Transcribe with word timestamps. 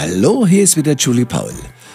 Hallo, 0.00 0.46
hier 0.46 0.62
ist 0.62 0.76
wieder 0.76 0.92
Julie 0.92 1.26
Paul. 1.26 1.52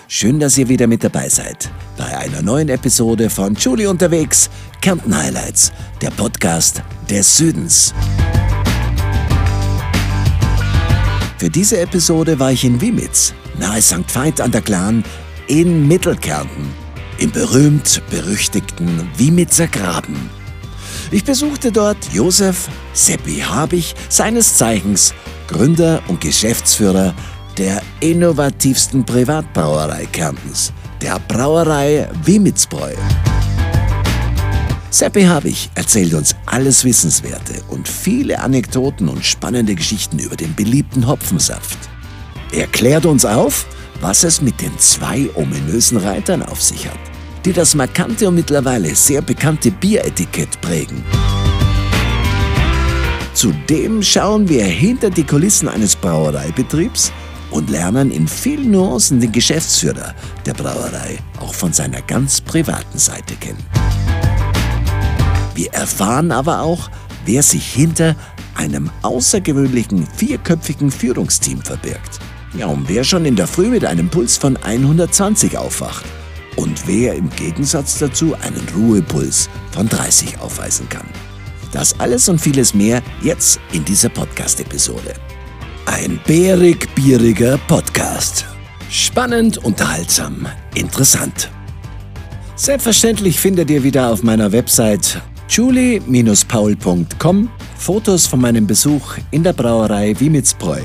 Schön, 0.09 0.37
dass 0.37 0.57
ihr 0.57 0.67
wieder 0.67 0.87
mit 0.87 1.05
dabei 1.05 1.29
seid 1.29 1.71
bei 1.95 2.17
einer 2.17 2.41
neuen 2.41 2.67
Episode 2.67 3.29
von 3.29 3.55
Julie 3.55 3.89
unterwegs, 3.89 4.49
Kärnten 4.81 5.15
Highlights, 5.15 5.71
der 6.01 6.09
Podcast 6.09 6.83
des 7.09 7.37
Südens. 7.37 7.93
Für 11.37 11.49
diese 11.49 11.79
Episode 11.79 12.37
war 12.37 12.51
ich 12.51 12.65
in 12.65 12.81
Wimitz, 12.81 13.33
nahe 13.57 13.81
St. 13.81 14.13
Veit 14.13 14.41
an 14.41 14.51
der 14.51 14.59
Glan, 14.59 15.05
in 15.47 15.87
Mittelkärnten, 15.87 16.73
im 17.19 17.31
berühmt-berüchtigten 17.31 19.07
Wimitzer 19.15 19.67
Graben. 19.67 20.29
Ich 21.09 21.23
besuchte 21.23 21.71
dort 21.71 22.11
Josef 22.11 22.67
Seppi 22.91 23.39
Habich, 23.39 23.95
seines 24.09 24.57
Zeichens 24.57 25.13
Gründer 25.47 26.01
und 26.07 26.19
Geschäftsführer 26.19 27.13
der 27.57 27.81
innovativsten 27.99 29.05
Privatbrauerei 29.05 30.05
Kärntens, 30.11 30.73
der 31.01 31.19
Brauerei 31.27 32.07
Wimitzbräu. 32.23 32.93
Seppi 34.89 35.23
Habich 35.23 35.69
erzählt 35.75 36.13
uns 36.13 36.35
alles 36.45 36.83
Wissenswerte 36.83 37.61
und 37.69 37.87
viele 37.87 38.39
Anekdoten 38.39 39.09
und 39.09 39.25
spannende 39.25 39.75
Geschichten 39.75 40.19
über 40.19 40.35
den 40.35 40.53
beliebten 40.55 41.07
Hopfensaft. 41.07 41.77
Er 42.51 42.67
klärt 42.67 43.05
uns 43.05 43.25
auf, 43.25 43.65
was 44.01 44.23
es 44.23 44.41
mit 44.41 44.61
den 44.61 44.77
zwei 44.77 45.29
ominösen 45.33 45.97
Reitern 45.97 46.43
auf 46.43 46.61
sich 46.61 46.87
hat, 46.87 46.99
die 47.45 47.53
das 47.53 47.73
markante 47.73 48.27
und 48.27 48.35
mittlerweile 48.35 48.93
sehr 48.93 49.21
bekannte 49.21 49.71
Bieretikett 49.71 50.61
prägen. 50.61 51.03
Zudem 53.33 54.03
schauen 54.03 54.47
wir 54.47 54.63
hinter 54.63 55.09
die 55.09 55.23
Kulissen 55.23 55.67
eines 55.67 55.95
Brauereibetriebs 55.95 57.11
und 57.53 57.69
lernen 57.69 58.11
in 58.11 58.27
vielen 58.27 58.71
Nuancen 58.71 59.19
den 59.21 59.31
Geschäftsführer 59.31 60.15
der 60.45 60.53
Brauerei 60.53 61.19
auch 61.39 61.53
von 61.53 61.71
seiner 61.71 62.01
ganz 62.01 62.41
privaten 62.41 62.97
Seite 62.97 63.35
kennen. 63.35 63.63
Wir 65.53 65.71
erfahren 65.71 66.31
aber 66.31 66.61
auch, 66.61 66.89
wer 67.25 67.43
sich 67.43 67.71
hinter 67.71 68.15
einem 68.55 68.89
außergewöhnlichen 69.03 70.07
vierköpfigen 70.07 70.89
Führungsteam 70.89 71.61
verbirgt. 71.61 72.19
Ja, 72.57 72.67
und 72.67 72.89
wer 72.89 73.03
schon 73.03 73.25
in 73.25 73.35
der 73.35 73.47
Früh 73.47 73.67
mit 73.67 73.85
einem 73.85 74.09
Puls 74.09 74.37
von 74.37 74.57
120 74.57 75.57
aufwacht 75.57 76.05
und 76.55 76.87
wer 76.87 77.13
im 77.13 77.29
Gegensatz 77.31 77.99
dazu 77.99 78.35
einen 78.41 78.67
Ruhepuls 78.75 79.49
von 79.71 79.87
30 79.87 80.39
aufweisen 80.39 80.89
kann. 80.89 81.05
Das 81.71 81.99
alles 81.99 82.29
und 82.29 82.39
vieles 82.39 82.73
mehr 82.73 83.01
jetzt 83.21 83.59
in 83.71 83.83
dieser 83.85 84.09
Podcast-Episode. 84.09 85.13
Ein 85.85 86.19
bärig-bieriger 86.25 87.57
Podcast. 87.67 88.45
Spannend, 88.89 89.57
unterhaltsam, 89.57 90.47
interessant. 90.75 91.51
Selbstverständlich 92.55 93.39
findet 93.39 93.69
ihr 93.69 93.83
wieder 93.83 94.09
auf 94.09 94.23
meiner 94.23 94.51
Website 94.51 95.21
julie-paul.com 95.49 97.49
Fotos 97.77 98.27
von 98.27 98.39
meinem 98.39 98.65
Besuch 98.65 99.17
in 99.31 99.43
der 99.43 99.51
Brauerei 99.51 100.17
Wimitzbräu. 100.17 100.79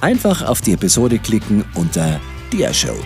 Einfach 0.00 0.46
auf 0.46 0.60
die 0.60 0.74
Episode 0.74 1.18
klicken 1.18 1.64
unter 1.74 2.20
Dia-Show. 2.52 2.96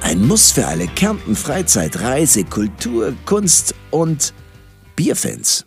Ein 0.00 0.26
Muss 0.26 0.50
für 0.50 0.66
alle 0.66 0.86
Kärnten 0.86 1.36
Freizeit, 1.36 2.00
Reise, 2.00 2.44
Kultur, 2.44 3.12
Kunst 3.26 3.74
und 3.90 4.32
Bierfans. 4.96 5.66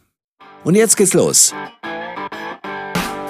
Und 0.63 0.75
jetzt 0.75 0.97
geht's 0.97 1.13
los. 1.13 1.53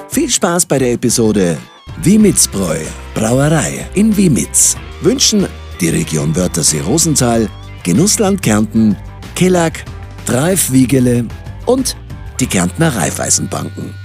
Viel 0.10 0.30
Spaß 0.30 0.68
bei 0.68 0.78
der 0.78 0.94
Episode 0.94 1.58
Wimitzbräu, 2.02 2.80
Brauerei 3.14 3.88
in 3.94 4.16
Wimitz. 4.18 4.76
Wünschen 5.02 5.48
die 5.80 5.90
Region 5.90 6.36
Wörthersee-Rosenthal, 6.36 7.50
Genussland 7.84 8.42
Kärnten, 8.42 8.96
Kellag, 9.36 9.84
Dreif 10.26 10.72
Wiegele 10.72 11.26
und 11.66 11.96
die 12.40 12.48
Kärntner 12.48 12.96
Raiffeisenbanken. 12.96 14.03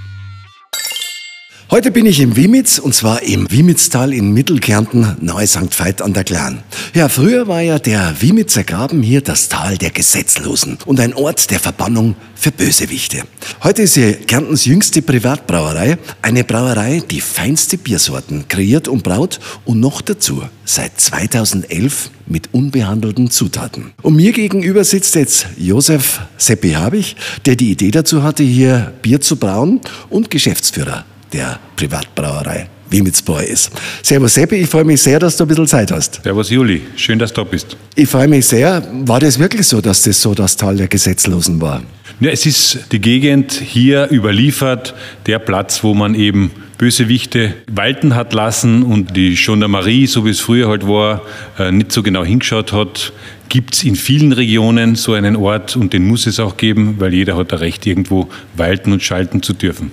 Heute 1.71 1.91
bin 1.91 2.07
ich 2.07 2.19
im 2.19 2.35
Wimitz 2.35 2.79
und 2.79 2.95
zwar 2.95 3.21
im 3.21 3.51
Wimitztal 3.51 4.11
in 4.11 4.31
Mittelkärnten 4.31 5.17
nahe 5.21 5.45
St. 5.45 5.79
Veit 5.79 6.01
an 6.01 6.13
der 6.13 6.23
Glan. 6.23 6.63
Ja, 6.95 7.09
früher 7.09 7.47
war 7.47 7.61
ja 7.61 7.77
der 7.77 8.15
Wimitzer 8.19 8.63
Graben 8.63 9.03
hier 9.03 9.21
das 9.21 9.49
Tal 9.49 9.77
der 9.77 9.91
Gesetzlosen 9.91 10.79
und 10.87 10.99
ein 10.99 11.13
Ort 11.13 11.51
der 11.51 11.59
Verbannung 11.59 12.15
für 12.33 12.51
Bösewichte. 12.51 13.21
Heute 13.61 13.83
ist 13.83 13.93
sie 13.93 14.13
Kärntens 14.13 14.65
jüngste 14.65 15.03
Privatbrauerei, 15.03 15.99
eine 16.23 16.43
Brauerei, 16.43 17.03
die 17.07 17.21
feinste 17.21 17.77
Biersorten 17.77 18.47
kreiert 18.47 18.87
und 18.87 19.03
braut 19.03 19.39
und 19.63 19.79
noch 19.79 20.01
dazu 20.01 20.41
seit 20.65 20.99
2011 20.99 22.09
mit 22.25 22.49
unbehandelten 22.51 23.29
Zutaten. 23.29 23.91
Und 24.01 24.15
mir 24.15 24.31
gegenüber 24.31 24.83
sitzt 24.83 25.13
jetzt 25.13 25.45
Josef 25.55 26.21
Seppi 26.35 26.71
Habich, 26.71 27.15
der 27.45 27.55
die 27.55 27.69
Idee 27.69 27.91
dazu 27.91 28.23
hatte, 28.23 28.41
hier 28.41 28.91
Bier 29.03 29.21
zu 29.21 29.35
brauen 29.35 29.81
und 30.09 30.31
Geschäftsführer 30.31 31.05
der 31.33 31.59
Privatbrauerei 31.75 32.67
Wimitzbräu 32.89 33.43
ist. 33.43 33.71
Servus 34.01 34.33
Seppi, 34.33 34.55
ich 34.55 34.67
freue 34.67 34.83
mich 34.83 35.01
sehr, 35.01 35.19
dass 35.19 35.37
du 35.37 35.43
ein 35.43 35.47
bisschen 35.47 35.67
Zeit 35.67 35.91
hast. 35.91 36.23
Servus 36.23 36.49
Juli, 36.49 36.81
schön, 36.95 37.19
dass 37.19 37.31
du 37.31 37.43
da 37.43 37.49
bist. 37.49 37.77
Ich 37.95 38.09
freue 38.09 38.27
mich 38.27 38.45
sehr. 38.47 38.83
War 39.05 39.19
das 39.19 39.37
wirklich 39.37 39.67
so, 39.67 39.81
dass 39.81 40.03
das 40.03 40.21
so 40.21 40.33
das 40.33 40.57
Tal 40.57 40.77
der 40.77 40.87
Gesetzlosen 40.87 41.61
war? 41.61 41.83
Ja, 42.19 42.31
es 42.31 42.45
ist 42.45 42.79
die 42.91 42.99
Gegend 42.99 43.53
hier 43.53 44.09
überliefert, 44.11 44.93
der 45.25 45.39
Platz, 45.39 45.83
wo 45.83 45.93
man 45.93 46.15
eben 46.15 46.51
Bösewichte 46.77 47.53
walten 47.71 48.15
hat 48.15 48.33
lassen 48.33 48.83
und 48.83 49.15
die 49.15 49.35
Gendarmerie, 49.35 50.07
so 50.07 50.25
wie 50.25 50.29
es 50.29 50.39
früher 50.39 50.67
halt 50.67 50.87
war, 50.87 51.21
äh, 51.57 51.71
nicht 51.71 51.91
so 51.91 52.03
genau 52.03 52.23
hingeschaut 52.23 52.73
hat. 52.73 53.13
Gibt 53.47 53.73
es 53.73 53.83
in 53.83 53.95
vielen 53.95 54.31
Regionen 54.31 54.95
so 54.95 55.13
einen 55.13 55.35
Ort 55.35 55.75
und 55.75 55.93
den 55.93 56.05
muss 56.05 56.27
es 56.27 56.39
auch 56.39 56.57
geben, 56.57 56.95
weil 56.99 57.13
jeder 57.13 57.35
hat 57.35 57.51
ein 57.53 57.59
Recht, 57.59 57.85
irgendwo 57.85 58.29
walten 58.55 58.91
und 58.91 59.01
schalten 59.01 59.41
zu 59.41 59.53
dürfen. 59.53 59.91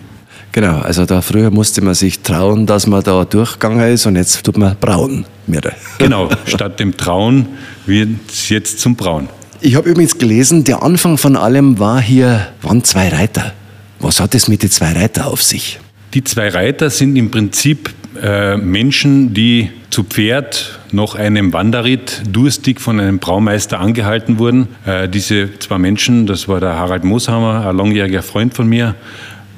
Genau, 0.57 0.79
also 0.79 1.05
da 1.05 1.21
früher 1.21 1.51
musste 1.51 1.83
man 1.83 1.93
sich 1.93 2.21
trauen, 2.21 2.65
dass 2.65 2.87
man 2.87 3.03
da 3.03 3.27
durchgegangen 3.27 3.93
ist 3.93 4.07
und 4.07 4.17
jetzt 4.17 4.43
tut 4.43 4.57
man 4.57 4.75
brauen. 4.81 5.27
Mehr. 5.47 5.61
Genau, 5.99 6.31
statt 6.47 6.81
dem 6.81 6.97
Trauen 6.97 7.47
wird 7.85 8.09
es 8.27 8.49
jetzt 8.49 8.81
zum 8.81 8.97
Brauen. 8.97 9.29
Ich 9.61 9.75
habe 9.75 9.87
übrigens 9.91 10.17
gelesen, 10.17 10.65
der 10.65 10.83
Anfang 10.83 11.19
von 11.19 11.37
allem 11.37 11.79
war 11.79 12.01
hier, 12.01 12.47
waren 12.63 12.83
zwei 12.85 13.11
Reiter. 13.11 13.53
Was 14.01 14.19
hat 14.19 14.35
es 14.35 14.49
mit 14.49 14.63
den 14.63 14.71
zwei 14.71 14.93
Reiter 14.93 15.27
auf 15.27 15.43
sich? 15.43 15.79
Die 16.15 16.25
zwei 16.25 16.49
Reiter 16.49 16.89
sind 16.89 17.17
im 17.17 17.31
Prinzip 17.31 17.91
äh, 18.23 18.57
Menschen, 18.57 19.35
die 19.35 19.69
zu 19.91 20.05
Pferd 20.05 20.79
nach 20.91 21.17
einem 21.17 21.53
Wanderritt 21.53 22.23
durstig 22.31 22.81
von 22.81 22.99
einem 22.99 23.19
Braumeister 23.19 23.79
angehalten 23.79 24.39
wurden. 24.39 24.69
Äh, 24.87 25.07
diese 25.07 25.59
zwei 25.59 25.77
Menschen, 25.77 26.27
das 26.27 26.49
war 26.49 26.61
der 26.61 26.79
Harald 26.79 27.05
Mooshammer, 27.05 27.67
ein 27.69 27.77
langjähriger 27.77 28.23
Freund 28.23 28.55
von 28.55 28.67
mir, 28.67 28.95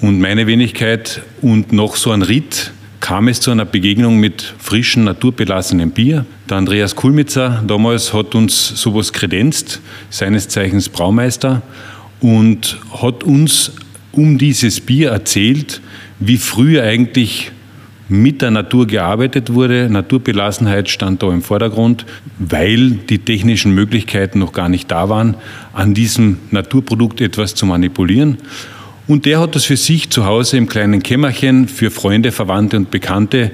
und 0.00 0.20
meine 0.20 0.46
Wenigkeit 0.46 1.22
und 1.42 1.72
noch 1.72 1.96
so 1.96 2.12
ein 2.12 2.22
Ritt 2.22 2.72
kam 3.00 3.28
es 3.28 3.40
zu 3.40 3.50
einer 3.50 3.64
Begegnung 3.64 4.18
mit 4.18 4.54
frischem, 4.58 5.04
naturbelassenem 5.04 5.90
Bier. 5.90 6.26
Der 6.50 6.56
Andreas 6.56 6.94
Kulmitzer 6.94 7.62
damals 7.66 8.12
hat 8.12 8.34
uns 8.34 8.68
sowas 8.68 9.12
kredenzt, 9.12 9.80
seines 10.10 10.48
Zeichens 10.48 10.88
Braumeister, 10.88 11.62
und 12.20 12.78
hat 13.00 13.22
uns 13.22 13.72
um 14.12 14.38
dieses 14.38 14.80
Bier 14.80 15.10
erzählt, 15.10 15.80
wie 16.18 16.36
früher 16.36 16.82
eigentlich 16.82 17.52
mit 18.08 18.42
der 18.42 18.50
Natur 18.50 18.86
gearbeitet 18.86 19.52
wurde. 19.52 19.88
Naturbelassenheit 19.90 20.88
stand 20.88 21.22
da 21.22 21.30
im 21.30 21.42
Vordergrund, 21.42 22.06
weil 22.38 22.92
die 22.92 23.18
technischen 23.18 23.74
Möglichkeiten 23.74 24.38
noch 24.38 24.52
gar 24.52 24.68
nicht 24.68 24.90
da 24.90 25.08
waren, 25.08 25.36
an 25.72 25.94
diesem 25.94 26.38
Naturprodukt 26.50 27.20
etwas 27.20 27.54
zu 27.54 27.66
manipulieren. 27.66 28.38
Und 29.08 29.24
der 29.24 29.40
hat 29.40 29.54
das 29.54 29.64
für 29.64 29.78
sich 29.78 30.10
zu 30.10 30.26
Hause 30.26 30.58
im 30.58 30.68
kleinen 30.68 31.02
Kämmerchen 31.02 31.66
für 31.66 31.90
Freunde, 31.90 32.30
Verwandte 32.30 32.76
und 32.76 32.90
Bekannte 32.90 33.50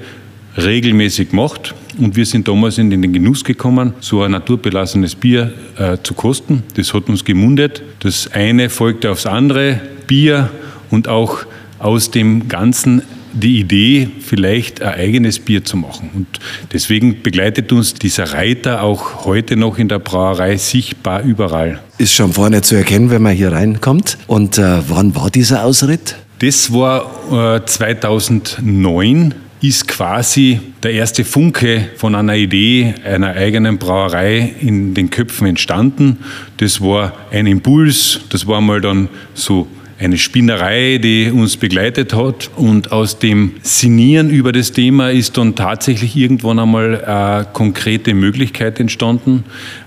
regelmäßig 0.57 1.29
gemacht. 1.29 1.73
Und 1.97 2.17
wir 2.17 2.25
sind 2.25 2.49
damals 2.49 2.77
in 2.77 2.89
den 2.89 3.13
Genuss 3.13 3.45
gekommen, 3.45 3.93
so 4.01 4.21
ein 4.21 4.31
naturbelassenes 4.31 5.15
Bier 5.15 5.53
äh, 5.77 5.97
zu 6.03 6.13
kosten. 6.13 6.63
Das 6.75 6.93
hat 6.93 7.07
uns 7.07 7.23
gemundet. 7.23 7.81
Das 8.01 8.29
eine 8.33 8.69
folgte 8.69 9.09
aufs 9.09 9.25
andere, 9.25 9.79
Bier 10.07 10.49
und 10.91 11.07
auch 11.07 11.45
aus 11.79 12.11
dem 12.11 12.49
Ganzen 12.49 13.01
die 13.35 13.59
Idee, 13.59 14.09
vielleicht 14.19 14.81
ein 14.81 14.93
eigenes 14.93 15.39
Bier 15.39 15.63
zu 15.63 15.77
machen. 15.77 16.09
Und 16.13 16.27
deswegen 16.73 17.21
begleitet 17.21 17.71
uns 17.71 17.93
dieser 17.93 18.33
Reiter 18.33 18.81
auch 18.81 19.25
heute 19.25 19.55
noch 19.55 19.77
in 19.77 19.89
der 19.89 19.99
Brauerei 19.99 20.57
sichtbar 20.57 21.21
überall. 21.21 21.79
Ist 21.97 22.13
schon 22.13 22.33
vorne 22.33 22.61
zu 22.61 22.75
erkennen, 22.75 23.09
wenn 23.09 23.21
man 23.21 23.35
hier 23.35 23.51
reinkommt. 23.51 24.17
Und 24.27 24.57
äh, 24.57 24.79
wann 24.87 25.15
war 25.15 25.29
dieser 25.29 25.63
Ausritt? 25.63 26.15
Das 26.39 26.73
war 26.73 27.55
äh, 27.57 27.65
2009 27.65 29.35
ist 29.61 29.87
quasi 29.87 30.59
der 30.83 30.91
erste 30.91 31.23
Funke 31.23 31.89
von 31.97 32.13
einer 32.13 32.35
Idee 32.35 32.93
einer 33.03 33.29
eigenen 33.29 33.79
Brauerei 33.79 34.53
in 34.61 34.93
den 34.93 35.09
Köpfen 35.09 35.47
entstanden. 35.47 36.19
Das 36.57 36.81
war 36.81 37.13
ein 37.31 37.47
Impuls, 37.47 38.19
das 38.29 38.45
war 38.45 38.61
mal 38.61 38.81
dann 38.81 39.09
so 39.33 39.67
eine 39.97 40.17
Spinnerei, 40.17 40.99
die 41.01 41.31
uns 41.31 41.57
begleitet 41.57 42.13
hat. 42.13 42.49
Und 42.55 42.91
aus 42.91 43.19
dem 43.19 43.53
Sinieren 43.61 44.29
über 44.29 44.51
das 44.51 44.71
Thema 44.71 45.11
ist 45.11 45.37
dann 45.37 45.55
tatsächlich 45.55 46.15
irgendwann 46.15 46.59
einmal 46.59 47.03
eine 47.05 47.47
konkrete 47.53 48.13
Möglichkeit 48.13 48.79
entstanden, 48.79 49.43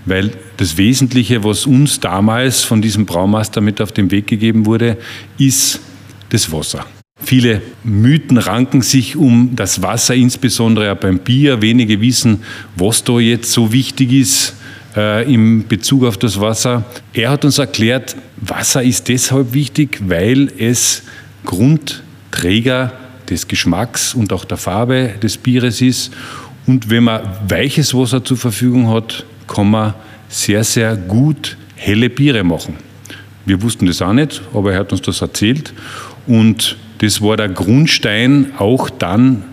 weil 0.06 0.30
das 0.56 0.76
Wesentliche, 0.76 1.44
was 1.44 1.66
uns 1.66 2.00
damals 2.00 2.64
von 2.64 2.82
diesem 2.82 3.06
Braumeister 3.06 3.60
mit 3.60 3.80
auf 3.80 3.92
den 3.92 4.10
Weg 4.10 4.26
gegeben 4.26 4.66
wurde, 4.66 4.96
ist 5.38 5.80
das 6.30 6.50
Wasser. 6.50 6.86
Viele 7.20 7.60
Mythen 7.82 8.38
ranken 8.38 8.80
sich 8.80 9.16
um 9.16 9.50
das 9.56 9.82
Wasser, 9.82 10.14
insbesondere 10.14 10.94
beim 10.94 11.18
Bier. 11.18 11.60
Wenige 11.60 12.00
wissen, 12.00 12.42
was 12.76 13.02
da 13.02 13.18
jetzt 13.18 13.52
so 13.52 13.72
wichtig 13.72 14.12
ist 14.12 14.54
äh, 14.98 15.32
im 15.32 15.66
Bezug 15.68 16.04
auf 16.04 16.16
das 16.16 16.40
Wasser. 16.40 16.84
Er 17.12 17.30
hat 17.30 17.44
uns 17.44 17.58
erklärt, 17.58 18.16
Wasser 18.36 18.82
ist 18.82 19.08
deshalb 19.08 19.54
wichtig, 19.54 20.00
weil 20.04 20.52
es 20.58 21.04
Grundträger 21.44 22.92
des 23.30 23.46
Geschmacks 23.46 24.14
und 24.14 24.32
auch 24.32 24.44
der 24.44 24.56
Farbe 24.56 25.14
des 25.22 25.36
Bieres 25.36 25.80
ist. 25.80 26.12
Und 26.66 26.90
wenn 26.90 27.04
man 27.04 27.22
weiches 27.46 27.94
Wasser 27.94 28.24
zur 28.24 28.36
Verfügung 28.36 28.88
hat, 28.90 29.24
kann 29.46 29.70
man 29.70 29.94
sehr, 30.28 30.64
sehr 30.64 30.96
gut 30.96 31.56
helle 31.76 32.10
Biere 32.10 32.42
machen. 32.42 32.74
Wir 33.46 33.62
wussten 33.62 33.86
das 33.86 34.02
auch 34.02 34.12
nicht, 34.12 34.42
aber 34.52 34.72
er 34.72 34.80
hat 34.80 34.92
uns 34.92 35.02
das 35.02 35.20
erzählt. 35.20 35.72
Und 36.26 36.76
das 36.98 37.22
war 37.22 37.36
der 37.36 37.48
Grundstein, 37.48 38.52
auch 38.58 38.90
dann 38.90 39.44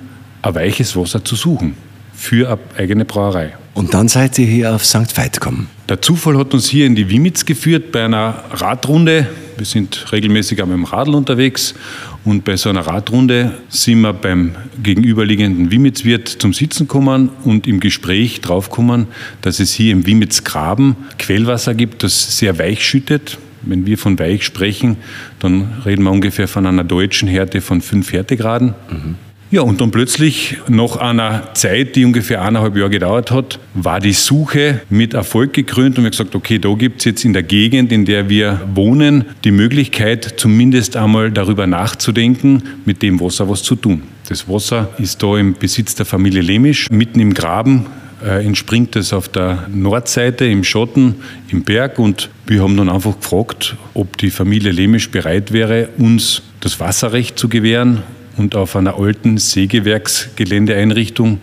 ein 0.42 0.56
weiches 0.56 0.96
Wasser 0.98 1.24
zu 1.24 1.36
suchen 1.36 1.76
für 2.14 2.50
eine 2.50 2.60
eigene 2.78 3.06
Brauerei. 3.06 3.54
Und 3.76 3.94
dann 3.94 4.08
seid 4.08 4.40
ihr 4.40 4.48
hier 4.48 4.74
auf 4.74 4.86
St. 4.86 5.16
Veit 5.18 5.34
gekommen. 5.34 5.68
Der 5.90 6.02
Zufall 6.02 6.38
hat 6.38 6.54
uns 6.54 6.68
hier 6.68 6.86
in 6.86 6.96
die 6.96 7.10
Wimitz 7.10 7.46
geführt 7.46 7.92
bei 7.92 8.06
einer 8.06 8.44
Radrunde. 8.52 9.28
Wir 9.58 9.66
sind 9.66 10.12
regelmäßig 10.12 10.62
auch 10.62 10.66
mit 10.66 10.76
dem 10.76 10.86
Radl 10.86 11.14
unterwegs 11.14 11.76
und 12.24 12.46
bei 12.46 12.58
so 12.58 12.70
einer 12.70 12.88
Radrunde 12.88 13.58
sind 13.70 14.02
wir 14.02 14.14
beim 14.14 14.56
gegenüberliegenden 14.82 15.72
Wimitzwirt 15.72 16.28
zum 16.28 16.54
Sitzen 16.54 16.88
gekommen 16.88 17.30
und 17.44 17.68
im 17.68 17.80
Gespräch 17.82 18.42
draufgekommen, 18.42 19.08
dass 19.42 19.60
es 19.60 19.74
hier 19.74 19.92
im 19.92 20.06
Wimitzgraben 20.06 20.96
Quellwasser 21.20 21.74
gibt, 21.74 22.04
das 22.04 22.38
sehr 22.38 22.58
weich 22.58 22.86
schüttet. 22.86 23.38
Wenn 23.62 23.86
wir 23.86 23.98
von 23.98 24.18
weich 24.20 24.44
sprechen, 24.44 24.98
dann 25.40 25.82
reden 25.86 26.04
wir 26.04 26.12
ungefähr 26.12 26.48
von 26.48 26.66
einer 26.66 26.84
deutschen 26.84 27.28
Härte 27.28 27.62
von 27.62 27.82
5 27.82 28.14
Härtegraden. 28.14 28.74
Mhm. 28.90 29.16
Ja, 29.52 29.62
und 29.62 29.80
dann 29.80 29.92
plötzlich, 29.92 30.58
nach 30.68 30.96
einer 30.96 31.54
Zeit, 31.54 31.96
die 31.96 32.04
ungefähr 32.04 32.42
eineinhalb 32.42 32.76
Jahre 32.76 32.90
gedauert 32.90 33.30
hat, 33.30 33.60
war 33.76 34.00
die 34.00 34.14
Suche 34.14 34.82
mit 34.90 35.14
Erfolg 35.14 35.54
gekrönt 35.54 35.98
und 35.98 36.04
wir 36.04 36.06
haben 36.06 36.12
gesagt, 36.12 36.36
okay, 36.36 36.58
da 36.58 36.74
gibt 36.74 37.00
es 37.00 37.06
jetzt 37.06 37.26
in 37.26 37.34
der 37.34 37.44
Gegend, 37.44 37.92
in 37.92 38.06
der 38.06 38.28
wir 38.28 38.62
wohnen, 38.74 39.26
die 39.44 39.52
Möglichkeit, 39.52 40.34
zumindest 40.38 40.98
einmal 40.98 41.32
darüber 41.32 41.68
nachzudenken, 41.68 42.64
mit 42.86 43.04
dem 43.04 43.22
Wasser 43.22 43.48
was 43.48 43.62
zu 43.62 43.76
tun. 43.76 44.02
Das 44.28 44.50
Wasser 44.50 44.90
ist 44.98 45.22
da 45.22 45.38
im 45.38 45.54
Besitz 45.54 45.94
der 45.94 46.08
Familie 46.08 46.42
Lemisch, 46.42 46.90
mitten 46.90 47.20
im 47.20 47.36
Graben, 47.36 47.86
äh, 48.26 48.44
entspringt 48.44 48.96
es 48.96 49.14
auf 49.14 49.30
der 49.30 49.68
Nordseite 49.72 50.46
im 50.46 50.64
Schotten, 50.64 51.16
im 51.50 51.64
Berg. 51.64 52.00
Und 52.00 52.30
wir 52.48 52.64
haben 52.64 52.76
dann 52.76 52.90
einfach 52.90 53.20
gefragt, 53.20 53.76
ob 53.94 54.18
die 54.18 54.32
Familie 54.32 54.72
Lemisch 54.72 55.12
bereit 55.12 55.52
wäre, 55.52 55.90
uns 56.00 56.42
das 56.62 56.80
Wasserrecht 56.80 57.38
zu 57.38 57.48
gewähren 57.48 58.02
und 58.38 58.56
auf 58.56 58.76
einer 58.76 59.00
alten 59.00 59.38
Sägewerksgeländeeinrichtung. 59.38 61.40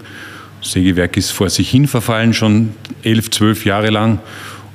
Das 0.60 0.72
Sägewerk 0.72 1.16
ist 1.16 1.30
vor 1.30 1.50
sich 1.50 1.70
hin 1.70 1.88
verfallen, 1.88 2.34
schon 2.34 2.70
elf, 3.02 3.30
zwölf 3.30 3.64
Jahre 3.64 3.90
lang, 3.90 4.20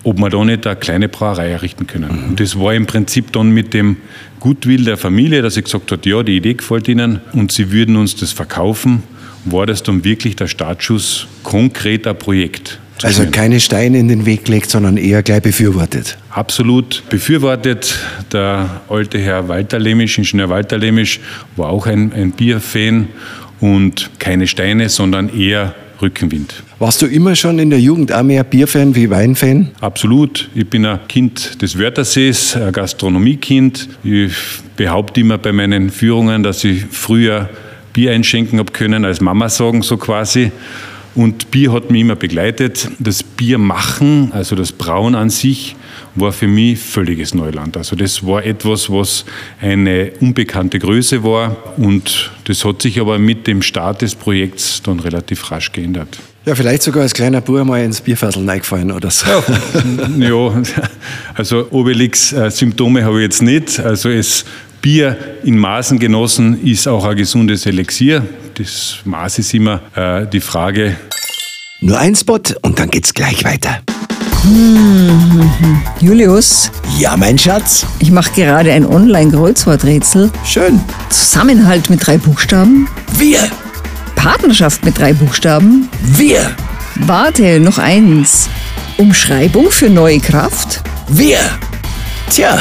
ob 0.03 0.19
wir 0.19 0.29
da 0.29 0.43
nicht 0.43 0.67
eine 0.67 0.75
kleine 0.75 1.09
Brauerei 1.09 1.49
errichten 1.49 1.87
können. 1.87 2.21
Mhm. 2.21 2.29
Und 2.29 2.39
das 2.39 2.59
war 2.59 2.73
im 2.73 2.85
Prinzip 2.85 3.31
dann 3.31 3.51
mit 3.51 3.73
dem 3.73 3.97
Gutwill 4.39 4.83
der 4.83 4.97
Familie, 4.97 5.41
dass 5.41 5.55
sie 5.55 5.63
gesagt 5.63 5.91
hat, 5.91 6.05
ja, 6.05 6.23
die 6.23 6.37
Idee 6.37 6.53
gefällt 6.53 6.87
ihnen 6.87 7.21
und 7.33 7.51
sie 7.51 7.71
würden 7.71 7.95
uns 7.95 8.15
das 8.15 8.31
verkaufen, 8.31 9.03
war 9.45 9.65
das 9.65 9.83
dann 9.83 10.03
wirklich 10.03 10.35
der 10.35 10.47
Startschuss 10.47 11.27
konkreter 11.43 12.13
Projekt. 12.13 12.79
Also 13.03 13.25
keine 13.31 13.59
Steine 13.59 13.99
in 13.99 14.07
den 14.07 14.25
Weg 14.25 14.45
gelegt, 14.45 14.69
sondern 14.69 14.97
eher 14.97 15.23
gleich 15.23 15.41
befürwortet. 15.41 16.17
Absolut 16.31 17.03
befürwortet. 17.09 17.97
Der 18.31 18.81
alte 18.89 19.19
Herr 19.19 19.47
Walter 19.47 19.79
Lemisch, 19.79 20.17
Ingenieur 20.17 20.49
Walter 20.49 20.77
Lemisch, 20.77 21.19
war 21.55 21.69
auch 21.69 21.85
ein, 21.85 22.11
ein 22.13 22.31
Bierfan 22.31 23.07
und 23.59 24.09
keine 24.19 24.47
Steine, 24.47 24.89
sondern 24.89 25.29
eher 25.29 25.75
Rückenwind. 26.01 26.63
Warst 26.79 27.01
du 27.01 27.07
immer 27.07 27.35
schon 27.35 27.57
in 27.59 27.69
der 27.69 27.79
Jugend 27.79 28.11
auch 28.13 28.23
mehr 28.23 28.43
Bierfan 28.43 28.93
wie 28.95 29.09
Weinfan? 29.09 29.69
Absolut. 29.81 30.49
Ich 30.53 30.67
bin 30.67 30.85
ein 30.85 30.99
Kind 31.07 31.61
des 31.61 31.77
Wörthersees, 31.79 32.55
ein 32.55 32.71
Gastronomiekind. 32.71 33.89
Ich 34.03 34.33
behaupte 34.75 35.21
immer 35.21 35.37
bei 35.37 35.51
meinen 35.51 35.89
Führungen, 35.89 36.43
dass 36.43 36.63
ich 36.63 36.85
früher 36.91 37.49
Bier 37.93 38.11
einschenken 38.11 38.59
habe 38.59 38.71
können, 38.71 39.05
als 39.05 39.21
Mama 39.21 39.49
sagen, 39.49 39.81
so 39.81 39.97
quasi. 39.97 40.51
Und 41.17 41.49
Bier 41.49 41.73
hat 41.73 41.89
mich 41.89 42.01
immer 42.01 42.15
begleitet. 42.15 42.91
Das 42.99 43.23
Bier 43.23 43.57
machen, 43.57 44.31
also 44.33 44.55
das 44.55 44.71
Brauen 44.71 45.15
an 45.15 45.31
sich, 45.31 45.75
war 46.13 46.31
für 46.31 46.45
mich 46.47 46.77
völliges 46.77 47.33
Neuland. 47.33 47.75
Also 47.75 47.95
das 47.95 48.23
war 48.23 48.45
etwas, 48.45 48.91
was 48.91 49.25
eine 49.59 50.11
unbekannte 50.19 50.77
Größe 50.77 51.23
war 51.23 51.57
und 51.77 52.29
das 52.43 52.63
hat 52.63 52.83
sich 52.83 52.99
aber 52.99 53.17
mit 53.17 53.47
dem 53.47 53.63
Start 53.63 54.03
des 54.03 54.13
Projekts 54.13 54.83
dann 54.83 54.99
relativ 54.99 55.49
rasch 55.49 55.71
geändert. 55.71 56.19
Ja, 56.45 56.53
vielleicht 56.53 56.83
sogar 56.83 57.01
als 57.01 57.13
kleiner 57.13 57.41
Bub 57.41 57.65
mal 57.65 57.83
ins 57.83 57.99
Bierfassel 57.99 58.47
reingefallen 58.47 58.91
oder 58.91 59.09
so. 59.09 59.25
Ja, 60.19 60.29
ja 60.29 60.61
also 61.33 61.67
Obelix-Symptome 61.71 63.03
habe 63.03 63.17
ich 63.17 63.23
jetzt 63.23 63.41
nicht. 63.41 63.79
Also 63.79 64.09
es 64.09 64.45
Bier 64.81 65.17
in 65.43 65.57
Maßen 65.57 65.99
genossen 65.99 66.63
ist 66.65 66.87
auch 66.87 67.05
ein 67.05 67.17
gesundes 67.17 67.65
Elixier. 67.65 68.25
Das 68.55 68.97
Maß 69.05 69.39
ist 69.39 69.53
immer 69.53 69.81
äh, 69.95 70.25
die 70.27 70.39
Frage. 70.39 70.95
Nur 71.81 71.99
ein 71.99 72.15
Spot 72.15 72.39
und 72.61 72.79
dann 72.79 72.89
geht's 72.89 73.13
gleich 73.13 73.43
weiter. 73.43 73.79
Hm, 74.43 75.51
Julius? 75.99 76.71
Ja, 76.97 77.17
mein 77.17 77.37
Schatz? 77.37 77.85
Ich 77.99 78.11
mache 78.11 78.31
gerade 78.33 78.71
ein 78.71 78.85
Online-Kreuzworträtsel. 78.85 80.31
Schön. 80.45 80.79
Zusammenhalt 81.09 81.89
mit 81.89 82.05
drei 82.05 82.17
Buchstaben. 82.17 82.87
Wir. 83.17 83.39
Partnerschaft 84.15 84.83
mit 84.85 84.97
drei 84.97 85.13
Buchstaben. 85.13 85.89
Wir. 86.01 86.55
Warte, 86.95 87.59
noch 87.59 87.77
eins. 87.77 88.49
Umschreibung 88.97 89.69
für 89.69 89.89
neue 89.89 90.19
Kraft. 90.19 90.81
Wir. 91.09 91.39
Tja, 92.29 92.57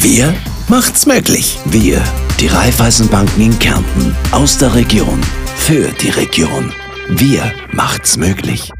wir 0.00 0.34
macht's 0.68 1.06
möglich. 1.06 1.58
Wir, 1.66 2.02
die 2.40 2.46
Raiffeisenbanken 2.46 3.42
in 3.42 3.58
Kärnten, 3.58 4.16
aus 4.32 4.58
der 4.58 4.74
Region, 4.74 5.20
für 5.56 5.88
die 5.92 6.10
Region. 6.10 6.72
Wir 7.08 7.52
macht's 7.72 8.16
möglich. 8.16 8.70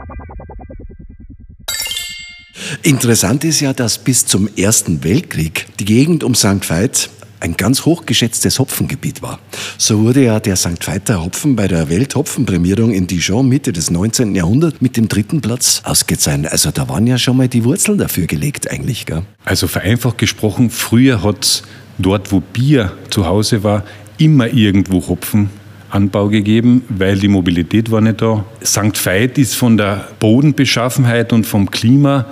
Interessant 2.83 3.45
ist 3.45 3.61
ja, 3.61 3.73
dass 3.73 3.99
bis 3.99 4.27
zum 4.27 4.49
Ersten 4.57 5.05
Weltkrieg 5.05 5.67
die 5.79 5.85
Gegend 5.85 6.25
um 6.25 6.35
St. 6.35 6.69
Veit 6.69 7.11
ein 7.45 7.59
ganz 7.59 7.85
hochgeschätztes 7.85 8.59
Hopfengebiet 8.59 9.21
war. 9.21 9.39
So 9.77 10.01
wurde 10.01 10.25
ja 10.25 10.41
der 10.41 10.57
St. 10.57 10.87
Veiter 10.87 11.23
Hopfen 11.23 11.57
bei 11.57 11.69
der 11.69 11.91
Welthopfenprämierung 11.91 12.91
in 12.91 13.07
Dijon 13.07 13.47
Mitte 13.47 13.71
des 13.71 13.91
19. 13.91 14.35
Jahrhunderts 14.35 14.81
mit 14.81 14.97
dem 14.97 15.09
dritten 15.09 15.43
Platz 15.43 15.83
ausgezeichnet. 15.85 16.51
Also 16.51 16.71
da 16.71 16.89
waren 16.89 17.07
ja 17.07 17.19
schon 17.19 17.37
mal 17.37 17.49
die 17.49 17.65
Wurzeln 17.65 17.99
dafür 17.99 18.27
gelegt 18.27 18.71
eigentlich. 18.71 19.05
Gell? 19.05 19.25
Also 19.45 19.67
vereinfacht 19.67 20.17
gesprochen, 20.17 20.71
früher 20.71 21.23
hat 21.23 21.45
es 21.45 21.63
dort, 21.99 22.33
wo 22.33 22.41
Bier 22.41 22.93
zu 23.11 23.27
Hause 23.27 23.63
war, 23.63 23.85
immer 24.17 24.49
irgendwo 24.49 25.07
Hopfenanbau 25.07 26.29
gegeben, 26.29 26.83
weil 26.89 27.19
die 27.19 27.29
Mobilität 27.29 27.91
war 27.91 28.01
nicht 28.01 28.23
da. 28.23 28.43
St. 28.65 29.05
Veit 29.05 29.37
ist 29.37 29.55
von 29.55 29.77
der 29.77 30.09
Bodenbeschaffenheit 30.19 31.35
und 31.35 31.47
vom 31.47 31.71
Klima 31.71 32.25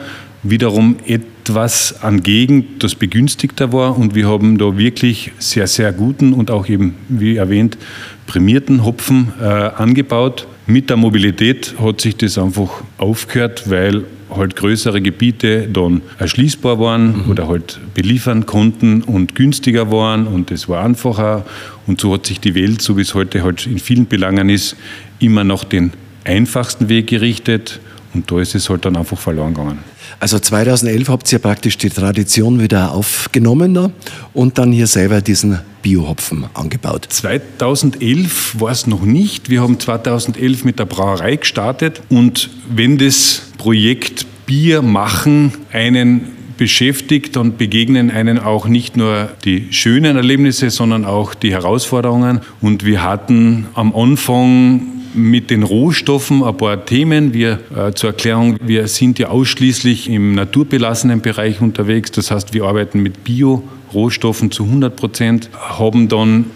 wiederum 0.43 0.97
etwas 1.07 2.03
an 2.03 2.23
Gegend, 2.23 2.83
das 2.83 2.95
begünstigter 2.95 3.73
war. 3.73 3.97
Und 3.97 4.15
wir 4.15 4.29
haben 4.29 4.59
da 4.59 4.77
wirklich 4.77 5.33
sehr, 5.39 5.67
sehr 5.67 5.93
guten 5.93 6.33
und 6.33 6.51
auch 6.51 6.69
eben, 6.69 6.95
wie 7.09 7.37
erwähnt, 7.37 7.79
prämierten 8.27 8.85
Hopfen 8.85 9.33
äh, 9.41 9.45
angebaut. 9.45 10.47
Mit 10.67 10.91
der 10.91 10.97
Mobilität 10.97 11.75
hat 11.81 12.01
sich 12.01 12.17
das 12.17 12.39
einfach 12.39 12.71
aufgehört, 12.99 13.69
weil 13.69 14.05
halt 14.31 14.57
größere 14.57 15.03
Gebiete 15.03 15.69
dann 15.71 16.01
erschließbar 16.19 16.79
waren 16.81 17.25
mhm. 17.25 17.31
oder 17.31 17.49
halt 17.49 17.79
beliefern 17.95 18.47
konnten 18.47 19.03
und 19.03 19.35
günstiger 19.35 19.91
waren 19.91 20.27
und 20.27 20.51
es 20.51 20.69
war 20.69 20.85
einfacher. 20.85 21.45
Und 21.87 22.01
so 22.01 22.15
hat 22.15 22.27
sich 22.27 22.41
die 22.41 22.55
Welt, 22.55 22.81
so 22.81 22.97
wie 22.97 23.03
es 23.03 23.15
heute 23.15 23.43
halt 23.43 23.67
in 23.67 23.79
vielen 23.79 24.07
Belangen 24.07 24.49
ist, 24.49 24.77
immer 25.19 25.45
nach 25.45 25.65
den 25.65 25.93
einfachsten 26.25 26.89
Weg 26.89 27.09
gerichtet 27.09 27.81
und 28.15 28.31
da 28.31 28.41
ist 28.41 28.55
es 28.55 28.69
halt 28.69 28.85
dann 28.85 28.97
einfach 28.97 29.19
verloren 29.19 29.55
gegangen. 29.55 29.92
Also 30.23 30.39
2011 30.39 31.09
habt 31.09 31.33
ihr 31.33 31.41
praktisch 31.41 31.77
die 31.79 31.91
Tradition 31.91 32.61
wieder 32.61 32.93
aufgenommen 32.93 33.93
und 34.33 34.57
dann 34.57 34.71
hier 34.71 34.87
selber 34.87 35.21
diesen 35.21 35.59
Biohopfen 35.83 36.45
angebaut. 36.55 37.09
2011 37.09 38.61
war 38.61 38.71
es 38.71 38.87
noch 38.87 39.03
nicht. 39.03 39.51
Wir 39.51 39.63
haben 39.63 39.81
2011 39.81 40.65
mit 40.65 40.79
der 40.79 40.85
Brauerei 40.85 41.35
gestartet 41.35 42.03
und 42.09 42.51
wenn 42.73 42.99
das 42.99 43.49
Projekt 43.59 44.47
Bier 44.47 44.81
machen 44.81 45.55
einen 45.73 46.29
beschäftigt 46.57 47.37
und 47.37 47.59
begegnen 47.59 48.13
einen 48.13 48.39
auch 48.39 48.69
nicht 48.69 48.97
nur 48.97 49.29
die 49.45 49.73
schönen 49.73 50.15
Erlebnisse, 50.15 50.71
sondern 50.71 51.05
auch 51.05 51.35
die 51.35 51.51
Herausforderungen. 51.51 52.43
Und 52.61 52.85
wir 52.85 53.03
hatten 53.03 53.67
am 53.75 53.93
Anfang 53.93 55.02
mit 55.15 55.51
den 55.51 55.63
Rohstoffen 55.63 56.43
ein 56.43 56.57
paar 56.57 56.85
Themen. 56.85 57.35
Wir 57.35 57.61
äh, 57.75 57.93
zur 57.93 58.11
Erklärung, 58.11 58.57
wir 58.63 58.89
sind 58.89 59.19
ja 59.19 59.29
ausschließlich 59.29 60.09
im 60.09 60.35
naturbelassenen 60.35 61.21
Bereich 61.21 61.61
unterwegs. 61.61 62.11
Das 62.13 62.31
heißt, 62.31 62.55
wir 62.55 62.65
arbeiten 62.65 63.01
mit 63.01 63.25
Bio-Rohstoffen 63.25 64.51
zu 64.51 64.65
100 64.65 64.97
Prozent, 64.97 65.51
haben 65.59 66.09
dann 66.09 66.47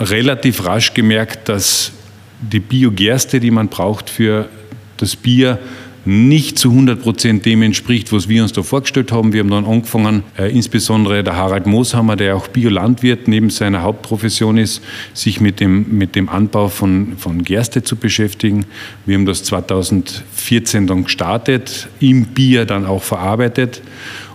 relativ 0.00 0.64
rasch 0.64 0.94
gemerkt, 0.94 1.48
dass 1.48 1.92
die 2.40 2.60
Biogerste, 2.60 3.40
die 3.40 3.50
man 3.50 3.68
braucht 3.68 4.10
für 4.10 4.48
das 4.96 5.16
Bier, 5.16 5.58
nicht 6.04 6.58
zu 6.58 6.70
100 6.70 7.02
Prozent 7.02 7.44
dem 7.44 7.62
entspricht, 7.62 8.12
was 8.12 8.28
wir 8.28 8.42
uns 8.42 8.52
da 8.52 8.62
vorgestellt 8.62 9.12
haben. 9.12 9.32
Wir 9.32 9.40
haben 9.40 9.50
dann 9.50 9.64
angefangen, 9.64 10.22
äh, 10.38 10.50
insbesondere 10.50 11.22
der 11.22 11.36
Harald 11.36 11.66
Mooshammer, 11.66 12.16
der 12.16 12.36
auch 12.36 12.48
Biolandwirt 12.48 13.28
neben 13.28 13.50
seiner 13.50 13.82
Hauptprofession 13.82 14.58
ist, 14.58 14.82
sich 15.14 15.40
mit 15.40 15.60
dem, 15.60 15.98
mit 15.98 16.14
dem 16.16 16.28
Anbau 16.28 16.68
von, 16.68 17.14
von 17.18 17.42
Gerste 17.42 17.82
zu 17.82 17.96
beschäftigen. 17.96 18.66
Wir 19.06 19.16
haben 19.16 19.26
das 19.26 19.44
2014 19.44 20.86
dann 20.86 21.04
gestartet, 21.04 21.88
im 22.00 22.26
Bier 22.26 22.64
dann 22.64 22.86
auch 22.86 23.02
verarbeitet. 23.02 23.82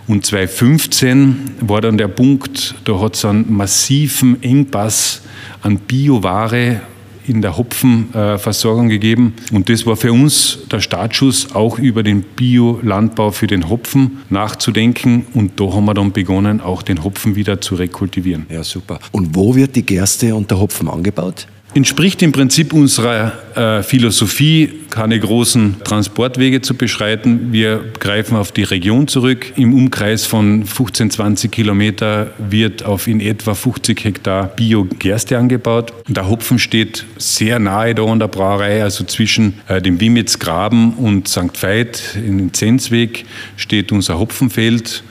Und 0.06 0.26
2015 0.26 1.36
war 1.60 1.80
dann 1.80 1.96
der 1.96 2.08
Punkt, 2.08 2.74
da 2.84 3.00
hat 3.00 3.14
es 3.14 3.24
einen 3.24 3.52
massiven 3.52 4.42
Engpass 4.42 5.22
an 5.62 5.78
Bioware 5.78 6.82
in 7.26 7.42
der 7.42 7.56
Hopfenversorgung 7.56 8.88
gegeben. 8.88 9.34
Und 9.52 9.68
das 9.68 9.86
war 9.86 9.96
für 9.96 10.12
uns 10.12 10.58
der 10.70 10.80
Startschuss, 10.80 11.54
auch 11.54 11.78
über 11.78 12.02
den 12.02 12.22
Biolandbau 12.22 13.30
für 13.30 13.46
den 13.46 13.68
Hopfen 13.68 14.18
nachzudenken. 14.30 15.26
Und 15.34 15.58
da 15.60 15.72
haben 15.72 15.84
wir 15.86 15.94
dann 15.94 16.12
begonnen, 16.12 16.60
auch 16.60 16.82
den 16.82 17.02
Hopfen 17.04 17.36
wieder 17.36 17.60
zu 17.60 17.74
rekultivieren. 17.74 18.46
Ja, 18.50 18.64
super. 18.64 18.98
Und 19.12 19.34
wo 19.34 19.54
wird 19.54 19.76
die 19.76 19.84
Gerste 19.84 20.34
und 20.34 20.50
der 20.50 20.60
Hopfen 20.60 20.88
angebaut? 20.88 21.46
Entspricht 21.74 22.22
im 22.22 22.30
Prinzip 22.30 22.72
unserer 22.72 23.32
äh, 23.56 23.82
Philosophie, 23.82 24.70
keine 24.90 25.18
großen 25.18 25.82
Transportwege 25.82 26.60
zu 26.60 26.74
beschreiten. 26.74 27.52
Wir 27.52 27.84
greifen 27.98 28.36
auf 28.36 28.52
die 28.52 28.62
Region 28.62 29.08
zurück. 29.08 29.52
Im 29.56 29.74
Umkreis 29.74 30.24
von 30.24 30.64
15, 30.64 31.10
20 31.10 31.50
Kilometer 31.50 32.30
wird 32.38 32.84
auf 32.84 33.08
in 33.08 33.20
etwa 33.20 33.54
50 33.54 34.04
Hektar 34.04 34.46
Bio-Gerste 34.54 35.36
angebaut. 35.36 35.92
Der 36.06 36.28
Hopfen 36.28 36.60
steht 36.60 37.06
sehr 37.16 37.58
nahe 37.58 37.92
da 37.96 38.04
an 38.04 38.20
der 38.20 38.28
Brauerei, 38.28 38.80
also 38.84 39.02
zwischen 39.02 39.54
äh, 39.66 39.82
dem 39.82 39.98
Wimitzgraben 39.98 40.94
und 40.94 41.26
St. 41.26 41.60
Veit 41.60 42.16
in 42.16 42.54
Zenzweg 42.54 43.24
steht 43.56 43.90
unser 43.90 44.20
Hopfenfeld. 44.20 45.02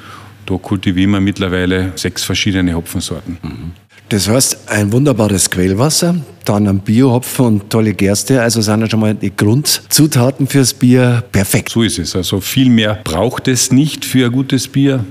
Da 0.45 0.55
kultivieren 0.55 1.11
wir 1.11 1.19
mittlerweile 1.19 1.91
sechs 1.95 2.23
verschiedene 2.23 2.73
Hopfensorten. 2.73 3.37
Mhm. 3.41 3.82
Das 4.13 4.29
heißt, 4.29 4.69
ein 4.69 4.91
wunderbares 4.91 5.49
Quellwasser, 5.49 6.15
dann 6.45 6.67
ein 6.67 6.81
Biohopfen 6.81 7.45
und 7.47 7.69
tolle 7.71 7.95
Gerste, 7.95 8.43
also 8.43 8.61
sind 8.61 8.81
ja 8.81 8.87
schon 8.87 8.99
mal 8.99 9.15
die 9.15 9.35
Grundzutaten 9.35 10.45
fürs 10.45 10.71
Bier 10.71 11.23
perfekt. 11.31 11.69
So 11.69 11.81
ist 11.81 11.97
es. 11.97 12.15
Also 12.15 12.39
viel 12.39 12.69
mehr 12.69 12.99
braucht 13.03 13.47
es 13.47 13.71
nicht 13.71 14.05
für 14.05 14.27
ein 14.27 14.31
gutes 14.31 14.67
Bier. 14.67 14.97
Ein 14.97 15.05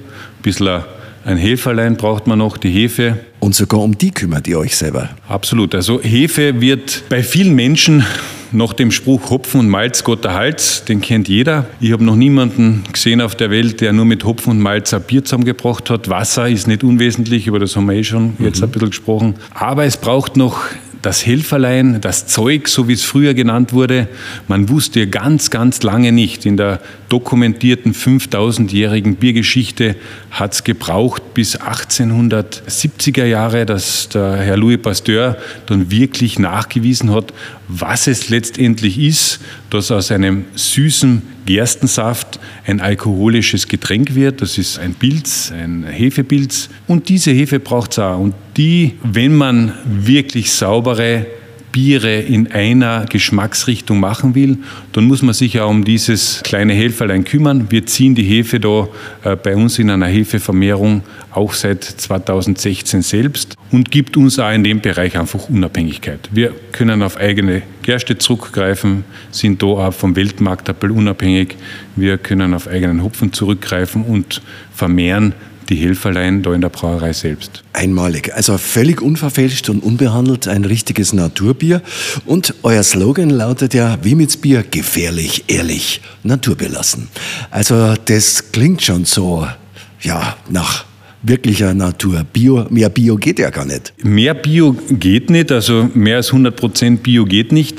bisschen 0.45 0.83
ein 1.25 1.37
Heferlein 1.37 1.97
braucht 1.97 2.29
man 2.29 2.39
noch, 2.39 2.57
die 2.57 2.71
Hefe. 2.71 3.19
Und 3.41 3.57
sogar 3.57 3.81
um 3.81 3.99
die 3.99 4.13
kümmert 4.13 4.47
ihr 4.47 4.61
euch 4.61 4.77
selber. 4.77 5.11
Absolut. 5.27 5.75
Also 5.75 6.01
Hefe 6.01 6.61
wird 6.61 7.03
bei 7.09 7.25
vielen 7.25 7.57
Menschen 7.57 8.07
nach 8.53 8.73
dem 8.73 8.91
Spruch 8.91 9.31
Hopfen 9.31 9.61
und 9.61 9.69
Malz 9.69 10.05
Gott 10.05 10.25
der 10.25 10.35
Hals, 10.35 10.85
den 10.85 11.01
kennt 11.01 11.29
jeder. 11.29 11.67
Ich 11.81 11.93
habe 11.93 12.05
noch 12.05 12.17
niemanden 12.17 12.85
gesehen 12.93 13.21
auf 13.21 13.35
der 13.35 13.51
Welt, 13.51 13.81
der 13.81 13.93
nur 13.93 14.05
mit 14.05 14.25
Hopfen 14.25 14.51
und 14.51 14.61
Malz 14.61 14.93
ein 14.95 15.03
Bier 15.03 15.25
zusammengebracht 15.25 15.91
hat. 15.91 16.09
Wasser 16.09 16.49
ist 16.49 16.67
nicht 16.67 16.85
unwesentlich, 16.85 17.47
über 17.47 17.59
das 17.59 17.77
haben 17.77 17.87
wir 17.87 17.97
eh 17.97 18.05
schon 18.05 18.35
jetzt 18.39 18.59
mhm. 18.59 18.65
ein 18.65 18.71
bisschen 18.71 18.91
gesprochen. 18.91 19.35
Aber 19.55 19.85
es 19.85 19.97
braucht 19.97 20.37
noch 20.37 20.61
das 21.03 21.27
Helferlein, 21.27 22.01
das 22.01 22.29
Zeug, 22.29 22.69
so 22.69 22.87
wie 22.87 22.93
es 22.93 23.03
früher 23.03 23.35
genannt 23.35 23.73
wurde, 23.73 24.07
man 24.47 24.69
wusste 24.69 25.09
ganz, 25.09 25.51
ganz 25.51 25.83
lange 25.83 26.13
nicht. 26.13 26.47
In 26.47 26.57
der 26.57 26.81
dokumentierten 27.09 27.93
5000-jährigen 27.93 29.17
Biergeschichte 29.17 29.97
hat 30.31 30.55
es 30.55 30.65
gebraucht 30.65 31.35
bis 31.35 31.61
1870er 31.61 33.25
Jahre, 33.25 33.67
dass 33.67 34.09
der 34.11 34.37
Herr 34.37 34.57
Louis 34.57 34.81
Pasteur 34.81 35.37
dann 35.67 35.91
wirklich 35.91 36.39
nachgewiesen 36.39 37.13
hat, 37.13 37.35
was 37.67 38.07
es 38.07 38.29
letztendlich 38.29 38.99
ist, 38.99 39.41
dass 39.71 39.91
aus 39.91 40.13
einem 40.13 40.45
süßen 40.55 41.23
Gerstensaft 41.47 42.39
ein 42.67 42.81
alkoholisches 42.81 43.69
Getränk 43.69 44.15
wird. 44.15 44.41
Das 44.43 44.59
ist 44.59 44.79
ein 44.79 44.95
Pilz, 44.95 45.53
ein 45.53 45.85
Hefepilz. 45.85 46.69
Und 46.87 47.09
diese 47.09 47.31
Hefe 47.33 47.61
braucht 47.61 47.93
es 47.93 47.99
auch. 47.99 48.19
Und 48.19 48.35
die, 48.57 48.95
wenn 49.03 49.35
man 49.35 49.73
wirklich 49.85 50.53
saubere 50.53 51.27
Biere 51.73 52.21
in 52.21 52.53
einer 52.53 53.07
Geschmacksrichtung 53.07 53.99
machen 53.99 54.35
will, 54.35 54.59
dann 54.93 55.05
muss 55.05 55.23
man 55.23 55.35
sich 55.35 55.55
ja 55.55 55.65
um 55.65 55.85
dieses 55.85 56.43
kleine 56.45 56.75
Helferlein 56.75 57.25
kümmern. 57.25 57.67
Wir 57.71 57.87
ziehen 57.87 58.15
die 58.15 58.23
Hefe 58.23 58.61
da 58.61 58.89
äh, 59.25 59.35
bei 59.37 59.57
uns 59.57 59.79
in 59.79 59.91
einer 59.91 60.07
Hefevermehrung 60.07 61.03
auch 61.31 61.55
seit 61.55 61.83
2016 61.83 63.01
selbst 63.01 63.57
und 63.71 63.91
gibt 63.91 64.19
uns 64.19 64.39
auch 64.39 64.53
in 64.53 64.63
dem 64.63 64.81
Bereich 64.81 65.19
einfach 65.19 65.49
Unabhängigkeit. 65.49 66.29
Wir 66.31 66.53
können 66.73 67.03
auf 67.03 67.17
eigene 67.17 67.63
Gerste 67.83 68.19
zurückgreifen, 68.19 69.05
sind 69.31 69.63
da 69.63 69.67
auch 69.67 69.95
vom 69.95 70.15
Weltmarkt 70.15 70.69
ein 70.69 70.77
bisschen 70.77 70.97
unabhängig. 70.97 71.57
Wir 71.97 72.19
können 72.19 72.53
auf 72.53 72.69
eigenen 72.69 73.03
Hopfen 73.03 73.33
zurückgreifen 73.33 74.05
und 74.05 74.43
vermehren 74.75 75.33
die 75.69 75.77
Helferlein 75.77 76.43
da 76.43 76.55
in 76.55 76.61
der 76.61 76.69
Brauerei 76.69 77.13
selbst. 77.13 77.63
Einmalig, 77.73 78.33
also 78.35 78.59
völlig 78.59 79.01
unverfälscht 79.01 79.69
und 79.69 79.83
unbehandelt, 79.83 80.49
ein 80.49 80.65
richtiges 80.65 81.13
Naturbier. 81.13 81.83
Und 82.27 82.55
euer 82.63 82.83
Slogan 82.83 83.31
lautet 83.31 83.75
ja, 83.75 83.99
wie 84.03 84.15
mit 84.15 84.41
Bier, 84.41 84.65
gefährlich, 84.69 85.45
ehrlich, 85.49 86.01
naturbelassen. 86.23 87.09
Also 87.51 87.95
das 88.05 88.53
klingt 88.53 88.83
schon 88.83 89.05
so, 89.05 89.47
ja, 90.01 90.37
nach 90.49 90.85
wirklicher 91.23 91.75
Natur. 91.75 92.25
Bio, 92.33 92.67
mehr 92.71 92.89
Bio 92.89 93.17
geht 93.17 93.39
ja 93.39 93.51
gar 93.51 93.65
nicht. 93.65 93.93
Mehr 94.03 94.35
Bio 94.35 94.77
geht 94.91 95.31
nicht, 95.31 95.53
also 95.53 95.89
mehr 95.95 96.17
als 96.17 96.29
100 96.29 96.55
Prozent 96.55 97.03
Bio 97.03 97.25
geht 97.25 97.53
nicht. 97.53 97.79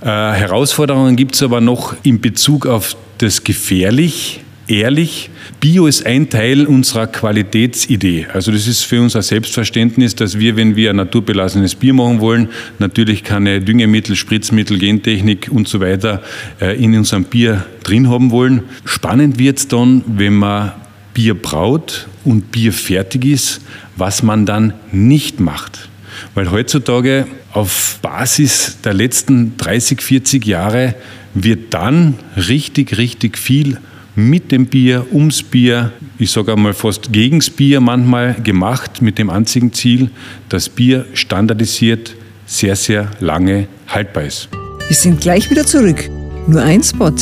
Äh, 0.00 0.06
Herausforderungen 0.06 1.16
gibt 1.16 1.34
es 1.34 1.42
aber 1.42 1.60
noch 1.60 1.94
in 2.02 2.20
Bezug 2.20 2.66
auf 2.66 2.96
das 3.18 3.42
gefährlich 3.42 4.43
ehrlich. 4.66 5.30
Bio 5.60 5.86
ist 5.86 6.06
ein 6.06 6.28
Teil 6.30 6.66
unserer 6.66 7.06
Qualitätsidee. 7.06 8.26
Also 8.32 8.52
das 8.52 8.66
ist 8.66 8.82
für 8.82 9.00
uns 9.00 9.16
ein 9.16 9.22
Selbstverständnis, 9.22 10.14
dass 10.14 10.38
wir, 10.38 10.56
wenn 10.56 10.76
wir 10.76 10.90
ein 10.90 10.96
naturbelassenes 10.96 11.74
Bier 11.74 11.94
machen 11.94 12.20
wollen, 12.20 12.48
natürlich 12.78 13.24
keine 13.24 13.60
Düngemittel, 13.60 14.16
Spritzmittel, 14.16 14.78
Gentechnik 14.78 15.48
und 15.50 15.68
so 15.68 15.80
weiter 15.80 16.22
äh, 16.60 16.82
in 16.82 16.96
unserem 16.96 17.24
Bier 17.24 17.64
drin 17.82 18.08
haben 18.08 18.30
wollen. 18.30 18.62
Spannend 18.84 19.38
wird 19.38 19.58
es 19.58 19.68
dann, 19.68 20.02
wenn 20.06 20.34
man 20.34 20.72
Bier 21.12 21.34
braut 21.34 22.08
und 22.24 22.50
Bier 22.50 22.72
fertig 22.72 23.24
ist, 23.24 23.60
was 23.96 24.22
man 24.22 24.46
dann 24.46 24.74
nicht 24.92 25.40
macht. 25.40 25.88
Weil 26.34 26.50
heutzutage 26.50 27.26
auf 27.52 27.98
Basis 28.02 28.78
der 28.82 28.94
letzten 28.94 29.56
30, 29.56 30.02
40 30.02 30.44
Jahre 30.44 30.94
wird 31.34 31.74
dann 31.74 32.14
richtig, 32.36 32.98
richtig 32.98 33.38
viel 33.38 33.78
mit 34.16 34.52
dem 34.52 34.66
Bier, 34.66 35.06
ums 35.12 35.42
Bier, 35.42 35.92
ich 36.18 36.30
sage 36.30 36.52
einmal 36.52 36.74
fast 36.74 37.12
gegens 37.12 37.50
Bier 37.50 37.80
manchmal 37.80 38.34
gemacht, 38.34 39.02
mit 39.02 39.18
dem 39.18 39.30
einzigen 39.30 39.72
Ziel, 39.72 40.10
dass 40.48 40.68
Bier 40.68 41.06
standardisiert 41.14 42.14
sehr, 42.46 42.76
sehr 42.76 43.10
lange 43.20 43.66
haltbar 43.88 44.24
ist. 44.24 44.48
Wir 44.86 44.96
sind 44.96 45.20
gleich 45.20 45.50
wieder 45.50 45.66
zurück. 45.66 46.08
Nur 46.46 46.62
ein 46.62 46.82
Spot. 46.82 47.12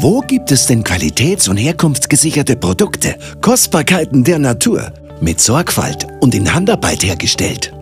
Wo 0.00 0.20
gibt 0.20 0.52
es 0.52 0.66
denn 0.66 0.84
qualitäts- 0.84 1.48
und 1.48 1.56
herkunftsgesicherte 1.56 2.54
Produkte, 2.54 3.16
Kostbarkeiten 3.40 4.22
der 4.22 4.38
Natur, 4.38 4.92
mit 5.20 5.40
Sorgfalt 5.40 6.06
und 6.20 6.36
in 6.36 6.54
Handarbeit 6.54 7.02
hergestellt, 7.02 7.72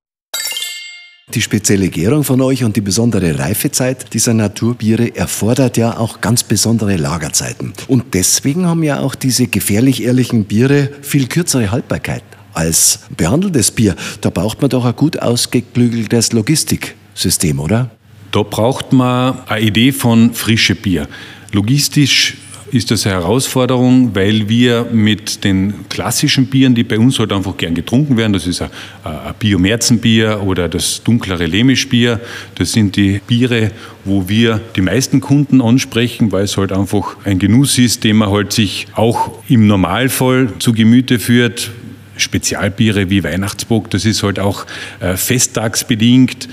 Die 1.33 1.41
spezielle 1.41 1.89
Gärung 1.89 2.23
von 2.23 2.39
euch 2.39 2.63
und 2.63 2.77
die 2.77 2.81
besondere 2.81 3.37
Reifezeit 3.37 4.13
dieser 4.13 4.33
Naturbiere 4.33 5.13
erfordert 5.13 5.75
ja 5.75 5.97
auch 5.97 6.21
ganz 6.21 6.41
besondere 6.45 6.95
Lagerzeiten. 6.95 7.73
Und 7.89 8.13
deswegen 8.13 8.65
haben 8.65 8.81
ja 8.81 9.01
auch 9.01 9.13
diese 9.13 9.47
gefährlich 9.47 10.03
ehrlichen 10.03 10.45
Biere 10.45 10.89
viel 11.01 11.27
kürzere 11.27 11.69
Haltbarkeit 11.69 12.23
als 12.53 12.99
behandeltes 13.17 13.71
Bier. 13.71 13.97
Da 14.21 14.29
braucht 14.29 14.61
man 14.61 14.69
doch 14.69 14.85
ein 14.85 14.95
gut 14.95 15.21
ausgeklügeltes 15.21 16.31
Logistiksystem, 16.31 17.59
oder? 17.59 17.91
Da 18.31 18.43
braucht 18.43 18.93
man 18.93 19.45
eine 19.47 19.65
Idee 19.65 19.91
von 19.91 20.33
frische 20.33 20.75
Bier. 20.75 21.09
Logistisch 21.51 22.37
ist 22.71 22.91
das 22.91 23.05
eine 23.05 23.15
Herausforderung, 23.15 24.15
weil 24.15 24.49
wir 24.49 24.85
mit 24.91 25.43
den 25.43 25.87
klassischen 25.89 26.47
Bieren, 26.47 26.75
die 26.75 26.83
bei 26.83 26.99
uns 26.99 27.19
halt 27.19 27.31
einfach 27.31 27.55
gern 27.57 27.75
getrunken 27.75 28.17
werden, 28.17 28.33
das 28.33 28.47
ist 28.47 28.61
ein, 28.61 28.69
ein 29.03 29.33
Biomerzenbier 29.39 30.41
oder 30.43 30.67
das 30.67 31.03
dunklere 31.03 31.45
Lemischbier, 31.45 32.19
das 32.55 32.71
sind 32.71 32.95
die 32.95 33.21
Biere, 33.25 33.71
wo 34.05 34.27
wir 34.27 34.61
die 34.75 34.81
meisten 34.81 35.21
Kunden 35.21 35.61
ansprechen, 35.61 36.31
weil 36.31 36.43
es 36.43 36.57
halt 36.57 36.71
einfach 36.71 37.17
ein 37.23 37.39
Genuss 37.39 37.77
ist, 37.77 38.03
den 38.03 38.17
man 38.17 38.29
halt 38.29 38.53
sich 38.53 38.87
auch 38.93 39.31
im 39.47 39.67
Normalfall 39.67 40.53
zu 40.59 40.73
Gemüte 40.73 41.19
führt, 41.19 41.71
Spezialbiere 42.17 43.09
wie 43.09 43.23
Weihnachtsbock, 43.23 43.91
das 43.91 44.05
ist 44.05 44.23
halt 44.23 44.39
auch 44.39 44.65
äh, 44.99 45.15
festtagsbedingt. 45.15 46.47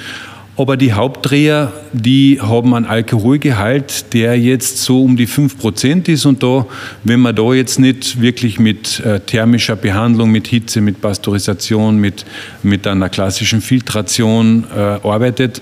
Aber 0.56 0.76
die 0.76 0.92
Hauptdreher, 0.92 1.72
die 1.92 2.40
haben 2.40 2.74
einen 2.74 2.86
Alkoholgehalt, 2.86 4.14
der 4.14 4.38
jetzt 4.38 4.78
so 4.78 5.02
um 5.02 5.16
die 5.16 5.26
5% 5.26 6.08
ist. 6.08 6.26
Und 6.26 6.44
da, 6.44 6.64
wenn 7.02 7.18
man 7.18 7.34
da 7.34 7.52
jetzt 7.52 7.80
nicht 7.80 8.20
wirklich 8.20 8.60
mit 8.60 9.00
äh, 9.00 9.18
thermischer 9.18 9.74
Behandlung, 9.74 10.30
mit 10.30 10.46
Hitze, 10.46 10.80
mit 10.80 11.00
Pasteurisation, 11.00 11.96
mit, 11.96 12.24
mit 12.62 12.86
einer 12.86 13.08
klassischen 13.08 13.60
Filtration 13.60 14.64
äh, 14.72 14.78
arbeitet, 14.78 15.60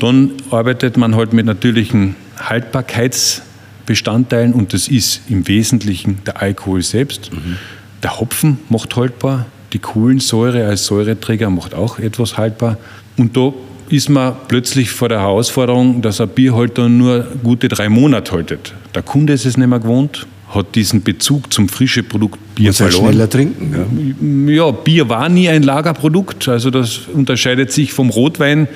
dann 0.00 0.32
arbeitet 0.50 0.96
man 0.96 1.14
halt 1.14 1.32
mit 1.32 1.46
natürlichen 1.46 2.16
Haltbarkeitsbestandteilen 2.38 4.52
und 4.52 4.72
das 4.72 4.88
ist 4.88 5.20
im 5.28 5.46
Wesentlichen 5.46 6.18
der 6.26 6.42
Alkohol 6.42 6.82
selbst. 6.82 7.32
Mhm. 7.32 7.54
Der 8.02 8.18
Hopfen 8.18 8.58
macht 8.68 8.96
haltbar, 8.96 9.46
die 9.72 9.78
Kohlensäure 9.78 10.66
als 10.66 10.86
Säureträger 10.86 11.50
macht 11.50 11.72
auch 11.74 12.00
etwas 12.00 12.36
haltbar. 12.36 12.78
Und 13.16 13.36
da 13.36 13.52
ist 13.90 14.08
man 14.08 14.34
plötzlich 14.48 14.90
vor 14.90 15.08
der 15.08 15.20
Herausforderung, 15.20 16.02
dass 16.02 16.20
ein 16.20 16.28
Bier 16.28 16.54
halt 16.54 16.78
dann 16.78 16.98
nur 16.98 17.26
gute 17.42 17.68
drei 17.68 17.88
Monate 17.88 18.32
haltet. 18.32 18.74
Der 18.94 19.02
Kunde 19.02 19.32
ist 19.32 19.46
es 19.46 19.56
nicht 19.56 19.66
mehr 19.68 19.78
gewohnt, 19.78 20.26
hat 20.54 20.74
diesen 20.74 21.02
Bezug 21.02 21.52
zum 21.52 21.68
frischen 21.68 22.06
Produkt 22.08 22.38
Bier 22.54 22.68
Muss 22.68 22.78
verloren. 22.78 23.08
schneller 23.08 23.28
trinken. 23.28 24.48
Ja. 24.48 24.66
ja, 24.66 24.70
Bier 24.70 25.08
war 25.08 25.28
nie 25.28 25.48
ein 25.48 25.62
Lagerprodukt. 25.62 26.48
Also 26.48 26.70
das 26.70 27.00
unterscheidet 27.12 27.70
sich 27.72 27.92
vom 27.92 28.10
Rotwein, 28.10 28.68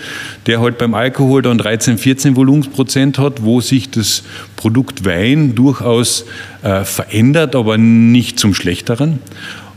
der 0.47 0.61
halt 0.61 0.79
beim 0.79 0.95
Alkohol 0.95 1.43
dann 1.43 1.59
13, 1.59 1.99
14 1.99 2.37
Volumensprozent 2.37 3.19
hat, 3.19 3.43
wo 3.43 3.61
sich 3.61 3.91
das 3.91 4.23
Produkt 4.57 5.05
Wein 5.05 5.55
durchaus 5.55 6.27
äh, 6.63 6.85
verändert, 6.85 7.57
aber 7.57 7.79
nicht 7.79 8.39
zum 8.39 8.55
Schlechteren. 8.55 9.19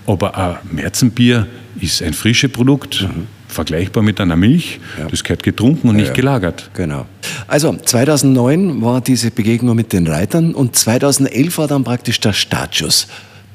Aber 0.06 0.38
ein 0.38 0.58
Märzenbier 0.72 1.48
ist 1.80 2.02
ein 2.02 2.14
frisches 2.14 2.52
Produkt. 2.52 3.04
Mhm 3.04 3.28
vergleichbar 3.56 4.04
mit 4.04 4.22
einer 4.22 4.36
Milch. 4.36 4.80
Ja. 5.00 5.08
Das 5.08 5.24
gehört 5.24 5.42
getrunken 5.42 5.90
und 5.90 5.96
ja, 5.96 6.04
nicht 6.04 6.14
gelagert. 6.14 6.70
Genau. 6.76 7.06
Also 7.48 7.76
2009 7.76 8.82
war 8.82 9.02
diese 9.02 9.32
Begegnung 9.32 9.76
mit 9.76 9.94
den 9.94 10.06
Reitern 10.06 10.54
und 10.54 10.76
2011 10.76 11.58
war 11.58 11.68
dann 11.68 11.84
praktisch 11.84 12.20
der 12.20 12.34
Startschuss, 12.34 13.08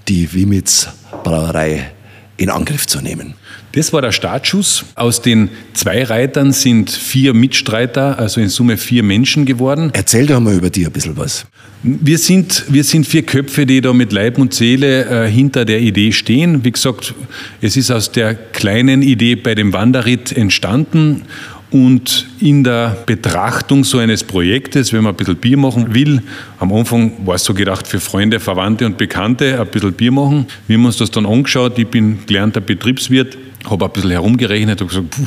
die 0.08 0.32
Wimitz 0.32 0.88
Brauerei 1.22 1.92
in 2.36 2.50
Angriff 2.50 2.86
zu 2.86 3.00
nehmen. 3.00 3.34
Das 3.72 3.92
war 3.92 4.02
der 4.02 4.12
Startschuss. 4.12 4.84
Aus 4.94 5.22
den 5.22 5.50
zwei 5.74 6.02
Reitern 6.02 6.52
sind 6.52 6.90
vier 6.90 7.34
Mitstreiter, 7.34 8.18
also 8.18 8.40
in 8.40 8.48
Summe 8.48 8.76
vier 8.78 9.02
Menschen 9.02 9.44
geworden. 9.44 9.90
Erzähl 9.92 10.26
doch 10.26 10.40
mal 10.40 10.54
über 10.54 10.70
die 10.70 10.86
ein 10.86 10.92
bisschen 10.92 11.16
was. 11.16 11.46
Wir 11.82 12.18
sind, 12.18 12.64
wir 12.68 12.84
sind 12.84 13.06
vier 13.06 13.22
Köpfe, 13.22 13.64
die 13.64 13.80
da 13.80 13.94
mit 13.94 14.12
Leib 14.12 14.36
und 14.36 14.52
Seele 14.52 15.24
äh, 15.24 15.30
hinter 15.30 15.64
der 15.64 15.80
Idee 15.80 16.12
stehen. 16.12 16.62
Wie 16.62 16.72
gesagt, 16.72 17.14
es 17.62 17.74
ist 17.78 17.90
aus 17.90 18.12
der 18.12 18.34
kleinen 18.34 19.00
Idee 19.00 19.34
bei 19.34 19.54
dem 19.54 19.72
Wanderritt 19.72 20.30
entstanden 20.30 21.22
und 21.70 22.26
in 22.38 22.64
der 22.64 22.98
Betrachtung 23.06 23.84
so 23.84 23.96
eines 23.96 24.24
Projektes, 24.24 24.92
wenn 24.92 25.04
man 25.04 25.14
ein 25.14 25.16
bisschen 25.16 25.36
Bier 25.36 25.56
machen 25.56 25.94
will, 25.94 26.20
am 26.58 26.70
Anfang 26.70 27.12
war 27.24 27.36
es 27.36 27.44
so 27.44 27.54
gedacht 27.54 27.86
für 27.86 28.00
Freunde, 28.00 28.40
Verwandte 28.40 28.84
und 28.84 28.98
Bekannte, 28.98 29.58
ein 29.58 29.66
bisschen 29.68 29.94
Bier 29.94 30.12
machen. 30.12 30.46
Wir 30.66 30.76
haben 30.76 30.84
uns 30.84 30.98
das 30.98 31.10
dann 31.10 31.24
angeschaut, 31.24 31.78
ich 31.78 31.86
bin 31.86 32.18
gelernter 32.26 32.60
Betriebswirt, 32.60 33.38
habe 33.68 33.84
ein 33.84 33.90
bisschen 33.92 34.10
herumgerechnet 34.10 34.80
und 34.80 34.88
gesagt, 34.88 35.10
puh, 35.10 35.26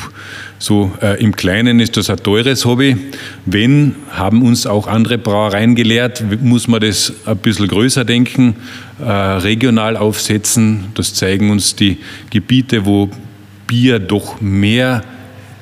so 0.57 0.91
äh, 1.01 1.21
im 1.21 1.35
Kleinen 1.35 1.79
ist 1.79 1.97
das 1.97 2.09
ein 2.09 2.17
teures 2.17 2.65
Hobby. 2.65 2.97
Wenn, 3.45 3.95
haben 4.11 4.41
uns 4.41 4.65
auch 4.65 4.87
andere 4.87 5.17
Brauereien 5.17 5.75
gelehrt, 5.75 6.23
muss 6.41 6.67
man 6.67 6.81
das 6.81 7.13
ein 7.25 7.37
bisschen 7.37 7.67
größer 7.67 8.05
denken, 8.05 8.55
äh, 8.99 9.11
regional 9.11 9.97
aufsetzen. 9.97 10.85
Das 10.95 11.13
zeigen 11.13 11.51
uns 11.51 11.75
die 11.75 11.97
Gebiete, 12.29 12.85
wo 12.85 13.09
Bier 13.67 13.99
doch 13.99 14.41
mehr 14.41 15.03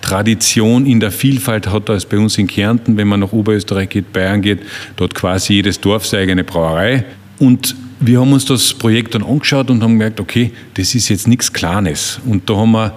Tradition 0.02 0.86
in 0.86 1.00
der 1.00 1.12
Vielfalt 1.12 1.68
hat 1.72 1.90
als 1.90 2.06
bei 2.06 2.18
uns 2.18 2.38
in 2.38 2.48
Kärnten, 2.48 2.98
wenn 2.98 3.08
man 3.08 3.20
nach 3.20 3.32
Oberösterreich 3.32 3.90
geht, 3.90 4.12
Bayern 4.12 4.42
geht, 4.42 4.60
dort 4.96 5.14
quasi 5.14 5.54
jedes 5.54 5.80
Dorf 5.80 6.06
seine 6.06 6.24
eigene 6.24 6.44
Brauerei. 6.44 7.06
Und 7.38 7.76
wir 8.02 8.20
haben 8.20 8.34
uns 8.34 8.46
das 8.46 8.74
Projekt 8.74 9.16
dann 9.16 9.24
angeschaut 9.24 9.70
und 9.70 9.82
haben 9.84 9.94
gemerkt, 9.94 10.20
okay, 10.20 10.52
das 10.74 10.96
ist 10.96 11.10
jetzt 11.10 11.28
nichts 11.28 11.54
Kleines. 11.54 12.20
Und 12.26 12.50
da 12.50 12.58
haben 12.58 12.72
wir 12.72 12.94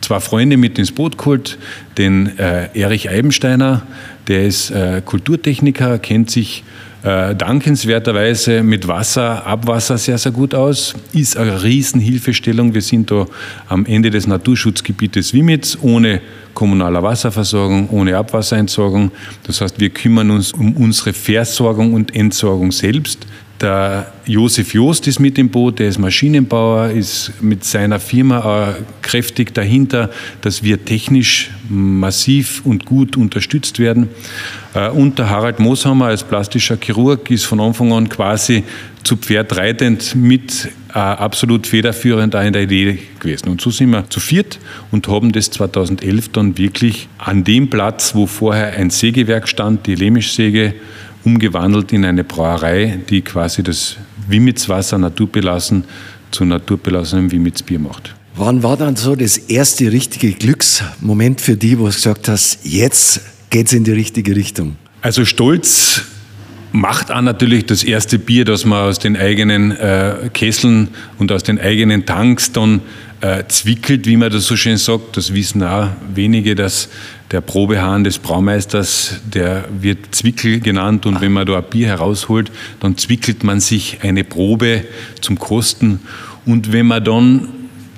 zwei 0.00 0.18
Freunde 0.18 0.56
mit 0.56 0.78
ins 0.78 0.90
Boot 0.90 1.16
geholt, 1.16 1.56
den 1.96 2.36
äh, 2.38 2.68
Erich 2.74 3.08
Eibensteiner, 3.08 3.82
der 4.26 4.46
ist 4.46 4.70
äh, 4.70 5.02
Kulturtechniker, 5.04 5.98
kennt 5.98 6.30
sich 6.30 6.64
äh, 7.02 7.34
dankenswerterweise 7.34 8.62
mit 8.64 8.88
Wasser, 8.88 9.46
Abwasser 9.46 9.96
sehr, 9.98 10.18
sehr 10.18 10.32
gut 10.32 10.54
aus. 10.54 10.94
Ist 11.12 11.36
eine 11.36 11.62
Riesenhilfestellung. 11.62 12.74
Wir 12.74 12.82
sind 12.82 13.10
da 13.10 13.26
am 13.68 13.86
Ende 13.86 14.10
des 14.10 14.26
Naturschutzgebietes 14.26 15.32
Wimitz 15.32 15.78
ohne 15.80 16.20
kommunaler 16.54 17.02
Wasserversorgung, 17.02 17.88
ohne 17.90 18.16
Abwasserentsorgung. 18.16 19.12
Das 19.44 19.60
heißt, 19.60 19.78
wir 19.78 19.90
kümmern 19.90 20.30
uns 20.30 20.52
um 20.52 20.76
unsere 20.76 21.12
Versorgung 21.12 21.94
und 21.94 22.14
Entsorgung 22.14 22.72
selbst. 22.72 23.26
Der 23.60 24.10
Josef 24.24 24.72
Joost 24.72 25.06
ist 25.06 25.18
mit 25.18 25.36
im 25.36 25.50
Boot, 25.50 25.80
der 25.80 25.88
ist 25.88 25.98
Maschinenbauer, 25.98 26.90
ist 26.90 27.42
mit 27.42 27.62
seiner 27.62 28.00
Firma 28.00 28.74
kräftig 29.02 29.52
dahinter, 29.52 30.08
dass 30.40 30.62
wir 30.62 30.82
technisch 30.82 31.50
massiv 31.68 32.62
und 32.64 32.86
gut 32.86 33.18
unterstützt 33.18 33.78
werden. 33.78 34.08
Äh, 34.72 34.88
und 34.88 35.18
der 35.18 35.28
Harald 35.28 35.58
Mooshammer 35.58 36.06
als 36.06 36.24
plastischer 36.24 36.78
Chirurg 36.80 37.30
ist 37.30 37.44
von 37.44 37.60
Anfang 37.60 37.92
an 37.92 38.08
quasi 38.08 38.64
zu 39.04 39.16
Pferd 39.16 39.56
reitend 39.56 40.14
mit 40.14 40.68
äh, 40.94 40.98
absolut 40.98 41.66
federführend 41.66 42.34
in 42.34 42.52
der 42.52 42.62
Idee 42.62 42.98
gewesen. 43.18 43.48
Und 43.48 43.60
so 43.60 43.70
sind 43.70 43.90
wir 43.90 44.08
zu 44.08 44.20
viert 44.20 44.58
und 44.90 45.06
haben 45.08 45.32
das 45.32 45.50
2011 45.50 46.30
dann 46.30 46.56
wirklich 46.56 47.08
an 47.18 47.44
dem 47.44 47.68
Platz, 47.68 48.14
wo 48.14 48.26
vorher 48.26 48.72
ein 48.72 48.88
Sägewerk 48.88 49.48
stand, 49.48 49.86
die 49.86 49.94
Lemischsäge, 49.94 50.74
umgewandelt 51.24 51.92
in 51.92 52.04
eine 52.04 52.24
Brauerei, 52.24 52.98
die 53.08 53.22
quasi 53.22 53.62
das 53.62 53.96
Wimitzwasser 54.28 54.98
naturbelassen 54.98 55.84
zu 56.30 56.44
naturbelassenem 56.44 57.30
Wimitzbier 57.30 57.78
macht. 57.78 58.14
Wann 58.36 58.62
war 58.62 58.76
dann 58.76 58.96
so 58.96 59.16
das 59.16 59.36
erste 59.36 59.90
richtige 59.92 60.32
Glücksmoment 60.32 61.40
für 61.40 61.56
die, 61.56 61.78
wo 61.78 61.86
du 61.86 61.92
gesagt 61.92 62.28
hast, 62.28 62.60
jetzt 62.64 63.20
geht 63.50 63.66
es 63.66 63.72
in 63.72 63.84
die 63.84 63.92
richtige 63.92 64.36
Richtung? 64.36 64.76
Also 65.02 65.24
Stolz 65.24 66.02
macht 66.72 67.10
an 67.10 67.24
natürlich 67.24 67.66
das 67.66 67.82
erste 67.82 68.18
Bier, 68.18 68.44
das 68.44 68.64
man 68.64 68.88
aus 68.88 68.98
den 68.98 69.16
eigenen 69.16 69.72
äh, 69.72 70.30
Kesseln 70.32 70.88
und 71.18 71.32
aus 71.32 71.42
den 71.42 71.58
eigenen 71.58 72.06
Tanks 72.06 72.52
dann 72.52 72.80
äh, 73.20 73.44
zwickelt, 73.48 74.06
wie 74.06 74.16
man 74.16 74.30
das 74.30 74.46
so 74.46 74.56
schön 74.56 74.76
sagt. 74.76 75.16
Das 75.16 75.34
wissen 75.34 75.62
auch 75.62 75.88
wenige, 76.14 76.54
dass 76.54 76.88
der 77.30 77.40
Probehahn 77.40 78.02
des 78.02 78.18
Braumeisters, 78.18 79.20
der 79.24 79.68
wird 79.80 80.14
Zwickel 80.14 80.60
genannt. 80.60 81.06
Und 81.06 81.20
wenn 81.20 81.32
man 81.32 81.46
da 81.46 81.58
ein 81.58 81.64
Bier 81.70 81.86
herausholt, 81.86 82.50
dann 82.80 82.96
zwickelt 82.96 83.44
man 83.44 83.60
sich 83.60 83.98
eine 84.02 84.24
Probe 84.24 84.84
zum 85.20 85.38
Kosten. 85.38 86.00
Und 86.44 86.72
wenn 86.72 86.86
man 86.86 87.04
dann 87.04 87.48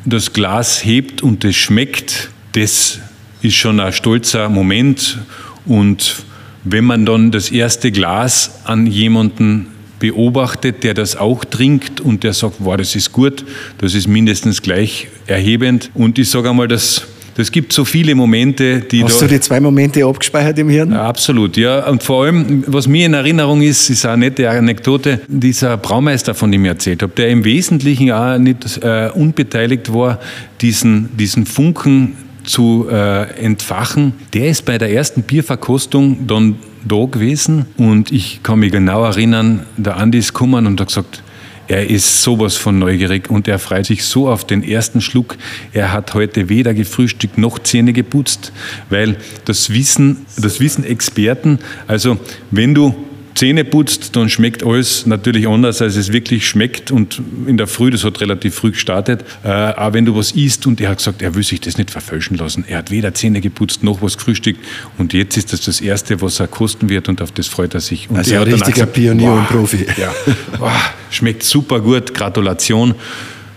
das 0.05 0.33
Glas 0.33 0.85
hebt 0.85 1.23
und 1.23 1.45
es 1.45 1.57
schmeckt, 1.57 2.31
das 2.53 2.99
ist 3.41 3.55
schon 3.55 3.81
ein 3.81 3.93
stolzer 3.93 4.49
Moment. 4.49 5.19
Und 5.65 6.25
wenn 6.65 6.85
man 6.85 7.07
dann 7.07 7.31
das 7.31 7.51
erste 7.51 7.91
Glas 7.91 8.61
an 8.65 8.87
jemanden 8.87 9.69
beobachtet, 9.99 10.83
der 10.83 10.95
das 10.95 11.17
auch 11.17 11.45
trinkt 11.45 12.01
und 12.01 12.25
der 12.25 12.33
sagt, 12.35 12.57
wow, 12.59 12.77
das 12.77 12.97
ist 12.97 13.13
gut, 13.13 13.45
das 13.79 13.95
ist 13.95 14.09
mindestens 14.09 14.61
gleich 14.61 15.09
erhebend. 15.27 15.91
Und 15.95 16.19
ich 16.19 16.29
sage 16.29 16.51
einmal, 16.51 16.69
das, 16.69 17.07
das 17.35 17.51
gibt 17.51 17.73
so 17.73 17.85
viele 17.85 18.15
Momente, 18.15 18.81
die. 18.81 19.05
Hast 19.05 19.23
du 19.23 19.27
die 19.27 19.41
zwei 19.41 19.61
Momente 19.61 20.05
abgespeichert 20.05 20.59
im 20.59 20.69
Hirn? 20.69 20.93
Ja, 20.93 21.07
absolut, 21.07 21.57
ja. 21.57 21.87
Und 21.89 22.03
vor 22.03 22.25
allem, 22.25 22.65
was 22.67 22.87
mir 22.87 23.07
in 23.07 23.15
Erinnerung 23.15 23.63
ist, 23.63 23.89
ist 23.89 24.05
eine 24.05 24.27
nette 24.27 24.49
Anekdote, 24.51 25.21
dieser 25.29 25.77
Braumeister, 25.77 26.35
von 26.35 26.53
dem 26.53 26.65
ich 26.65 26.71
erzählt 26.71 27.03
habe, 27.03 27.13
der 27.17 27.29
im 27.29 27.45
Wesentlichen 27.45 28.13
auch 28.13 28.39
nicht 28.39 28.83
äh, 28.83 29.11
unbeteiligt 29.15 29.93
war, 29.93 30.19
diesen, 30.61 31.17
diesen 31.17 31.47
Funken 31.47 32.17
zu 32.45 32.87
äh, 32.91 33.23
entfachen. 33.41 34.15
Der 34.35 34.49
ist 34.49 34.65
bei 34.65 34.79
der 34.79 34.93
ersten 34.93 35.23
Bierverkostung 35.23 36.27
dann 36.27 36.57
da 36.85 37.05
gewesen 37.05 37.67
und 37.77 38.11
ich 38.11 38.41
kann 38.43 38.59
mich 38.59 38.73
genau 38.73 39.05
erinnern, 39.05 39.61
der 39.77 39.97
Andi 39.97 40.19
ist 40.19 40.33
gekommen 40.33 40.67
und 40.67 40.81
hat 40.81 40.89
gesagt, 40.89 41.23
er 41.73 41.89
ist 41.89 42.23
sowas 42.23 42.59
von 42.59 42.79
neugierig 42.79 43.31
und 43.31 43.49
er 43.49 43.59
freut 43.59 43.87
sich 43.87 44.05
so 44.05 44.29
auf 44.29 44.47
den 44.47 44.63
ersten 44.63 45.01
Schluck. 45.01 45.39
Er 45.73 45.91
hat 45.91 46.13
heute 46.13 46.51
weder 46.51 46.75
gefrühstückt 46.75 47.39
noch 47.39 47.59
Zähne 47.61 47.95
geputzt, 47.95 48.53
weil 48.91 49.17
das 49.47 49.71
wissen, 49.71 50.27
das 50.37 50.61
wissen 50.61 50.85
Experten. 50.85 51.61
Also 51.87 52.19
wenn 52.51 52.75
du 52.75 52.95
Zähne 53.43 53.65
putzt, 53.65 54.15
dann 54.15 54.29
schmeckt 54.29 54.63
alles 54.63 55.05
natürlich 55.05 55.49
anders, 55.49 55.83
als 55.83 55.97
es 55.97 56.13
wirklich 56.13 56.47
schmeckt. 56.47 56.93
Und 56.93 57.21
in 57.49 57.57
der 57.57 57.67
Früh, 57.67 57.91
das 57.91 58.05
hat 58.05 58.21
relativ 58.21 58.55
früh 58.55 58.71
gestartet, 58.71 59.25
äh, 59.43 59.49
aber 59.49 59.95
wenn 59.95 60.05
du 60.05 60.15
was 60.15 60.31
isst 60.31 60.65
und 60.69 60.81
er 60.81 60.91
hat 60.91 60.99
gesagt, 60.99 61.23
er 61.23 61.35
will 61.35 61.43
sich 61.43 61.61
das 61.61 61.77
nicht 61.77 61.91
verfälschen 61.91 62.37
lassen. 62.37 62.65
Er 62.69 62.79
hat 62.79 62.93
weder 62.93 63.15
Zähne 63.15 63.41
geputzt 63.41 63.83
noch 63.83 64.01
was 64.01 64.17
gefrühstückt. 64.17 64.61
Und 64.97 65.13
jetzt 65.13 65.37
ist 65.37 65.53
das 65.53 65.63
das 65.63 65.81
Erste, 65.81 66.21
was 66.21 66.39
er 66.39 66.47
kosten 66.47 66.89
wird 66.89 67.09
und 67.09 67.21
auf 67.21 67.33
das 67.33 67.49
freut 67.49 67.75
er 67.75 67.81
sich. 67.81 68.09
Und 68.09 68.19
also 68.19 68.33
er 68.33 68.43
ein 68.43 68.53
richtiger 68.53 68.73
gesagt, 68.75 68.93
Pionier 68.93 69.31
wow, 69.31 69.39
und 69.41 69.49
Profi. 69.49 69.87
Ja, 69.97 70.15
wow, 70.61 70.71
schmeckt 71.11 71.43
super 71.43 71.81
gut, 71.81 72.15
Gratulation. 72.15 72.95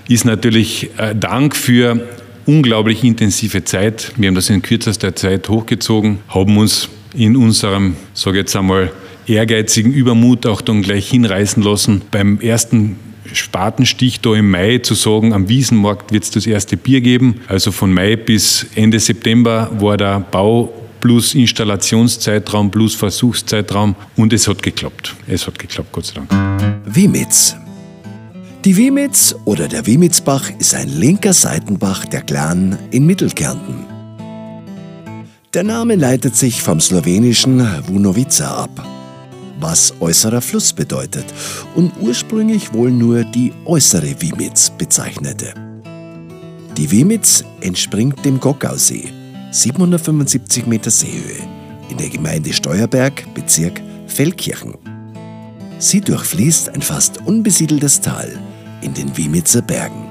Ist 0.08 0.26
natürlich 0.26 0.90
äh, 0.98 1.14
Dank 1.14 1.56
für 1.56 2.08
unglaublich 2.48 3.04
intensive 3.04 3.64
Zeit. 3.66 4.14
Wir 4.16 4.30
haben 4.30 4.36
das 4.36 4.50
in 4.50 4.64
kürzester 4.64 5.16
Zeit 5.16 5.48
hochgezogen, 5.48 6.22
haben 6.30 6.58
uns 6.58 6.90
in 7.14 7.36
unserem, 7.36 7.96
sage 8.16 8.38
ich 8.38 8.42
jetzt 8.46 8.56
einmal, 8.56 8.92
ehrgeizigen 9.28 9.94
Übermut 9.94 10.46
auch 10.46 10.62
dann 10.62 10.82
gleich 10.82 11.10
hinreißen 11.10 11.62
lassen, 11.64 12.02
beim 12.12 12.40
ersten 12.40 12.98
Spatenstich 13.34 14.22
da 14.22 14.34
im 14.36 14.50
Mai 14.50 14.80
zu 14.80 14.94
sagen, 14.94 15.34
am 15.34 15.50
Wiesenmarkt 15.50 16.12
wird 16.12 16.24
es 16.24 16.32
das 16.32 16.48
erste 16.48 16.78
Bier 16.78 17.02
geben. 17.02 17.42
Also 17.48 17.72
von 17.72 17.92
Mai 17.92 18.16
bis 18.16 18.68
Ende 18.76 19.00
September 19.00 19.70
war 19.80 19.98
der 19.98 20.20
Bau 20.20 20.72
plus 21.02 21.36
Installationszeitraum 21.36 22.72
plus 22.72 22.96
Versuchszeitraum 22.96 23.96
und 24.16 24.34
es 24.34 24.48
hat 24.48 24.64
geklappt. 24.64 25.16
Es 25.28 25.46
hat 25.46 25.60
geklappt, 25.60 25.92
Gott 25.92 26.06
sei 26.06 26.14
Dank. 26.16 26.32
Wimitz. 26.86 27.56
Die 28.64 28.76
Wimitz 28.76 29.36
oder 29.46 29.68
der 29.68 29.86
Wimitzbach 29.86 30.50
ist 30.58 30.74
ein 30.74 30.90
linker 30.90 31.34
Seitenbach 31.34 32.06
der 32.06 32.22
Glan 32.22 32.80
in 32.90 33.06
Mittelkärnten. 33.06 33.86
Der 35.54 35.64
Name 35.64 35.96
leitet 35.96 36.36
sich 36.36 36.62
vom 36.62 36.80
slowenischen 36.80 37.60
Vunovica 37.88 38.64
ab 38.64 38.95
was 39.60 39.94
äußerer 40.00 40.42
Fluss 40.42 40.74
bedeutet 40.74 41.26
und 41.76 41.92
ursprünglich 42.00 42.74
wohl 42.74 42.92
nur 42.92 43.24
die 43.24 43.54
äußere 43.66 44.22
Wimitz 44.22 44.70
bezeichnete. 44.70 45.54
Die 46.78 46.92
Wimitz 46.92 47.44
entspringt 47.62 48.26
dem 48.26 48.40
Gockausee, 48.40 49.10
775 49.52 50.66
Meter 50.66 50.92
Seehöhe, 50.92 51.48
in 51.90 51.98
der 51.98 52.10
Gemeinde 52.10 52.52
Steuerberg, 52.52 53.34
Bezirk 53.34 53.82
Feldkirchen. 54.08 54.74
Sie 55.80 56.02
durchfließt 56.02 56.70
ein 56.70 56.82
fast 56.82 57.26
unbesiedeltes 57.26 58.02
Tal 58.02 58.38
in 58.82 58.94
den 58.94 59.16
Wimitzer 59.16 59.62
Bergen. 59.62 60.04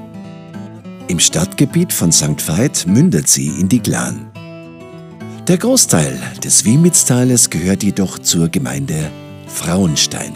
Im 1.09 1.20
Stadtgebiet 1.20 1.92
von 1.92 2.12
St. 2.12 2.48
Veit 2.48 2.87
mündet 2.87 3.28
sie 3.28 3.48
in 3.48 3.68
die 3.68 3.80
Glan. 3.80 4.30
Der 5.46 5.59
Großteil 5.59 6.18
des 6.42 6.64
Wimitztales 6.64 7.50
gehört 7.50 7.83
jedoch 7.83 8.18
zur 8.18 8.48
Gemeinde 8.48 9.11
Frauenstein. 9.54 10.32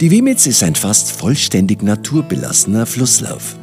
Die 0.00 0.10
Wimitz 0.10 0.46
ist 0.46 0.64
ein 0.64 0.74
fast 0.74 1.12
vollständig 1.12 1.84
naturbelassener 1.84 2.84
Flusslauf. 2.84 3.56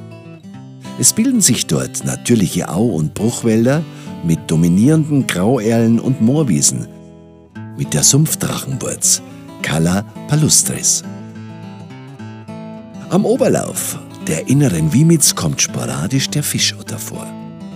Es 0.97 1.11
bilden 1.11 1.41
sich 1.41 1.67
dort 1.67 2.05
natürliche 2.05 2.69
Au- 2.69 2.95
und 2.95 3.13
Bruchwälder 3.13 3.83
mit 4.23 4.39
dominierenden 4.49 5.27
Grauerlen 5.27 5.99
und 5.99 6.21
Moorwiesen, 6.21 6.87
mit 7.77 7.93
der 7.93 8.01
Sumpfdrachenwurz 8.01 9.21
Calla 9.61 10.03
palustris. 10.29 11.03
Am 13.09 13.25
Oberlauf 13.25 13.99
der 14.25 14.47
inneren 14.47 14.93
Wimitz 14.93 15.35
kommt 15.35 15.61
sporadisch 15.61 16.29
der 16.29 16.43
Fischotter 16.43 16.97
vor. 16.97 17.27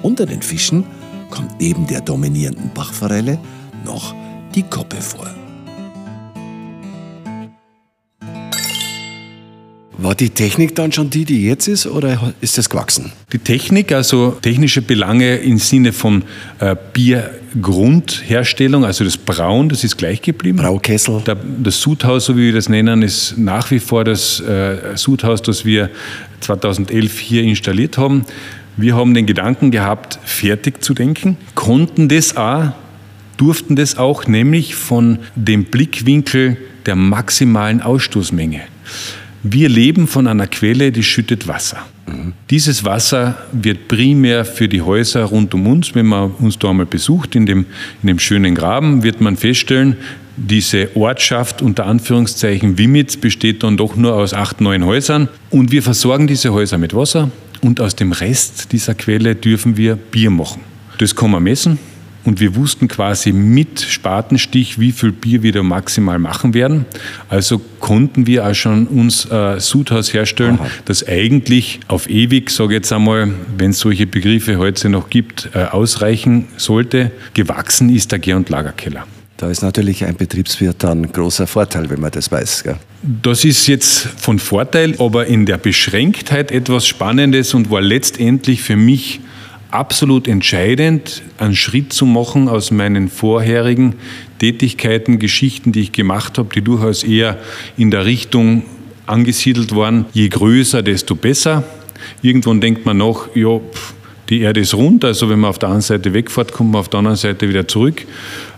Unter 0.02 0.26
den 0.26 0.42
Fischen 0.42 0.86
kommt 1.30 1.60
neben 1.60 1.86
der 1.88 2.00
dominierenden 2.00 2.72
Bachforelle 2.74 3.38
noch 3.86 4.16
die 4.56 4.64
Koppe 4.64 5.02
vor. 5.02 5.43
War 9.98 10.16
die 10.16 10.32
Technik 10.32 10.74
dann 10.76 10.92
schon 10.92 11.10
die, 11.12 11.24
die 11.24 11.46
jetzt 11.46 11.68
ist, 11.68 11.86
oder 11.86 12.34
ist 12.42 12.58
das 12.58 12.70
gewachsen? 12.70 13.12
Die 13.32 13.38
Technik, 13.38 13.92
also 13.92 14.38
technische 14.42 14.82
Belange 14.82 15.36
im 15.36 15.60
Sinne 15.60 15.94
von 15.94 16.24
äh, 16.60 16.76
Biergrundherstellung, 16.94 18.86
also 18.86 19.04
das 19.04 19.18
Brauen, 19.18 19.70
das 19.70 19.84
ist 19.84 19.98
gleich 19.98 20.22
geblieben. 20.22 20.58
Braukessel. 20.58 21.22
Der, 21.26 21.36
das 21.36 21.80
Sudhaus, 21.80 22.26
so 22.26 22.36
wie 22.36 22.48
wir 22.48 22.54
das 22.54 22.70
nennen, 22.70 23.04
ist 23.04 23.38
nach 23.38 23.70
wie 23.70 23.80
vor 23.80 24.04
das 24.04 24.40
äh, 24.40 24.96
Sudhaus, 24.96 25.44
das 25.44 25.64
wir 25.64 25.92
2011 26.42 27.20
hier 27.20 27.44
installiert 27.44 27.98
haben. 28.00 28.26
Wir 28.76 28.96
haben 28.96 29.14
den 29.14 29.28
Gedanken 29.28 29.70
gehabt, 29.70 30.18
fertig 30.24 30.84
zu 30.84 30.96
denken, 30.96 31.38
konnten 31.54 32.10
das 32.10 32.36
auch, 32.36 32.72
durften 33.38 33.76
das 33.76 33.98
auch, 33.98 34.26
nämlich 34.26 34.74
von 34.74 35.20
dem 35.36 35.66
Blickwinkel 35.66 36.58
der 36.88 36.96
maximalen 36.96 37.82
Ausstoßmenge. 37.82 38.62
Wir 39.46 39.68
leben 39.68 40.08
von 40.08 40.28
einer 40.28 40.48
Quelle, 40.48 40.94
die 40.94 41.04
schüttet 41.04 41.50
Wasser. 41.50 41.86
Mhm. 42.08 42.34
Dieses 42.50 42.86
Wasser 42.86 43.38
wird 43.52 43.90
primär 43.90 44.46
für 44.46 44.70
die 44.70 44.82
Häuser 44.82 45.26
rund 45.26 45.54
um 45.54 45.68
uns, 45.68 45.94
wenn 45.96 46.06
man 46.06 46.32
uns 46.32 46.58
da 46.58 46.70
einmal 46.70 46.86
besucht, 46.86 47.36
in 47.36 47.46
dem, 47.46 47.66
in 48.02 48.08
dem 48.08 48.20
schönen 48.20 48.56
Graben, 48.56 49.04
wird 49.04 49.20
man 49.20 49.36
feststellen, 49.36 49.98
diese 50.38 50.96
Ortschaft 50.96 51.62
unter 51.62 51.86
Anführungszeichen 51.86 52.78
Wimitz 52.78 53.18
besteht 53.18 53.64
dann 53.64 53.78
doch 53.78 53.96
nur 53.96 54.16
aus 54.16 54.34
acht, 54.34 54.62
neun 54.62 54.86
Häusern 54.86 55.28
und 55.52 55.72
wir 55.72 55.84
versorgen 55.84 56.26
diese 56.26 56.54
Häuser 56.54 56.78
mit 56.78 56.96
Wasser 56.96 57.30
und 57.62 57.80
aus 57.82 57.96
dem 57.96 58.14
Rest 58.14 58.72
dieser 58.72 58.96
Quelle 58.96 59.36
dürfen 59.36 59.78
wir 59.78 59.96
Bier 59.96 60.32
machen. 60.32 60.62
Das 60.98 61.16
kann 61.16 61.32
man 61.32 61.44
messen 61.44 61.78
und 62.26 62.40
wir 62.40 62.56
wussten 62.56 62.88
quasi 62.88 63.32
mit 63.32 63.82
Spatenstich, 63.82 64.80
wie 64.80 64.92
viel 64.92 65.12
Bier 65.12 65.44
wir 65.44 65.52
da 65.52 65.64
maximal 65.64 66.20
machen 66.20 66.54
werden. 66.54 66.86
Also 67.30 67.62
konnten 67.80 68.28
wir 68.28 68.48
auch 68.48 68.54
schon 68.54 68.88
uns 68.88 69.26
äh, 69.26 69.60
Sudhaus 69.60 70.14
herstellen, 70.14 70.60
Aha. 70.60 70.68
das 70.86 71.08
eigentlich 71.08 71.82
auf 71.88 72.10
ewig, 72.10 72.50
sage 72.50 72.74
ich 72.74 72.78
jetzt 72.78 72.94
einmal, 72.94 73.32
wenn 73.58 73.72
es 73.72 73.80
solche 73.80 74.08
Begriffe 74.08 74.58
heute 74.58 74.90
noch 74.90 75.10
gibt, 75.10 75.50
äh, 75.54 75.64
ausreichen 75.66 76.48
sollte. 76.58 77.12
Gewachsen 77.34 77.90
ist 77.90 78.12
der 78.12 78.20
Gär- 78.20 78.38
und 78.38 78.50
Lagerkeller. 78.50 79.06
Da 79.38 79.50
ist 79.50 79.62
natürlich 79.62 80.06
ein 80.06 80.16
Betriebswirt 80.16 80.78
dann 80.80 81.12
großer 81.12 81.48
Vorteil, 81.48 81.90
wenn 81.90 82.00
man 82.00 82.12
das 82.12 82.32
weiß. 82.32 82.64
Gell? 82.64 82.78
Das 83.02 83.44
ist 83.44 83.68
jetzt 83.68 84.00
von 84.00 84.40
Vorteil, 84.40 84.96
aber 85.00 85.26
in 85.26 85.46
der 85.46 85.58
Beschränktheit 85.58 86.52
etwas 86.52 86.88
Spannendes 86.88 87.54
und 87.54 87.70
war 87.70 87.82
letztendlich 87.82 88.62
für 88.62 88.78
mich 88.78 89.20
absolut 89.74 90.28
entscheidend, 90.28 91.24
einen 91.38 91.56
Schritt 91.56 91.94
zu 91.94 92.06
machen 92.06 92.48
aus 92.48 92.72
meinen 92.72 93.10
vorherigen 93.10 93.96
Tätigkeiten, 94.40 95.20
Geschichten, 95.20 95.72
die 95.72 95.82
ich 95.82 95.92
gemacht 95.92 96.38
habe, 96.38 96.50
die 96.54 96.62
durchaus 96.62 97.04
eher 97.04 97.40
in 97.78 97.90
der 97.90 98.06
Richtung 98.06 98.64
angesiedelt 99.06 99.76
waren, 99.76 100.06
je 100.14 100.30
größer, 100.30 100.84
desto 100.84 101.16
besser. 101.16 101.64
Irgendwann 102.22 102.62
denkt 102.62 102.86
man 102.86 102.98
noch, 102.98 103.36
ja, 103.36 103.60
die 104.30 104.42
Erde 104.42 104.62
ist 104.62 104.74
rund, 104.74 105.04
also 105.04 105.30
wenn 105.30 105.40
man 105.40 105.50
auf 105.50 105.60
der 105.60 105.70
einen 105.70 105.82
Seite 105.82 106.14
wegfährt, 106.14 106.54
kommt 106.54 106.72
man 106.72 106.80
auf 106.80 106.90
der 106.90 107.00
anderen 107.00 107.18
Seite 107.18 107.50
wieder 107.50 107.68
zurück. 107.68 108.06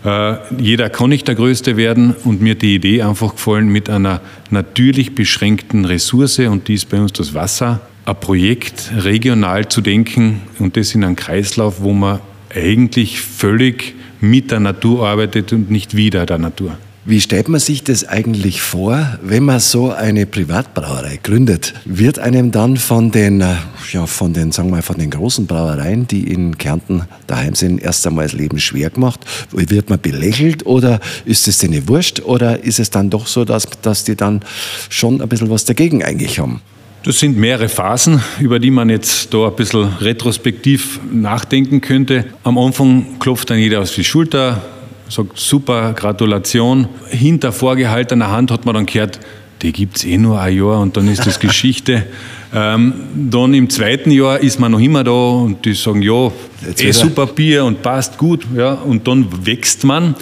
Äh, 0.04 0.34
jeder 0.58 0.90
kann 0.90 1.10
nicht 1.10 1.26
der 1.26 1.34
Größte 1.34 1.76
werden. 1.76 2.14
Und 2.24 2.40
mir 2.40 2.54
die 2.54 2.76
Idee 2.76 3.02
einfach 3.02 3.32
gefallen, 3.32 3.68
mit 3.68 3.90
einer 3.90 4.20
natürlich 4.50 5.14
beschränkten 5.14 5.84
Ressource, 5.84 6.38
und 6.40 6.68
die 6.68 6.74
ist 6.74 6.88
bei 6.88 7.00
uns 7.00 7.12
das 7.14 7.34
Wasser, 7.34 7.80
ein 8.06 8.20
Projekt 8.20 8.92
regional 8.96 9.68
zu 9.68 9.80
denken 9.80 10.42
und 10.58 10.76
das 10.76 10.94
in 10.94 11.04
einem 11.04 11.16
Kreislauf, 11.16 11.80
wo 11.80 11.92
man 11.92 12.20
eigentlich 12.54 13.20
völlig 13.20 13.94
mit 14.20 14.50
der 14.52 14.60
Natur 14.60 15.06
arbeitet 15.06 15.52
und 15.52 15.70
nicht 15.70 15.96
wieder 15.96 16.24
der 16.24 16.38
Natur. 16.38 16.78
Wie 17.04 17.20
stellt 17.20 17.48
man 17.48 17.60
sich 17.60 17.84
das 17.84 18.04
eigentlich 18.04 18.60
vor, 18.62 19.18
wenn 19.22 19.44
man 19.44 19.60
so 19.60 19.92
eine 19.92 20.26
Privatbrauerei 20.26 21.20
gründet? 21.22 21.74
Wird 21.84 22.18
einem 22.18 22.50
dann 22.50 22.76
von 22.76 23.12
den, 23.12 23.40
äh, 23.40 23.54
ja, 23.92 24.06
von 24.06 24.32
den, 24.32 24.50
sagen 24.50 24.70
wir 24.70 24.76
mal, 24.76 24.82
von 24.82 24.98
den 24.98 25.10
großen 25.10 25.46
Brauereien, 25.46 26.08
die 26.08 26.32
in 26.32 26.58
Kärnten 26.58 27.02
daheim 27.28 27.54
sind, 27.54 27.80
erst 27.80 28.06
einmal 28.08 28.24
das 28.24 28.32
Leben 28.32 28.58
schwer 28.58 28.90
gemacht? 28.90 29.20
Wird 29.52 29.88
man 29.88 30.00
belächelt 30.00 30.66
oder 30.66 30.98
ist 31.24 31.46
es 31.46 31.58
denen 31.58 31.86
wurscht 31.86 32.20
oder 32.20 32.64
ist 32.64 32.80
es 32.80 32.90
dann 32.90 33.08
doch 33.08 33.28
so, 33.28 33.44
dass, 33.44 33.68
dass 33.82 34.02
die 34.02 34.16
dann 34.16 34.40
schon 34.88 35.22
ein 35.22 35.28
bisschen 35.28 35.50
was 35.50 35.64
dagegen 35.64 36.02
eigentlich 36.02 36.40
haben? 36.40 36.60
Das 37.06 37.20
sind 37.20 37.36
mehrere 37.36 37.68
Phasen, 37.68 38.20
über 38.40 38.58
die 38.58 38.72
man 38.72 38.90
jetzt 38.90 39.32
da 39.32 39.46
ein 39.46 39.54
bisschen 39.54 39.92
retrospektiv 40.00 40.98
nachdenken 41.08 41.80
könnte. 41.80 42.24
Am 42.42 42.58
Anfang 42.58 43.20
klopft 43.20 43.48
dann 43.48 43.60
jeder 43.60 43.80
auf 43.80 43.94
die 43.94 44.02
Schulter, 44.02 44.60
sagt 45.08 45.38
super, 45.38 45.92
Gratulation. 45.92 46.88
Hinter 47.08 47.52
vorgehaltener 47.52 48.32
Hand 48.32 48.50
hat 48.50 48.66
man 48.66 48.74
dann 48.74 48.86
gehört, 48.86 49.20
die 49.62 49.70
gibt 49.70 49.98
es 49.98 50.04
eh 50.04 50.18
nur 50.18 50.40
ein 50.40 50.56
Jahr 50.56 50.80
und 50.80 50.96
dann 50.96 51.06
ist 51.06 51.24
das 51.24 51.38
Geschichte. 51.48 52.04
Ähm, 52.52 52.94
dann 53.14 53.54
im 53.54 53.70
zweiten 53.70 54.10
Jahr 54.10 54.40
ist 54.40 54.58
man 54.58 54.72
noch 54.72 54.80
immer 54.80 55.04
da 55.04 55.12
und 55.12 55.64
die 55.64 55.74
sagen, 55.74 56.02
ja, 56.02 56.32
eh 56.76 56.90
super 56.90 57.26
Bier 57.26 57.66
und 57.66 57.82
passt 57.82 58.18
gut. 58.18 58.44
Ja, 58.56 58.72
und 58.72 59.06
dann 59.06 59.46
wächst 59.46 59.84
man. 59.84 60.16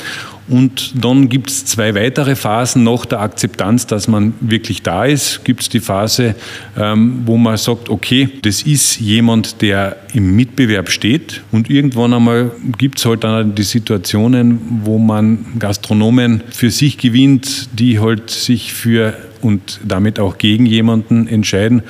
Und 0.47 0.93
dann 1.03 1.29
gibt 1.29 1.49
es 1.49 1.65
zwei 1.65 1.95
weitere 1.95 2.37
Phasen 2.37 2.85
nach 2.85 3.07
der 3.07 3.21
Akzeptanz, 3.21 3.87
dass 3.87 4.09
man 4.09 4.35
wirklich 4.41 4.83
da 4.83 5.05
ist. 5.05 5.45
Gibt 5.45 5.63
es 5.63 5.69
die 5.71 5.81
Phase, 5.81 6.35
ähm, 6.77 7.23
wo 7.25 7.39
man 7.39 7.57
sagt, 7.57 7.89
okay, 7.89 8.29
das 8.43 8.63
ist 8.63 9.01
jemand, 9.01 9.63
der 9.63 9.97
im 10.13 10.37
Mitbewerb 10.37 10.91
steht. 10.91 11.43
Und 11.51 11.71
irgendwann 11.71 12.13
einmal 12.13 12.51
gibt 12.79 12.99
es 12.99 13.07
halt 13.07 13.25
dann 13.25 13.55
die 13.55 13.63
Situationen, 13.63 14.61
wo 14.85 14.99
man 14.99 15.47
Gastronomen 15.59 16.43
für 16.51 16.71
sich 16.71 16.99
gewinnt, 16.99 17.71
die 17.73 17.99
halt 18.01 18.29
sich 18.31 18.75
für 18.75 19.15
und 19.41 19.81
damit 19.85 20.19
auch 20.19 20.39
gegen 20.39 20.67
jemanden 20.67 21.27
entscheiden. 21.27 21.83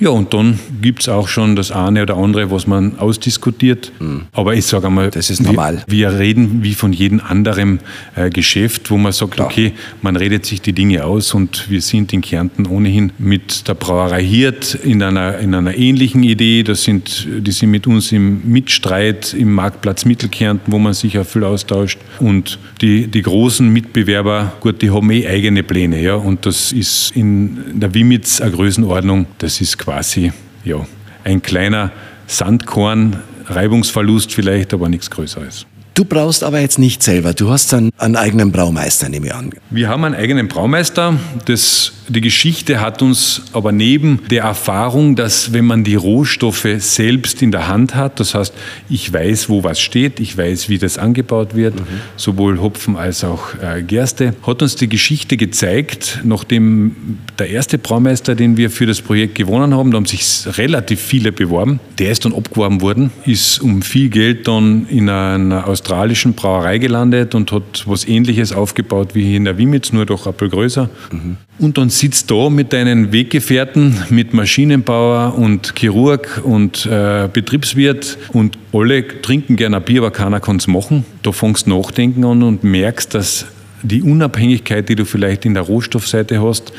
Ja, 0.00 0.10
und 0.10 0.34
dann 0.34 0.58
gibt 0.82 1.02
es 1.02 1.08
auch 1.08 1.28
schon 1.28 1.54
das 1.54 1.70
eine 1.70 2.02
oder 2.02 2.16
andere, 2.16 2.50
was 2.50 2.66
man 2.66 2.98
ausdiskutiert. 2.98 3.92
Mhm. 4.00 4.22
Aber 4.32 4.54
ich 4.54 4.66
sage 4.66 4.88
einmal, 4.88 5.10
das 5.10 5.30
ist 5.30 5.42
normal. 5.42 5.84
Wir, 5.86 6.10
wir, 6.10 6.18
reden 6.18 6.62
wie 6.62 6.74
von 6.74 6.92
jedem 6.92 7.20
anderen 7.20 7.80
äh, 8.16 8.28
Geschäft, 8.30 8.90
wo 8.90 8.96
man 8.96 9.12
sagt, 9.12 9.34
Klar. 9.34 9.46
okay, 9.46 9.72
man 10.02 10.16
redet 10.16 10.46
sich 10.46 10.60
die 10.60 10.72
Dinge 10.72 11.04
aus 11.04 11.32
und 11.32 11.70
wir 11.70 11.80
sind 11.80 12.12
in 12.12 12.22
Kärnten 12.22 12.66
ohnehin 12.66 13.12
mit 13.18 13.68
der 13.68 13.74
Brauerei 13.74 14.24
Hirt 14.24 14.74
in 14.74 15.02
einer, 15.02 15.38
in 15.38 15.54
einer 15.54 15.76
ähnlichen 15.76 16.22
Idee. 16.22 16.64
Das 16.64 16.82
sind, 16.82 17.28
die 17.38 17.52
sind 17.52 17.70
mit 17.70 17.86
uns 17.86 18.10
im 18.10 18.42
Mitstreit 18.50 19.32
im 19.34 19.52
Marktplatz 19.52 20.04
Mittelkärnten, 20.04 20.72
wo 20.72 20.78
man 20.78 20.94
sich 20.94 21.18
auch 21.18 21.26
viel 21.26 21.44
austauscht. 21.44 21.98
Und 22.18 22.58
die, 22.80 23.06
die 23.06 23.22
großen 23.22 23.68
Mitbewerber, 23.72 24.54
gut, 24.60 24.82
die 24.82 24.90
haben 24.90 25.10
eh 25.10 25.26
eigene 25.26 25.62
Pläne. 25.62 26.02
Ja? 26.02 26.16
Und 26.16 26.46
das 26.46 26.72
ist 26.72 27.12
in 27.14 27.80
der 27.80 27.94
Wimitz 27.94 28.40
eine 28.40 28.50
Größenordnung, 28.50 29.26
das 29.38 29.60
ist 29.60 29.78
quasi 29.84 30.32
ja, 30.64 30.86
ein 31.24 31.42
kleiner 31.42 31.92
Sandkorn, 32.26 33.22
Reibungsverlust 33.46 34.32
vielleicht, 34.32 34.72
aber 34.72 34.88
nichts 34.88 35.10
Größeres. 35.10 35.66
Du 35.94 36.04
brauchst 36.04 36.42
aber 36.42 36.58
jetzt 36.58 36.80
nicht 36.80 37.04
selber. 37.04 37.34
Du 37.34 37.50
hast 37.50 37.72
dann 37.72 37.90
einen 37.98 38.16
eigenen 38.16 38.50
Braumeister, 38.50 39.08
nehme 39.08 39.26
ich 39.26 39.34
an. 39.34 39.50
Wir 39.70 39.88
haben 39.88 40.02
einen 40.02 40.16
eigenen 40.16 40.48
Braumeister. 40.48 41.20
Das, 41.44 41.92
die 42.08 42.20
Geschichte 42.20 42.80
hat 42.80 43.00
uns 43.00 43.42
aber 43.52 43.70
neben 43.70 44.18
der 44.28 44.42
Erfahrung, 44.42 45.14
dass 45.14 45.52
wenn 45.52 45.64
man 45.66 45.84
die 45.84 45.94
Rohstoffe 45.94 46.66
selbst 46.78 47.42
in 47.42 47.52
der 47.52 47.68
Hand 47.68 47.94
hat, 47.94 48.18
das 48.18 48.34
heißt, 48.34 48.52
ich 48.88 49.12
weiß, 49.12 49.48
wo 49.48 49.62
was 49.62 49.78
steht, 49.78 50.18
ich 50.18 50.36
weiß, 50.36 50.68
wie 50.68 50.78
das 50.78 50.98
angebaut 50.98 51.54
wird, 51.54 51.76
mhm. 51.76 51.86
sowohl 52.16 52.60
Hopfen 52.60 52.96
als 52.96 53.22
auch 53.22 53.54
äh, 53.62 53.84
Gerste, 53.84 54.34
hat 54.44 54.62
uns 54.62 54.74
die 54.74 54.88
Geschichte 54.88 55.36
gezeigt, 55.36 56.22
nachdem 56.24 57.18
der 57.38 57.50
erste 57.50 57.78
Braumeister, 57.78 58.34
den 58.34 58.56
wir 58.56 58.70
für 58.70 58.86
das 58.86 59.00
Projekt 59.00 59.36
gewonnen 59.36 59.72
haben, 59.72 59.92
da 59.92 59.98
haben 59.98 60.06
sich 60.06 60.24
relativ 60.58 61.00
viele 61.00 61.30
beworben, 61.30 61.78
der 62.00 62.10
ist 62.10 62.24
dann 62.24 62.34
abgeworben 62.34 62.80
worden, 62.80 63.12
ist 63.24 63.60
um 63.60 63.80
viel 63.80 64.08
Geld 64.08 64.48
dann 64.48 64.88
in 64.88 65.08
einer 65.08 65.68
aus 65.68 65.83
australischen 65.84 66.32
Brauerei 66.32 66.78
gelandet 66.78 67.34
und 67.34 67.52
hat 67.52 67.84
was 67.86 68.08
Ähnliches 68.08 68.52
aufgebaut 68.52 69.14
wie 69.14 69.22
hier 69.22 69.36
in 69.36 69.44
der 69.44 69.58
Wimitz, 69.58 69.92
nur 69.92 70.06
doch 70.06 70.26
ein 70.26 70.32
bisschen 70.32 70.50
größer. 70.50 70.88
Mhm. 71.12 71.36
Und 71.58 71.76
dann 71.76 71.90
sitzt 71.90 72.30
da 72.30 72.48
mit 72.48 72.72
deinen 72.72 73.12
Weggefährten, 73.12 73.94
mit 74.08 74.32
Maschinenbauer 74.32 75.34
und 75.36 75.74
Chirurg 75.76 76.40
und 76.42 76.86
äh, 76.86 77.28
Betriebswirt 77.30 78.16
und 78.32 78.58
alle 78.72 79.06
trinken 79.20 79.56
gerne 79.56 79.80
Bier, 79.80 80.00
aber 80.00 80.10
keiner 80.10 80.40
kann 80.40 80.56
es 80.56 80.66
machen. 80.66 81.04
Da 81.22 81.32
fängst 81.32 81.66
du 81.66 81.70
nachdenken 81.70 82.24
an 82.24 82.42
und 82.42 82.64
merkst, 82.64 83.14
dass 83.14 83.44
die 83.82 84.02
Unabhängigkeit, 84.02 84.88
die 84.88 84.96
du 84.96 85.04
vielleicht 85.04 85.44
in 85.44 85.52
der 85.52 85.64
Rohstoffseite 85.64 86.42
hast, 86.42 86.72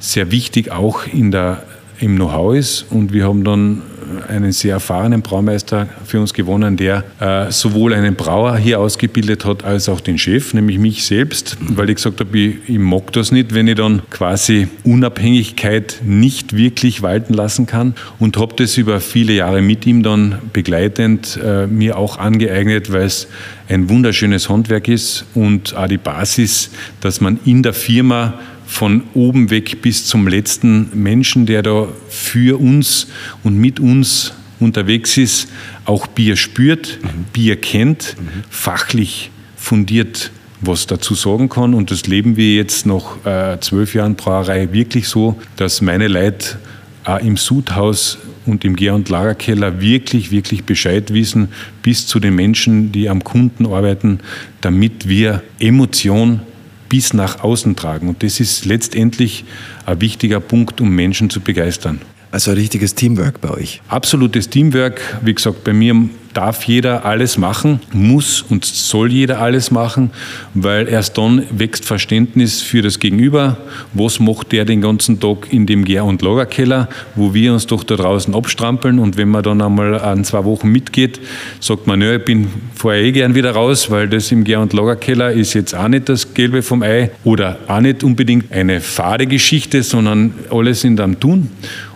sehr 0.00 0.32
wichtig 0.32 0.72
auch 0.72 1.06
in 1.06 1.30
der, 1.30 1.62
im 2.00 2.16
Know-how 2.16 2.56
ist. 2.56 2.86
Und 2.90 3.12
wir 3.12 3.28
haben 3.28 3.44
dann 3.44 3.82
einen 4.28 4.52
sehr 4.52 4.74
erfahrenen 4.74 5.22
Braumeister 5.22 5.88
für 6.04 6.20
uns 6.20 6.32
gewonnen, 6.32 6.76
der 6.76 7.04
äh, 7.20 7.50
sowohl 7.50 7.94
einen 7.94 8.14
Brauer 8.14 8.56
hier 8.56 8.80
ausgebildet 8.80 9.44
hat, 9.44 9.64
als 9.64 9.88
auch 9.88 10.00
den 10.00 10.18
Chef, 10.18 10.54
nämlich 10.54 10.78
mich 10.78 11.04
selbst, 11.04 11.56
weil 11.60 11.90
ich 11.90 11.96
gesagt 11.96 12.20
habe, 12.20 12.38
ich, 12.38 12.78
mag 12.78 13.12
das 13.12 13.32
nicht, 13.32 13.54
wenn 13.54 13.68
ich 13.68 13.76
dann 13.76 14.02
quasi 14.10 14.68
Unabhängigkeit 14.84 16.00
nicht 16.04 16.56
wirklich 16.56 17.02
walten 17.02 17.34
lassen 17.34 17.66
kann 17.66 17.94
und 18.18 18.36
habe 18.36 18.54
das 18.56 18.76
über 18.76 19.00
viele 19.00 19.32
Jahre 19.32 19.62
mit 19.62 19.86
ihm 19.86 20.02
dann 20.02 20.38
begleitend 20.52 21.38
äh, 21.42 21.66
mir 21.66 21.98
auch 21.98 22.18
angeeignet, 22.18 22.92
weil 22.92 23.02
es 23.02 23.28
ein 23.68 23.88
wunderschönes 23.88 24.48
Handwerk 24.48 24.88
ist 24.88 25.24
und 25.34 25.76
auch 25.76 25.88
die 25.88 25.98
Basis, 25.98 26.70
dass 27.00 27.20
man 27.20 27.38
in 27.44 27.62
der 27.62 27.74
Firma 27.74 28.34
von 28.68 29.04
oben 29.14 29.50
weg 29.50 29.80
bis 29.80 30.06
zum 30.06 30.28
letzten 30.28 30.90
Menschen, 30.92 31.46
der 31.46 31.62
da 31.62 31.88
für 32.08 32.60
uns 32.60 33.08
und 33.42 33.56
mit 33.56 33.80
uns 33.80 34.34
unterwegs 34.60 35.16
ist, 35.16 35.48
auch 35.86 36.06
Bier 36.06 36.36
spürt, 36.36 36.98
mhm. 37.02 37.24
Bier 37.32 37.56
kennt, 37.56 38.14
mhm. 38.20 38.44
fachlich 38.50 39.30
fundiert 39.56 40.30
was 40.60 40.86
dazu 40.86 41.14
sagen 41.14 41.48
kann. 41.48 41.72
Und 41.72 41.92
das 41.92 42.06
leben 42.06 42.36
wir 42.36 42.56
jetzt 42.56 42.84
nach 42.84 43.24
äh, 43.24 43.60
zwölf 43.60 43.94
Jahren 43.94 44.16
Brauerei 44.16 44.72
wirklich 44.72 45.08
so, 45.08 45.40
dass 45.56 45.80
meine 45.80 46.08
Leute 46.08 46.58
auch 47.04 47.20
im 47.20 47.36
Sudhaus 47.36 48.18
und 48.44 48.64
im 48.64 48.74
Gär- 48.74 48.94
und 48.94 49.08
Lagerkeller 49.08 49.80
wirklich, 49.80 50.30
wirklich 50.32 50.64
Bescheid 50.64 51.14
wissen, 51.14 51.48
bis 51.82 52.06
zu 52.06 52.18
den 52.18 52.34
Menschen, 52.34 52.90
die 52.92 53.08
am 53.08 53.22
Kunden 53.22 53.66
arbeiten, 53.66 54.18
damit 54.60 55.08
wir 55.08 55.42
Emotion 55.60 56.40
bis 56.88 57.12
nach 57.12 57.42
außen 57.42 57.76
tragen. 57.76 58.08
Und 58.08 58.22
das 58.22 58.40
ist 58.40 58.64
letztendlich 58.64 59.44
ein 59.86 60.00
wichtiger 60.00 60.40
Punkt, 60.40 60.80
um 60.80 60.90
Menschen 60.90 61.30
zu 61.30 61.40
begeistern. 61.40 62.00
Also 62.30 62.50
ein 62.50 62.58
richtiges 62.58 62.94
Teamwork 62.94 63.40
bei 63.40 63.50
euch. 63.50 63.80
Absolutes 63.88 64.50
Teamwork. 64.50 65.00
Wie 65.22 65.34
gesagt, 65.34 65.64
bei 65.64 65.72
mir 65.72 66.08
darf 66.34 66.64
jeder 66.64 67.04
alles 67.04 67.38
machen, 67.38 67.80
muss 67.92 68.42
und 68.42 68.64
soll 68.64 69.12
jeder 69.12 69.40
alles 69.40 69.70
machen, 69.70 70.10
weil 70.54 70.88
erst 70.88 71.18
dann 71.18 71.42
wächst 71.50 71.84
Verständnis 71.84 72.60
für 72.60 72.82
das 72.82 72.98
Gegenüber. 72.98 73.56
Was 73.94 74.20
macht 74.20 74.52
der 74.52 74.64
den 74.64 74.80
ganzen 74.80 75.20
Tag 75.20 75.52
in 75.52 75.66
dem 75.66 75.84
Gär- 75.84 76.04
und 76.04 76.22
Lagerkeller, 76.22 76.88
wo 77.14 77.34
wir 77.34 77.52
uns 77.52 77.66
doch 77.66 77.84
da 77.84 77.96
draußen 77.96 78.34
abstrampeln 78.34 78.98
und 78.98 79.16
wenn 79.16 79.28
man 79.28 79.42
dann 79.42 79.62
einmal 79.62 80.00
an 80.00 80.24
zwei 80.24 80.44
Wochen 80.44 80.68
mitgeht, 80.68 81.20
sagt 81.60 81.86
man, 81.86 82.02
ich 82.02 82.24
bin 82.24 82.48
vorher 82.74 83.02
eh 83.02 83.12
gern 83.12 83.34
wieder 83.34 83.52
raus, 83.52 83.90
weil 83.90 84.08
das 84.08 84.30
im 84.32 84.44
Gär- 84.44 84.60
und 84.60 84.72
Lagerkeller 84.72 85.32
ist 85.32 85.54
jetzt 85.54 85.74
auch 85.74 85.88
nicht 85.88 86.08
das 86.08 86.34
Gelbe 86.34 86.62
vom 86.62 86.82
Ei 86.82 87.10
oder 87.24 87.58
auch 87.66 87.80
nicht 87.80 88.04
unbedingt 88.04 88.52
eine 88.52 88.80
fade 88.80 89.26
Geschichte, 89.26 89.82
sondern 89.82 90.34
alles 90.50 90.80
sind 90.80 91.00
am 91.00 91.18
Tun. 91.18 91.50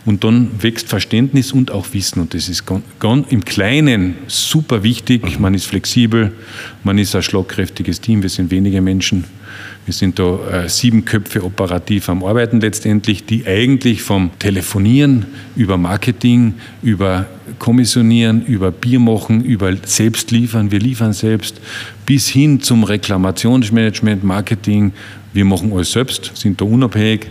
Und 0.05 0.25
dann 0.25 0.51
wächst 0.61 0.89
Verständnis 0.89 1.53
und 1.53 1.71
auch 1.71 1.87
Wissen. 1.93 2.21
Und 2.21 2.35
das 2.35 2.49
ist 2.49 2.65
im 3.29 3.45
Kleinen 3.45 4.17
super 4.27 4.83
wichtig. 4.83 5.39
Man 5.39 5.55
ist 5.55 5.67
flexibel, 5.67 6.33
man 6.83 6.99
ist 6.99 7.15
ein 7.15 7.23
schlagkräftiges 7.23 8.01
Team. 8.01 8.23
Wir 8.23 8.31
sind 8.31 8.51
wenige 8.51 8.81
Menschen. 8.81 9.25
Wir 9.85 9.95
sind 9.95 10.19
da 10.19 10.65
äh, 10.65 10.69
sieben 10.69 11.05
Köpfe 11.05 11.45
operativ 11.45 12.09
am 12.09 12.25
Arbeiten 12.25 12.61
letztendlich, 12.61 13.27
die 13.27 13.47
eigentlich 13.47 14.03
vom 14.03 14.31
Telefonieren 14.39 15.27
über 15.57 15.77
Marketing, 15.77 16.55
über 16.83 17.27
Kommissionieren, 17.59 18.47
über 18.47 18.71
Bier 18.71 19.01
machen, 19.01 19.45
über 19.45 19.75
selbst 19.85 20.31
liefern, 20.31 20.71
wir 20.71 20.79
liefern 20.79 21.13
selbst, 21.13 21.61
bis 22.07 22.29
hin 22.29 22.61
zum 22.61 22.85
Reklamationsmanagement, 22.85 24.23
Marketing. 24.23 24.93
Wir 25.33 25.45
machen 25.45 25.73
alles 25.73 25.93
selbst, 25.93 26.31
sind 26.35 26.61
da 26.61 26.65
unabhängig 26.65 27.27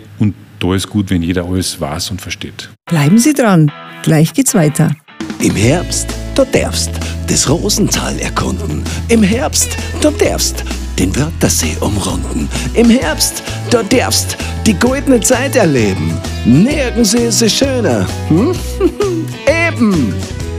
da 0.62 0.76
ist 0.76 0.90
gut, 0.90 1.10
wenn 1.10 1.24
jeder 1.24 1.46
alles 1.46 1.82
weiß 1.82 2.12
und 2.12 2.22
versteht. 2.22 2.70
Bleiben 2.86 3.18
Sie 3.18 3.34
dran, 3.34 3.72
gleich 4.04 4.34
geht's 4.34 4.54
weiter. 4.54 4.96
Im 5.40 5.56
Herbst, 5.56 6.08
du 6.36 6.46
darfst 6.46 6.92
das 7.28 7.50
Rosental 7.50 8.18
erkunden. 8.20 8.84
Im 9.08 9.24
Herbst, 9.24 9.76
du 10.02 10.12
darfst 10.12 10.64
den 11.00 11.16
Wörthersee 11.16 11.76
umrunden. 11.80 12.48
Im 12.76 12.90
Herbst, 12.90 13.42
du 13.72 13.84
darfst 13.84 14.38
die 14.68 14.76
goldene 14.76 15.20
Zeit 15.20 15.56
erleben. 15.56 16.14
Nirgends 16.46 17.16
ist 17.16 17.42
es 17.42 17.54
schöner. 17.54 18.06
Hm? 18.28 18.54
Eben! 19.68 20.14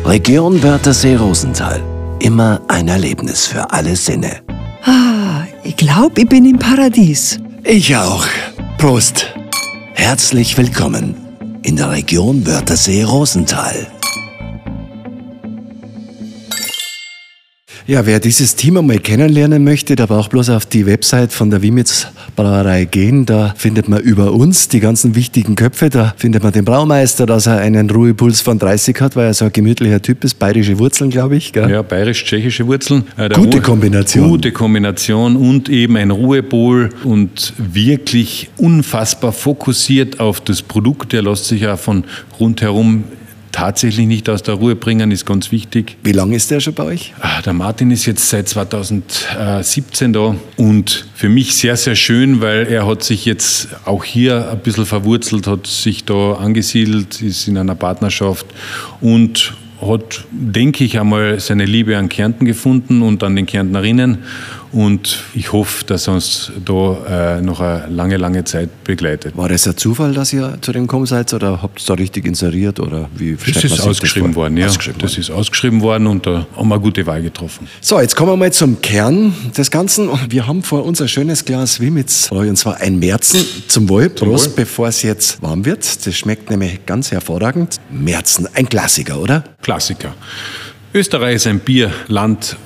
Region 0.04 0.60
Wörthersee 0.62 1.14
Rosental. 1.14 1.80
Immer 2.18 2.60
ein 2.66 2.88
Erlebnis 2.88 3.46
für 3.46 3.70
alle 3.70 3.94
Sinne. 3.94 4.42
Ah, 4.84 5.44
ich 5.62 5.76
glaube, 5.76 6.22
ich 6.22 6.28
bin 6.28 6.44
im 6.44 6.58
Paradies. 6.58 7.38
Ich 7.62 7.94
auch. 7.94 8.26
Prost! 8.78 9.32
Herzlich 9.94 10.56
willkommen 10.56 11.14
in 11.62 11.76
der 11.76 11.90
Region 11.90 12.46
Wörthersee 12.46 13.02
Ja, 17.84 18.06
wer 18.06 18.20
dieses 18.20 18.54
Team 18.54 18.76
einmal 18.76 18.98
kennenlernen 18.98 19.64
möchte, 19.64 19.96
der 19.96 20.06
braucht 20.06 20.30
bloß 20.30 20.50
auf 20.50 20.66
die 20.66 20.86
Website 20.86 21.32
von 21.32 21.50
der 21.50 21.62
Wimitz 21.62 22.06
Brauerei 22.36 22.84
gehen. 22.84 23.26
Da 23.26 23.54
findet 23.56 23.88
man 23.88 24.00
über 24.00 24.32
uns 24.32 24.68
die 24.68 24.78
ganzen 24.78 25.16
wichtigen 25.16 25.56
Köpfe. 25.56 25.90
Da 25.90 26.14
findet 26.16 26.44
man 26.44 26.52
den 26.52 26.64
Braumeister, 26.64 27.26
dass 27.26 27.46
er 27.46 27.58
einen 27.58 27.90
Ruhepuls 27.90 28.40
von 28.40 28.60
30 28.60 29.00
hat, 29.00 29.16
weil 29.16 29.26
er 29.26 29.34
so 29.34 29.46
ein 29.46 29.52
gemütlicher 29.52 30.00
Typ 30.00 30.22
ist. 30.22 30.38
Bayerische 30.38 30.78
Wurzeln, 30.78 31.10
glaube 31.10 31.34
ich. 31.34 31.52
Gell? 31.52 31.68
Ja, 31.68 31.82
bayerisch-tschechische 31.82 32.66
Wurzeln. 32.68 33.02
Äh, 33.16 33.30
gute 33.30 33.56
Ruhe, 33.56 33.60
Kombination. 33.62 34.28
Gute 34.28 34.52
Kombination 34.52 35.34
und 35.34 35.68
eben 35.68 35.96
ein 35.96 36.12
Ruhepol 36.12 36.90
und 37.02 37.52
wirklich 37.58 38.48
unfassbar 38.58 39.32
fokussiert 39.32 40.20
auf 40.20 40.40
das 40.40 40.62
Produkt. 40.62 41.12
Der 41.12 41.22
lässt 41.22 41.46
sich 41.46 41.62
ja 41.62 41.76
von 41.76 42.04
rundherum 42.38 43.04
tatsächlich 43.52 44.06
nicht 44.06 44.28
aus 44.28 44.42
der 44.42 44.54
Ruhe 44.54 44.74
bringen, 44.74 45.10
ist 45.10 45.26
ganz 45.26 45.52
wichtig. 45.52 45.96
Wie 46.02 46.12
lange 46.12 46.34
ist 46.34 46.50
der 46.50 46.60
schon 46.60 46.74
bei 46.74 46.84
euch? 46.84 47.14
Ah, 47.20 47.42
der 47.42 47.52
Martin 47.52 47.90
ist 47.90 48.06
jetzt 48.06 48.28
seit 48.28 48.48
2017 48.48 50.12
da 50.12 50.34
und 50.56 51.06
für 51.14 51.28
mich 51.28 51.54
sehr, 51.54 51.76
sehr 51.76 51.94
schön, 51.94 52.40
weil 52.40 52.66
er 52.66 52.86
hat 52.86 53.02
sich 53.02 53.24
jetzt 53.24 53.68
auch 53.84 54.04
hier 54.04 54.50
ein 54.50 54.58
bisschen 54.58 54.86
verwurzelt, 54.86 55.46
hat 55.46 55.66
sich 55.66 56.04
da 56.04 56.32
angesiedelt, 56.32 57.20
ist 57.22 57.46
in 57.46 57.58
einer 57.58 57.74
Partnerschaft 57.74 58.46
und 59.00 59.54
hat, 59.80 60.24
denke 60.30 60.84
ich, 60.84 60.98
einmal 60.98 61.40
seine 61.40 61.64
Liebe 61.64 61.96
an 61.96 62.08
Kärnten 62.08 62.46
gefunden 62.46 63.02
und 63.02 63.22
an 63.22 63.36
den 63.36 63.46
Kärntnerinnen 63.46 64.18
und 64.72 65.22
ich 65.34 65.52
hoffe, 65.52 65.84
dass 65.84 66.08
er 66.08 66.14
uns 66.14 66.50
da 66.64 67.36
äh, 67.36 67.42
noch 67.42 67.60
eine 67.60 67.86
lange, 67.88 68.16
lange 68.16 68.44
Zeit 68.44 68.84
begleitet. 68.84 69.36
War 69.36 69.48
das 69.48 69.66
ein 69.66 69.76
Zufall, 69.76 70.14
dass 70.14 70.32
ihr 70.32 70.58
zu 70.60 70.72
dem 70.72 70.82
gekommen 70.82 71.06
seid 71.06 71.32
oder 71.34 71.62
habt 71.62 71.80
ihr 71.82 71.86
da 71.86 71.94
richtig 71.94 72.26
inseriert? 72.26 72.80
Oder 72.80 73.08
wie 73.14 73.36
das 73.36 73.64
ist 73.64 73.80
ausgeschrieben 73.80 74.30
das 74.30 74.36
worden, 74.36 74.56
ja. 74.56 74.66
Ausgeschrieben 74.66 75.00
das 75.00 75.12
worden. 75.12 75.20
ist 75.20 75.30
ausgeschrieben 75.30 75.80
worden 75.82 76.06
und 76.06 76.26
da 76.26 76.46
haben 76.56 76.68
wir 76.68 76.74
eine 76.74 76.82
gute 76.82 77.06
Wahl 77.06 77.22
getroffen. 77.22 77.68
So, 77.80 78.00
jetzt 78.00 78.16
kommen 78.16 78.32
wir 78.32 78.36
mal 78.36 78.52
zum 78.52 78.80
Kern 78.80 79.34
des 79.56 79.70
Ganzen. 79.70 80.08
Wir 80.28 80.46
haben 80.46 80.62
vor 80.62 80.84
uns 80.84 81.00
ein 81.00 81.08
schönes 81.08 81.44
Glas 81.44 81.80
Wimitz, 81.80 82.30
und 82.30 82.56
zwar 82.56 82.78
ein 82.78 82.98
Märzen 82.98 83.44
zum 83.68 83.88
Wohl. 83.88 84.08
Prost, 84.08 84.56
bevor 84.56 84.88
es 84.88 85.02
jetzt 85.02 85.42
warm 85.42 85.64
wird. 85.64 86.06
Das 86.06 86.14
schmeckt 86.16 86.50
nämlich 86.50 86.84
ganz 86.86 87.10
hervorragend. 87.10 87.78
Märzen, 87.90 88.48
ein 88.54 88.68
Klassiker, 88.68 89.20
oder? 89.20 89.44
Klassiker. 89.62 90.14
Österreich 90.94 91.36
ist 91.36 91.46
ein 91.46 91.60
Bierland, 91.60 92.56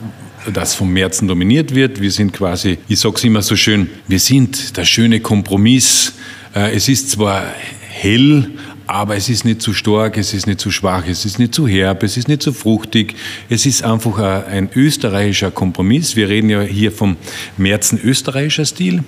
das 0.53 0.75
vom 0.75 0.93
Märzen 0.93 1.29
dominiert 1.29 1.75
wird. 1.75 2.01
Wir 2.01 2.11
sind 2.11 2.33
quasi, 2.33 2.79
ich 2.89 2.99
sage 2.99 3.17
es 3.17 3.25
immer 3.25 3.43
so 3.43 3.57
schön, 3.57 3.89
wir 4.09 4.19
sind 4.21 4.77
der 4.77 4.85
schöne 4.85 5.21
Kompromiss. 5.21 6.15
Äh, 6.55 6.75
es 6.75 6.89
ist 6.89 7.11
zwar 7.11 7.45
hell, 7.89 8.51
aber 8.87 9.17
es 9.17 9.29
ist 9.29 9.45
nicht 9.45 9.63
zu 9.63 9.73
stark, 9.73 10.17
es 10.17 10.33
ist 10.33 10.47
nicht 10.47 10.61
zu 10.61 10.71
schwach, 10.71 11.05
es 11.09 11.25
ist 11.25 11.39
nicht 11.39 11.55
zu 11.55 11.67
herb, 11.67 12.03
es 12.03 12.17
ist 12.17 12.29
nicht 12.29 12.43
zu 12.43 12.53
fruchtig. 12.53 13.17
Es 13.49 13.67
ist 13.67 13.83
einfach 13.83 14.19
ein, 14.19 14.69
österreichischer 14.75 15.51
Kompromiss. 15.51 16.15
Wir 16.17 16.29
reden 16.29 16.51
ja 16.51 16.61
hier 16.61 16.93
vom 16.93 17.17
Märzen 17.57 18.01
österreichischer 18.03 18.65
Stil. 18.65 19.03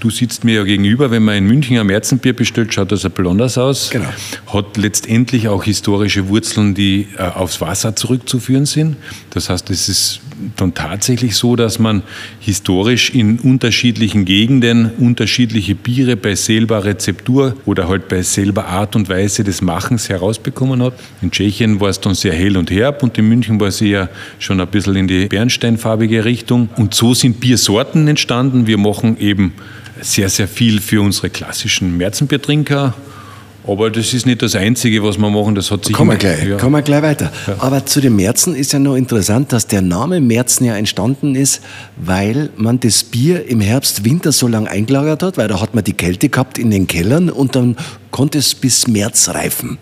Du 0.00 0.10
sitzt 0.10 0.44
mir 0.44 0.56
ja 0.56 0.64
gegenüber, 0.64 1.10
wenn 1.10 1.24
man 1.24 1.36
in 1.36 1.46
München 1.46 1.78
ein 1.78 1.86
Märzenbier 1.86 2.34
bestellt, 2.34 2.72
schaut 2.72 2.90
das 2.92 3.04
ein 3.04 3.10
bisschen 3.10 3.30
anders 3.30 3.58
aus. 3.58 3.90
Genau. 3.90 4.08
Hat 4.46 4.76
letztendlich 4.76 5.48
auch 5.48 5.64
historische 5.64 6.28
Wurzeln, 6.28 6.74
die 6.74 7.08
äh, 7.18 7.22
aufs 7.22 7.60
Wasser 7.60 7.96
zurückzuführen 7.96 8.66
sind. 8.66 8.96
Das 9.30 9.50
heißt, 9.50 9.68
es 9.70 9.88
ist 9.88 10.20
dann 10.56 10.72
tatsächlich 10.72 11.36
so, 11.36 11.56
dass 11.56 11.78
man 11.78 12.02
historisch 12.40 13.10
in 13.10 13.38
unterschiedlichen 13.40 14.24
Gegenden 14.24 14.90
unterschiedliche 14.98 15.74
Biere 15.74 16.16
bei 16.16 16.34
selber 16.34 16.84
Rezeptur 16.84 17.56
oder 17.66 17.88
halt 17.88 18.08
bei 18.08 18.22
selber 18.22 18.66
Art 18.66 18.94
und 18.94 19.08
Weise 19.08 19.17
des 19.26 19.62
Machens 19.62 20.08
herausbekommen 20.08 20.82
hat. 20.82 20.94
In 21.22 21.30
Tschechien 21.30 21.80
war 21.80 21.88
es 21.88 22.00
dann 22.00 22.14
sehr 22.14 22.32
hell 22.32 22.56
und 22.56 22.70
herb 22.70 23.02
und 23.02 23.18
in 23.18 23.28
München 23.28 23.60
war 23.60 23.68
es 23.68 23.80
eher 23.80 24.08
schon 24.38 24.60
ein 24.60 24.68
bisschen 24.68 24.96
in 24.96 25.08
die 25.08 25.26
bernsteinfarbige 25.26 26.24
Richtung. 26.24 26.68
Und 26.76 26.94
so 26.94 27.14
sind 27.14 27.40
Biersorten 27.40 28.06
entstanden. 28.08 28.66
Wir 28.66 28.78
machen 28.78 29.18
eben 29.18 29.52
sehr, 30.00 30.28
sehr 30.28 30.48
viel 30.48 30.80
für 30.80 31.02
unsere 31.02 31.30
klassischen 31.30 31.96
Märzenbiertrinker 31.96 32.94
aber 33.68 33.90
das 33.90 34.14
ist 34.14 34.24
nicht 34.24 34.40
das 34.40 34.54
Einzige, 34.54 35.02
was 35.02 35.18
wir 35.18 35.28
machen. 35.28 35.54
Das 35.54 35.70
hat 35.70 35.84
sich 35.84 35.94
kommen 35.94 36.12
wir 36.12 36.16
gleich, 36.16 36.46
ja. 36.46 36.56
kommen 36.56 36.72
wir 36.72 36.82
gleich 36.82 37.02
weiter. 37.02 37.30
Ja. 37.46 37.56
Aber 37.58 37.84
zu 37.84 38.00
dem 38.00 38.16
Märzen 38.16 38.54
ist 38.54 38.72
ja 38.72 38.78
noch 38.78 38.96
interessant, 38.96 39.52
dass 39.52 39.66
der 39.66 39.82
Name 39.82 40.20
Märzen 40.20 40.64
ja 40.64 40.76
entstanden 40.76 41.34
ist, 41.34 41.60
weil 41.96 42.50
man 42.56 42.80
das 42.80 43.04
Bier 43.04 43.46
im 43.46 43.60
Herbst, 43.60 44.04
Winter 44.04 44.32
so 44.32 44.48
lange 44.48 44.70
eingelagert 44.70 45.22
hat, 45.22 45.36
weil 45.36 45.48
da 45.48 45.60
hat 45.60 45.74
man 45.74 45.84
die 45.84 45.92
Kälte 45.92 46.30
gehabt 46.30 46.58
in 46.58 46.70
den 46.70 46.86
Kellern 46.86 47.28
und 47.28 47.54
dann 47.54 47.76
konnte 48.10 48.38
es 48.38 48.54
bis 48.54 48.88
März 48.88 49.28
reifen. 49.28 49.78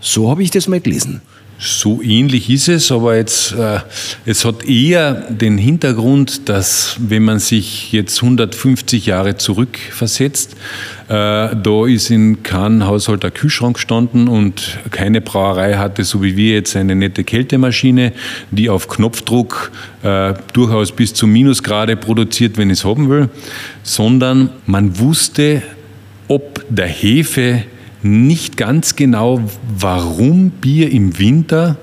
So 0.00 0.30
habe 0.30 0.42
ich 0.42 0.50
das 0.50 0.66
mal 0.66 0.80
gelesen. 0.80 1.20
So 1.58 2.02
ähnlich 2.02 2.50
ist 2.50 2.68
es, 2.68 2.92
aber 2.92 3.16
jetzt, 3.16 3.52
äh, 3.52 3.78
es 4.26 4.44
hat 4.44 4.64
eher 4.68 5.14
den 5.30 5.56
Hintergrund, 5.56 6.50
dass 6.50 6.96
wenn 6.98 7.24
man 7.24 7.38
sich 7.38 7.92
jetzt 7.92 8.22
150 8.22 9.06
Jahre 9.06 9.38
zurückversetzt, 9.38 10.52
äh, 11.08 11.08
da 11.08 11.86
ist 11.86 12.10
in 12.10 12.42
keinem 12.42 12.86
Haushalt 12.86 13.24
ein 13.24 13.32
Kühlschrank 13.32 13.76
gestanden 13.76 14.28
und 14.28 14.78
keine 14.90 15.22
Brauerei 15.22 15.76
hatte, 15.76 16.04
so 16.04 16.22
wie 16.22 16.36
wir 16.36 16.54
jetzt, 16.54 16.76
eine 16.76 16.94
nette 16.94 17.24
Kältemaschine, 17.24 18.12
die 18.50 18.68
auf 18.68 18.86
Knopfdruck 18.88 19.72
äh, 20.02 20.34
durchaus 20.52 20.92
bis 20.92 21.14
zu 21.14 21.26
Minusgrade 21.26 21.96
produziert, 21.96 22.58
wenn 22.58 22.68
ich 22.68 22.80
es 22.80 22.84
haben 22.84 23.08
will, 23.08 23.30
sondern 23.82 24.50
man 24.66 24.98
wusste, 24.98 25.62
ob 26.28 26.64
der 26.68 26.88
Hefe 26.88 27.62
nicht 28.02 28.56
ganz 28.56 28.96
genau, 28.96 29.40
warum 29.78 30.50
Bier 30.50 30.90
im 30.90 31.18
Winter 31.18 31.76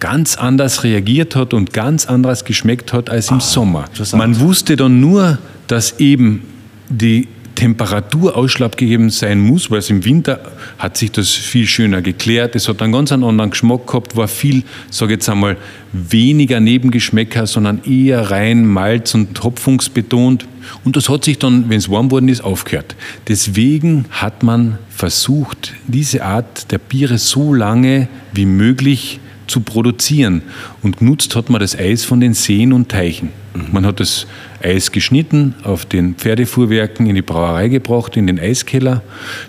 ganz 0.00 0.36
anders 0.36 0.84
reagiert 0.84 1.34
hat 1.34 1.54
und 1.54 1.72
ganz 1.72 2.06
anders 2.06 2.44
geschmeckt 2.44 2.92
hat 2.92 3.10
als 3.10 3.30
im 3.30 3.38
ah, 3.38 3.40
Sommer. 3.40 3.84
Man 4.12 4.38
wusste 4.40 4.76
dann 4.76 5.00
nur, 5.00 5.38
dass 5.66 5.98
eben 5.98 6.42
die 6.88 7.28
Temperatur 7.58 8.36
ausschlaggebend 8.36 9.12
sein 9.12 9.40
muss, 9.40 9.68
weil 9.68 9.80
es 9.80 9.90
im 9.90 10.04
Winter 10.04 10.40
hat 10.78 10.96
sich 10.96 11.10
das 11.10 11.30
viel 11.30 11.66
schöner 11.66 12.02
geklärt. 12.02 12.54
Es 12.54 12.68
hat 12.68 12.80
einen 12.80 12.92
ganz 12.92 13.10
anderen 13.10 13.50
Geschmack 13.50 13.84
gehabt, 13.88 14.16
war 14.16 14.28
viel, 14.28 14.62
sage 14.90 15.14
jetzt 15.14 15.28
einmal, 15.28 15.56
weniger 15.92 16.60
Nebengeschmäcker, 16.60 17.48
sondern 17.48 17.82
eher 17.84 18.30
rein 18.30 18.64
Malz- 18.64 19.14
und 19.14 19.42
Hopfungsbetont. 19.42 20.46
Und 20.84 20.96
das 20.96 21.08
hat 21.08 21.24
sich 21.24 21.38
dann, 21.38 21.68
wenn 21.68 21.78
es 21.78 21.90
warm 21.90 22.10
worden 22.10 22.28
ist, 22.28 22.42
aufgehört. 22.42 22.96
Deswegen 23.28 24.06
hat 24.10 24.42
man 24.42 24.78
versucht, 24.90 25.74
diese 25.86 26.24
Art 26.24 26.70
der 26.70 26.78
Biere 26.78 27.18
so 27.18 27.54
lange 27.54 28.08
wie 28.32 28.46
möglich 28.46 29.20
zu 29.48 29.60
produzieren. 29.60 30.42
Und 30.82 30.98
genutzt 30.98 31.34
hat 31.34 31.50
man 31.50 31.60
das 31.60 31.76
Eis 31.76 32.04
von 32.04 32.20
den 32.20 32.34
Seen 32.34 32.72
und 32.72 32.88
Teichen. 32.88 33.30
Man 33.72 33.84
hat 33.86 33.98
das 33.98 34.26
Eis 34.62 34.92
geschnitten, 34.92 35.54
auf 35.64 35.84
den 35.84 36.14
Pferdefuhrwerken 36.14 37.06
in 37.06 37.14
die 37.14 37.22
Brauerei 37.22 37.68
gebracht, 37.68 38.16
in 38.16 38.26
den 38.26 38.38
Eiskeller. 38.38 39.02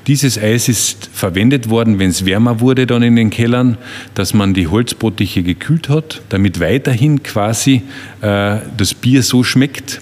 Dieses 0.07 0.37
Eis 0.37 0.67
ist 0.67 1.09
verwendet 1.13 1.69
worden, 1.69 1.99
wenn 1.99 2.09
es 2.09 2.25
wärmer 2.25 2.59
wurde 2.59 2.87
dann 2.87 3.03
in 3.03 3.15
den 3.15 3.29
Kellern, 3.29 3.77
dass 4.15 4.33
man 4.33 4.53
die 4.53 4.67
Holzbottiche 4.67 5.43
gekühlt 5.43 5.89
hat, 5.89 6.21
damit 6.29 6.59
weiterhin 6.59 7.21
quasi 7.21 7.83
äh, 8.21 8.57
das 8.77 8.93
Bier 8.93 9.21
so 9.21 9.43
schmeckt. 9.43 10.01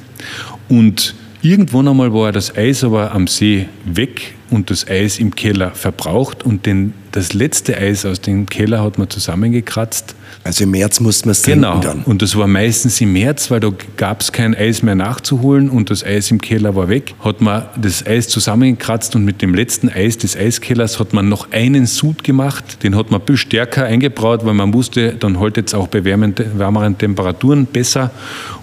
Und 0.69 1.15
irgendwann 1.41 1.87
einmal 1.87 2.13
war 2.13 2.31
das 2.31 2.55
Eis 2.55 2.83
aber 2.83 3.11
am 3.11 3.27
See 3.27 3.67
weg 3.85 4.36
und 4.49 4.69
das 4.69 4.87
Eis 4.87 5.19
im 5.19 5.35
Keller 5.35 5.71
verbraucht 5.71 6.43
und 6.43 6.65
den, 6.65 6.93
das 7.11 7.33
letzte 7.33 7.77
Eis 7.77 8.05
aus 8.05 8.21
dem 8.21 8.45
Keller 8.45 8.83
hat 8.83 8.97
man 8.97 9.09
zusammengekratzt. 9.09 10.15
Also 10.43 10.63
im 10.63 10.71
März 10.71 10.99
musste 10.99 11.27
man 11.27 11.31
es 11.31 11.43
genau. 11.43 11.79
dann. 11.79 12.03
Und 12.03 12.21
das 12.21 12.37
war 12.37 12.47
meistens 12.47 13.01
im 13.01 13.11
März, 13.11 13.51
weil 13.51 13.59
da 13.59 13.71
gab 13.97 14.21
es 14.21 14.31
kein 14.31 14.55
Eis 14.55 14.81
mehr 14.81 14.95
nachzuholen 14.95 15.69
und 15.69 15.89
das 15.89 16.03
Eis 16.03 16.31
im 16.31 16.39
Keller 16.39 16.75
war 16.75 16.87
weg. 16.87 17.15
Hat 17.19 17.41
man 17.41 17.65
das 17.75 18.05
Eis 18.05 18.29
zusammengekratzt 18.29 19.15
und 19.15 19.25
mit 19.25 19.41
dem 19.41 19.53
letzten 19.53 19.89
Eis 19.89 20.17
des 20.17 20.37
Eiskellers 20.37 20.99
hat 20.99 21.13
man 21.13 21.27
noch 21.27 21.51
einen 21.51 21.85
Sud 21.85 22.23
gemacht. 22.23 22.83
Den 22.83 22.95
hat 22.95 23.11
man 23.11 23.19
ein 23.21 23.25
bisschen 23.25 23.49
stärker 23.49 23.85
eingebraut, 23.85 24.45
weil 24.45 24.53
man 24.53 24.73
wusste, 24.73 25.13
dann 25.13 25.39
hält 25.39 25.57
jetzt 25.57 25.75
auch 25.75 25.87
bei 25.87 26.05
wärmeren 26.05 26.97
Temperaturen 26.97 27.65
besser. 27.65 28.11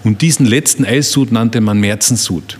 Und 0.03 0.21
diesen 0.21 0.45
letzten 0.45 0.85
Eissud 0.85 1.31
nannte 1.31 1.61
man 1.61 1.79
Märzensud. 1.79 2.57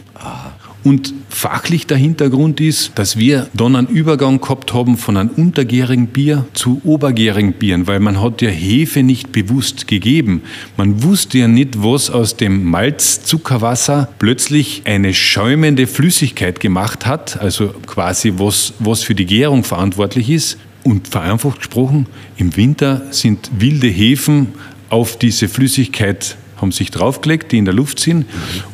Und 0.85 1.15
fachlich 1.29 1.87
der 1.87 1.97
Hintergrund 1.97 2.61
ist, 2.61 2.91
dass 2.93 3.17
wir 3.17 3.47
dann 3.55 3.75
einen 3.75 3.87
Übergang 3.87 4.39
gehabt 4.39 4.71
haben 4.71 4.97
von 4.97 5.17
einem 5.17 5.31
untergärigen 5.31 6.05
Bier 6.05 6.45
zu 6.53 6.79
obergärigen 6.83 7.53
Bieren, 7.53 7.87
weil 7.87 7.99
man 7.99 8.21
hat 8.21 8.43
ja 8.43 8.51
Hefe 8.51 9.01
nicht 9.01 9.31
bewusst 9.31 9.87
gegeben. 9.87 10.43
Man 10.77 11.01
wusste 11.01 11.39
ja 11.39 11.47
nicht, 11.47 11.81
was 11.81 12.11
aus 12.11 12.37
dem 12.37 12.65
Malzzuckerwasser 12.65 14.09
plötzlich 14.19 14.83
eine 14.85 15.15
schäumende 15.15 15.87
Flüssigkeit 15.87 16.59
gemacht 16.59 17.07
hat, 17.07 17.41
also 17.41 17.73
quasi 17.87 18.33
was, 18.37 18.75
was 18.77 19.01
für 19.01 19.15
die 19.15 19.25
Gärung 19.25 19.63
verantwortlich 19.63 20.29
ist. 20.29 20.59
Und 20.83 21.07
vereinfacht 21.07 21.57
gesprochen, 21.57 22.05
im 22.37 22.55
Winter 22.57 23.07
sind 23.09 23.49
wilde 23.57 23.87
Hefen 23.87 24.49
auf 24.91 25.17
diese 25.17 25.47
Flüssigkeit 25.47 26.37
haben 26.65 26.71
sich 26.71 26.89
draufgelegt, 26.89 27.51
die 27.51 27.59
in 27.59 27.65
der 27.65 27.75
Luft 27.75 27.99
sind. 27.99 28.25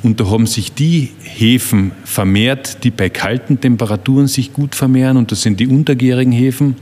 Und 0.02 0.20
da 0.20 0.30
haben 0.30 0.48
sich 0.48 0.74
die 0.74 1.10
Hefen 1.24 1.92
vermehrt, 2.06 2.84
die 2.84 2.90
bei 2.90 3.10
kalten 3.10 3.60
Temperaturen 3.60 4.28
sich 4.28 4.54
gut 4.54 4.76
vermehren. 4.76 5.18
Und 5.18 5.32
das 5.32 5.42
sind 5.42 5.60
die 5.60 5.68
untergärigen 5.68 6.32
Hefen. 6.32 6.76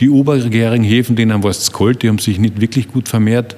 Die 0.00 0.10
obergärigen 0.10 0.84
Hefen, 0.84 1.14
denen 1.14 1.42
war 1.42 1.50
es 1.50 1.72
kalt, 1.72 2.02
die 2.02 2.08
haben 2.08 2.18
sich 2.18 2.40
nicht 2.40 2.60
wirklich 2.60 2.88
gut 2.88 3.08
vermehrt. 3.08 3.56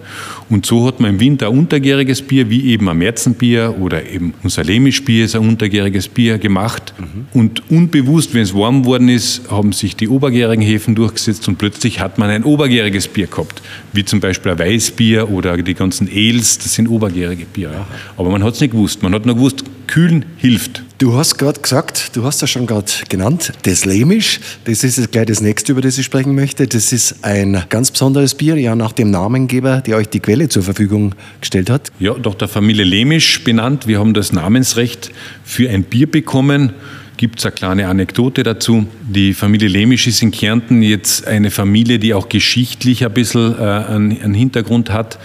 Und 0.50 0.66
so 0.66 0.86
hat 0.86 1.00
man 1.00 1.10
im 1.10 1.20
Winter 1.20 1.48
ein 1.48 1.58
untergäriges 1.58 2.20
Bier, 2.20 2.51
wie 2.51 2.66
eben 2.66 2.88
ein 2.88 2.98
Märzenbier 2.98 3.76
oder 3.80 4.05
eben 4.07 4.34
unser 4.42 4.64
Lemischbier 4.64 5.24
ist 5.24 5.36
ein 5.36 5.48
untergäriges 5.48 6.09
Bier 6.09 6.38
gemacht. 6.38 6.92
Mhm. 6.98 7.26
Und 7.32 7.70
unbewusst, 7.70 8.34
wenn 8.34 8.42
es 8.42 8.55
warm 8.55 8.82
geworden 8.82 9.09
ist, 9.09 9.51
haben 9.51 9.72
sich 9.72 9.96
die 9.96 10.09
obergärigen 10.09 10.62
Hefen 10.62 10.94
durchgesetzt 10.94 11.48
und 11.48 11.57
plötzlich 11.57 12.01
hat 12.01 12.18
man 12.18 12.28
ein 12.28 12.44
obergäriges 12.44 13.09
Bier 13.09 13.26
gehabt, 13.26 13.62
wie 13.92 14.05
zum 14.05 14.20
Beispiel 14.20 14.53
ein 14.53 14.59
Weißbier 14.59 15.30
oder 15.30 15.57
die 15.57 15.74
ganzen 15.74 16.09
Ales, 16.12 16.59
das 16.59 16.74
sind 16.74 16.89
obergärige 16.91 17.47
Biere. 17.47 17.86
Aber 18.16 18.30
man 18.30 18.43
hat 18.45 18.55
es 18.55 18.61
nicht 18.61 18.72
gewusst. 18.72 19.03
Man 19.03 19.14
hat 19.14 19.26
nur 19.26 19.34
gewusst, 19.34 19.64
kühlen 19.86 20.24
hilft. 20.36 20.82
Du 20.99 21.14
hast 21.14 21.38
gerade 21.38 21.59
gesagt, 21.59 22.14
du 22.14 22.24
hast 22.24 22.43
ja 22.43 22.47
schon 22.47 22.66
gerade 22.66 22.86
genannt, 23.09 23.55
das 23.62 23.86
Lemisch, 23.86 24.38
das 24.64 24.84
ist 24.84 25.11
gleich 25.11 25.26
das 25.26 25.41
nächste, 25.41 25.72
über 25.72 25.80
das 25.80 25.97
ich 25.97 26.05
sprechen 26.05 26.34
möchte. 26.34 26.66
Das 26.66 26.93
ist 26.93 27.24
ein 27.24 27.64
ganz 27.70 27.91
besonderes 27.91 28.34
Bier, 28.34 28.57
ja 28.57 28.76
nach 28.76 28.93
dem 28.93 29.11
Namengeber, 29.11 29.80
der 29.80 29.97
euch 29.97 30.09
die 30.09 30.20
Quelle 30.20 30.49
zur 30.49 30.62
Verfügung 30.62 31.14
gestellt 31.41 31.70
hat. 31.70 31.91
Ja, 31.99 32.12
doch 32.14 32.34
der 32.34 32.49
Familie 32.49 32.84
Lemisch 32.84 33.43
benannt. 33.43 33.86
Wir 33.86 33.99
haben 33.99 34.14
das 34.14 34.32
Namensrecht 34.32 35.11
für 35.43 35.70
ein 35.70 35.84
Bier 35.84 36.11
bekommen 36.11 36.74
gibt 37.21 37.39
es 37.39 37.45
eine 37.45 37.53
kleine 37.53 37.89
Anekdote 37.89 38.45
dazu. 38.45 38.87
Die 39.03 39.35
Familie 39.35 39.68
Lemisch 39.68 40.07
ist 40.07 40.23
in 40.23 40.31
Kärnten 40.31 40.81
jetzt 40.81 41.27
eine 41.27 41.51
Familie, 41.51 41.99
die 41.99 42.14
auch 42.14 42.31
geschichtlich 42.31 43.05
ein 43.05 43.12
bisschen 43.12 43.59
äh, 43.59 43.62
einen, 43.62 44.33
Hintergrund 44.33 44.89
hat. 44.89 45.18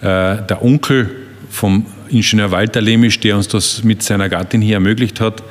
Äh, 0.00 0.46
der 0.46 0.62
Onkel 0.62 1.10
vom 1.50 1.84
Ingenieur 2.08 2.52
Walter 2.52 2.80
Lemisch, 2.80 3.20
der 3.20 3.36
uns 3.36 3.48
das 3.48 3.84
mit 3.84 4.02
seiner 4.02 4.30
Gattin 4.30 4.62
hier 4.62 4.76
ermöglicht 4.76 5.20
hat, 5.20 5.42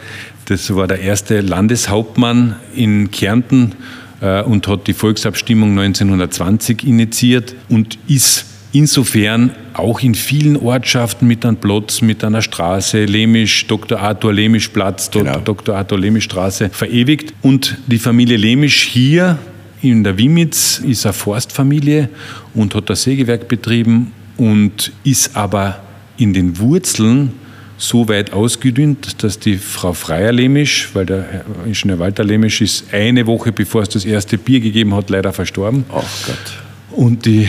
das 0.45 0.73
war 0.75 0.87
der 0.87 1.01
erste 1.01 1.41
Landeshauptmann 1.41 2.55
in 2.75 3.11
Kärnten 3.11 3.75
äh, 4.21 4.41
und 4.41 4.67
hat 4.67 4.87
die 4.87 4.93
Volksabstimmung 4.93 5.77
1920 5.77 6.83
initiiert 6.83 7.53
und 7.69 7.99
ist 8.07 8.47
insofern 8.71 9.51
auch 9.73 10.01
in 10.01 10.15
vielen 10.15 10.57
Ortschaften 10.57 11.27
mit 11.27 11.45
einem 11.45 11.57
Platz, 11.57 12.01
mit 12.01 12.23
einer 12.23 12.41
Straße, 12.41 13.05
Lemisch, 13.05 13.67
Dr. 13.67 13.99
Arthur 13.99 14.33
Lemisch 14.33 14.69
Platz, 14.69 15.09
genau. 15.11 15.39
Dr. 15.39 15.75
Arthur 15.75 15.99
Lemisch 15.99 16.25
Straße 16.25 16.69
verewigt. 16.69 17.33
Und 17.41 17.77
die 17.87 17.99
Familie 17.99 18.37
Lemisch 18.37 18.83
hier 18.83 19.39
in 19.81 20.03
der 20.03 20.17
Wimitz 20.17 20.79
ist 20.79 21.05
eine 21.05 21.13
Forstfamilie 21.13 22.09
und 22.53 22.75
hat 22.75 22.89
das 22.89 23.03
Sägewerk 23.03 23.47
betrieben 23.47 24.11
und 24.37 24.91
ist 25.03 25.35
aber 25.35 25.81
in 26.17 26.33
den 26.33 26.57
Wurzeln 26.59 27.33
so 27.77 28.07
weit 28.07 28.31
ausgedünnt, 28.31 29.23
dass 29.23 29.39
die 29.39 29.57
Frau 29.57 29.93
Freier 29.93 30.31
Lemisch, 30.31 30.89
weil 30.93 31.07
der 31.07 31.43
Ingenieur 31.65 31.97
Walter 31.97 32.23
Lemisch 32.23 32.61
ist 32.61 32.93
eine 32.93 33.25
Woche 33.25 33.51
bevor 33.51 33.81
es 33.81 33.89
das 33.89 34.05
erste 34.05 34.37
Bier 34.37 34.59
gegeben 34.59 34.93
hat, 34.93 35.09
leider 35.09 35.33
verstorben. 35.33 35.83
Ach 35.89 36.03
Gott. 36.27 36.70
Und 36.91 37.25
die, 37.25 37.47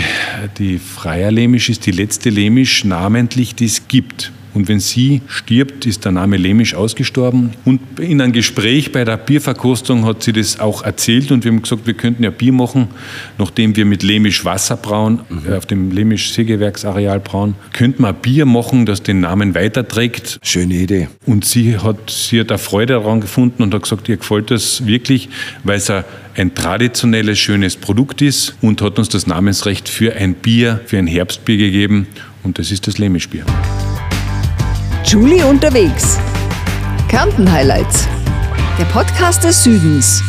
die 0.58 0.78
Freier 0.78 1.30
Lemisch 1.30 1.68
ist 1.68 1.86
die 1.86 1.90
letzte 1.90 2.30
Lemisch 2.30 2.84
namentlich, 2.84 3.54
die 3.54 3.66
es 3.66 3.88
gibt. 3.88 4.32
Und 4.54 4.68
wenn 4.68 4.80
sie 4.80 5.22
stirbt, 5.28 5.86
ist 5.86 6.04
der 6.04 6.12
Name 6.12 6.36
Lemisch 6.36 6.74
ausgestorben. 6.74 7.52
Und 7.64 7.80
in 7.98 8.20
einem 8.20 8.32
Gespräch 8.32 8.92
bei 8.92 9.04
der 9.04 9.16
Bierverkostung 9.16 10.04
hat 10.04 10.22
sie 10.22 10.32
das 10.32 10.60
auch 10.60 10.82
erzählt 10.82 11.30
und 11.32 11.44
wir 11.44 11.52
haben 11.52 11.62
gesagt, 11.62 11.86
wir 11.86 11.94
könnten 11.94 12.22
ja 12.22 12.30
Bier 12.30 12.52
machen, 12.52 12.88
nachdem 13.38 13.74
wir 13.76 13.84
mit 13.84 14.02
Lemisch 14.02 14.44
Wasser 14.44 14.76
brauen, 14.76 15.20
mhm. 15.28 15.52
auf 15.52 15.66
dem 15.66 15.90
Lemisch 15.90 16.32
Sägewerksareal 16.32 17.20
brauen, 17.20 17.54
könnten 17.72 18.02
wir 18.02 18.12
Bier 18.12 18.46
machen, 18.46 18.84
das 18.84 19.02
den 19.02 19.20
Namen 19.20 19.54
weiterträgt. 19.54 20.38
Schöne 20.42 20.74
Idee. 20.74 21.08
Und 21.26 21.44
sie 21.44 21.78
hat, 21.78 22.10
sie 22.10 22.40
hat 22.40 22.50
eine 22.50 22.58
Freude 22.58 22.94
daran 22.94 23.20
gefunden 23.20 23.62
und 23.62 23.74
hat 23.74 23.82
gesagt, 23.82 24.08
ihr 24.08 24.18
gefällt 24.18 24.50
das 24.50 24.86
wirklich, 24.86 25.28
weil 25.64 25.78
es 25.78 25.90
ein 25.90 26.54
traditionelles, 26.54 27.38
schönes 27.38 27.76
Produkt 27.76 28.22
ist 28.22 28.54
und 28.60 28.82
hat 28.82 28.98
uns 28.98 29.08
das 29.08 29.26
Namensrecht 29.26 29.88
für 29.88 30.14
ein 30.14 30.34
Bier, 30.34 30.80
für 30.86 30.98
ein 30.98 31.06
Herbstbier 31.06 31.56
gegeben 31.56 32.06
und 32.42 32.58
das 32.58 32.70
ist 32.70 32.86
das 32.86 32.98
Lemischbier. 32.98 33.44
Julie 35.04 35.42
unterwegs. 35.42 36.18
Kärnten 37.08 37.50
Highlights. 37.50 38.08
Der 38.78 38.84
Podcast 38.86 39.44
des 39.44 39.62
Südens. 39.62 40.22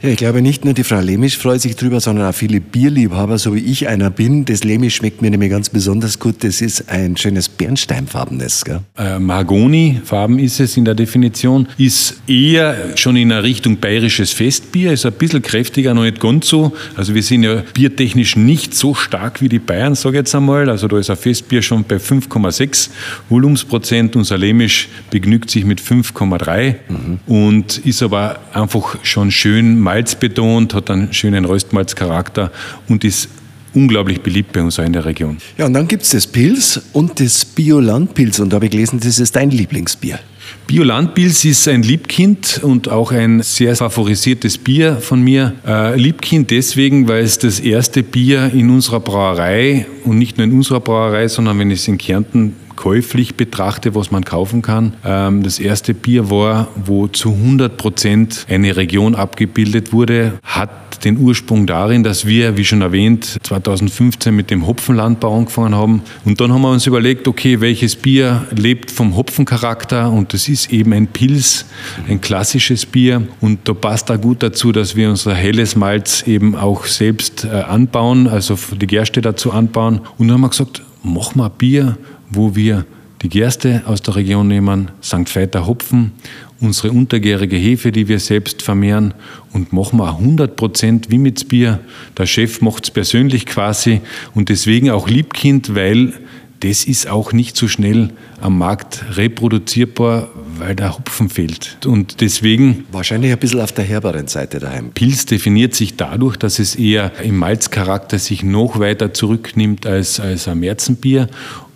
Ja, 0.00 0.10
ich 0.10 0.16
glaube 0.16 0.42
nicht 0.42 0.64
nur 0.64 0.74
die 0.74 0.84
Frau 0.84 1.00
Lemisch 1.00 1.36
freut 1.36 1.60
sich 1.60 1.74
drüber, 1.74 1.98
sondern 1.98 2.28
auch 2.28 2.34
viele 2.34 2.60
Bierliebhaber, 2.60 3.36
so 3.36 3.52
wie 3.56 3.58
ich 3.58 3.88
einer 3.88 4.10
bin. 4.10 4.44
Das 4.44 4.62
Lemisch 4.62 4.94
schmeckt 4.94 5.22
mir 5.22 5.30
nämlich 5.30 5.50
ganz 5.50 5.70
besonders 5.70 6.20
gut. 6.20 6.44
Das 6.44 6.60
ist 6.60 6.88
ein 6.88 7.16
schönes 7.16 7.48
Bernsteinfarbenes. 7.48 8.64
Gell? 8.64 8.80
Äh, 8.96 9.18
Mahagoni-Farben 9.18 10.38
ist 10.38 10.60
es 10.60 10.76
in 10.76 10.84
der 10.84 10.94
Definition. 10.94 11.66
Ist 11.78 12.20
eher 12.28 12.96
schon 12.96 13.16
in 13.16 13.32
einer 13.32 13.42
Richtung 13.42 13.78
bayerisches 13.78 14.32
Festbier. 14.32 14.92
Ist 14.92 15.04
ein 15.04 15.12
bisschen 15.14 15.42
kräftiger, 15.42 15.94
noch 15.94 16.04
nicht 16.04 16.20
ganz 16.20 16.46
so. 16.46 16.72
Also 16.94 17.16
wir 17.16 17.22
sind 17.24 17.42
ja 17.42 17.64
biertechnisch 17.74 18.36
nicht 18.36 18.74
so 18.74 18.94
stark 18.94 19.42
wie 19.42 19.48
die 19.48 19.58
Bayern, 19.58 19.96
sage 19.96 20.16
ich 20.16 20.20
jetzt 20.20 20.34
einmal. 20.34 20.70
Also 20.70 20.86
da 20.86 20.96
ist 20.98 21.10
ein 21.10 21.16
Festbier 21.16 21.60
schon 21.60 21.82
bei 21.82 21.96
5,6 21.96 22.90
Volumensprozent. 23.28 24.14
Unser 24.14 24.38
Lemisch 24.38 24.88
begnügt 25.10 25.50
sich 25.50 25.64
mit 25.64 25.80
5,3 25.80 26.76
mhm. 26.88 27.18
und 27.26 27.78
ist 27.78 28.00
aber 28.00 28.38
einfach 28.52 28.96
schon 29.02 29.32
schön 29.32 29.87
Malz 29.88 30.14
betont, 30.16 30.74
hat 30.74 30.90
einen 30.90 31.14
schönen 31.14 31.46
Röstmalzcharakter 31.46 32.52
und 32.88 33.04
ist 33.04 33.30
unglaublich 33.72 34.20
beliebt 34.20 34.52
bei 34.52 34.60
uns 34.60 34.76
in 34.76 34.92
der 34.92 35.06
Region. 35.06 35.38
Ja, 35.56 35.64
und 35.64 35.72
dann 35.72 35.88
gibt 35.88 36.02
es 36.02 36.10
das 36.10 36.26
Pils 36.26 36.78
und 36.92 37.18
das 37.20 37.46
Biolandpils. 37.46 38.38
Und 38.40 38.50
da 38.50 38.56
habe 38.56 38.66
ich 38.66 38.70
gelesen, 38.70 39.00
das 39.02 39.18
ist 39.18 39.34
dein 39.34 39.50
Lieblingsbier. 39.50 40.18
Biolandpils 40.66 41.42
ist 41.46 41.66
ein 41.68 41.82
Liebkind 41.82 42.60
und 42.62 42.90
auch 42.90 43.12
ein 43.12 43.40
sehr 43.42 43.74
favorisiertes 43.76 44.58
Bier 44.58 44.96
von 44.96 45.22
mir. 45.22 45.54
Äh, 45.66 45.96
Liebkind 45.98 46.50
deswegen, 46.50 47.08
weil 47.08 47.24
es 47.24 47.38
das 47.38 47.58
erste 47.58 48.02
Bier 48.02 48.50
in 48.52 48.68
unserer 48.68 49.00
Brauerei 49.00 49.86
und 50.04 50.18
nicht 50.18 50.36
nur 50.36 50.44
in 50.44 50.52
unserer 50.52 50.80
Brauerei, 50.80 51.28
sondern 51.28 51.58
wenn 51.58 51.70
ich 51.70 51.80
es 51.80 51.88
in 51.88 51.96
Kärnten 51.96 52.56
käuflich 52.78 53.34
betrachte, 53.34 53.96
was 53.96 54.12
man 54.12 54.24
kaufen 54.24 54.62
kann. 54.62 54.94
Ähm, 55.04 55.42
das 55.42 55.58
erste 55.58 55.94
Bier 55.94 56.30
war, 56.30 56.68
wo 56.76 57.08
zu 57.08 57.32
100 57.32 57.76
Prozent 57.76 58.46
eine 58.48 58.76
Region 58.76 59.16
abgebildet 59.16 59.92
wurde, 59.92 60.38
hat 60.44 61.04
den 61.04 61.18
Ursprung 61.18 61.66
darin, 61.66 62.04
dass 62.04 62.24
wir, 62.24 62.56
wie 62.56 62.64
schon 62.64 62.80
erwähnt, 62.80 63.38
2015 63.42 64.34
mit 64.34 64.50
dem 64.50 64.64
Hopfenlandbau 64.64 65.38
angefangen 65.38 65.74
haben. 65.74 66.02
Und 66.24 66.40
dann 66.40 66.52
haben 66.52 66.62
wir 66.62 66.70
uns 66.70 66.86
überlegt, 66.86 67.26
okay, 67.26 67.60
welches 67.60 67.96
Bier 67.96 68.46
lebt 68.56 68.92
vom 68.92 69.16
Hopfencharakter? 69.16 70.12
Und 70.12 70.32
das 70.32 70.48
ist 70.48 70.72
eben 70.72 70.92
ein 70.92 71.08
Pils, 71.08 71.66
ein 72.08 72.20
klassisches 72.20 72.86
Bier. 72.86 73.26
Und 73.40 73.68
da 73.68 73.74
passt 73.74 74.08
da 74.08 74.16
gut 74.16 74.40
dazu, 74.40 74.70
dass 74.70 74.94
wir 74.94 75.10
unser 75.10 75.34
helles 75.34 75.74
Malz 75.74 76.22
eben 76.28 76.54
auch 76.54 76.84
selbst 76.84 77.44
äh, 77.44 77.48
anbauen, 77.48 78.28
also 78.28 78.56
die 78.80 78.86
Gerste 78.86 79.20
dazu 79.20 79.52
anbauen. 79.52 80.00
Und 80.16 80.28
dann 80.28 80.34
haben 80.34 80.42
wir 80.42 80.50
gesagt, 80.50 80.82
mach 81.02 81.34
mal 81.34 81.48
Bier, 81.48 81.96
wo 82.30 82.54
wir 82.54 82.84
die 83.22 83.28
Gerste 83.28 83.82
aus 83.86 84.02
der 84.02 84.16
Region 84.16 84.48
nehmen, 84.48 84.90
St. 85.02 85.34
Veiter 85.34 85.66
Hopfen, 85.66 86.12
unsere 86.60 86.92
untergärige 86.92 87.56
Hefe, 87.56 87.92
die 87.92 88.08
wir 88.08 88.20
selbst 88.20 88.62
vermehren 88.62 89.14
und 89.52 89.72
machen 89.72 89.98
wir 89.98 90.18
100% 90.18 91.10
Wimitzbier. 91.10 91.80
Der 92.16 92.26
Chef 92.26 92.60
macht 92.60 92.84
es 92.84 92.90
persönlich 92.90 93.46
quasi 93.46 94.00
und 94.34 94.48
deswegen 94.48 94.90
auch 94.90 95.08
Liebkind, 95.08 95.74
weil 95.74 96.12
das 96.60 96.84
ist 96.84 97.08
auch 97.08 97.32
nicht 97.32 97.56
so 97.56 97.68
schnell 97.68 98.10
am 98.40 98.58
Markt 98.58 99.04
reproduzierbar, 99.16 100.28
weil 100.58 100.74
der 100.74 100.96
Hopfen 100.96 101.28
fehlt. 101.28 101.78
Und 101.86 102.20
deswegen. 102.20 102.84
Wahrscheinlich 102.90 103.30
ein 103.30 103.38
bisschen 103.38 103.60
auf 103.60 103.70
der 103.70 103.84
herberen 103.84 104.26
Seite 104.26 104.58
daheim. 104.58 104.90
Pilz 104.90 105.26
definiert 105.26 105.74
sich 105.76 105.96
dadurch, 105.96 106.36
dass 106.36 106.58
es 106.58 106.74
eher 106.74 107.12
im 107.22 107.36
Malzcharakter 107.36 108.18
sich 108.18 108.42
noch 108.42 108.80
weiter 108.80 109.14
zurücknimmt 109.14 109.86
als, 109.86 110.18
als 110.18 110.48
ein 110.48 110.58
Märzenbier 110.58 111.28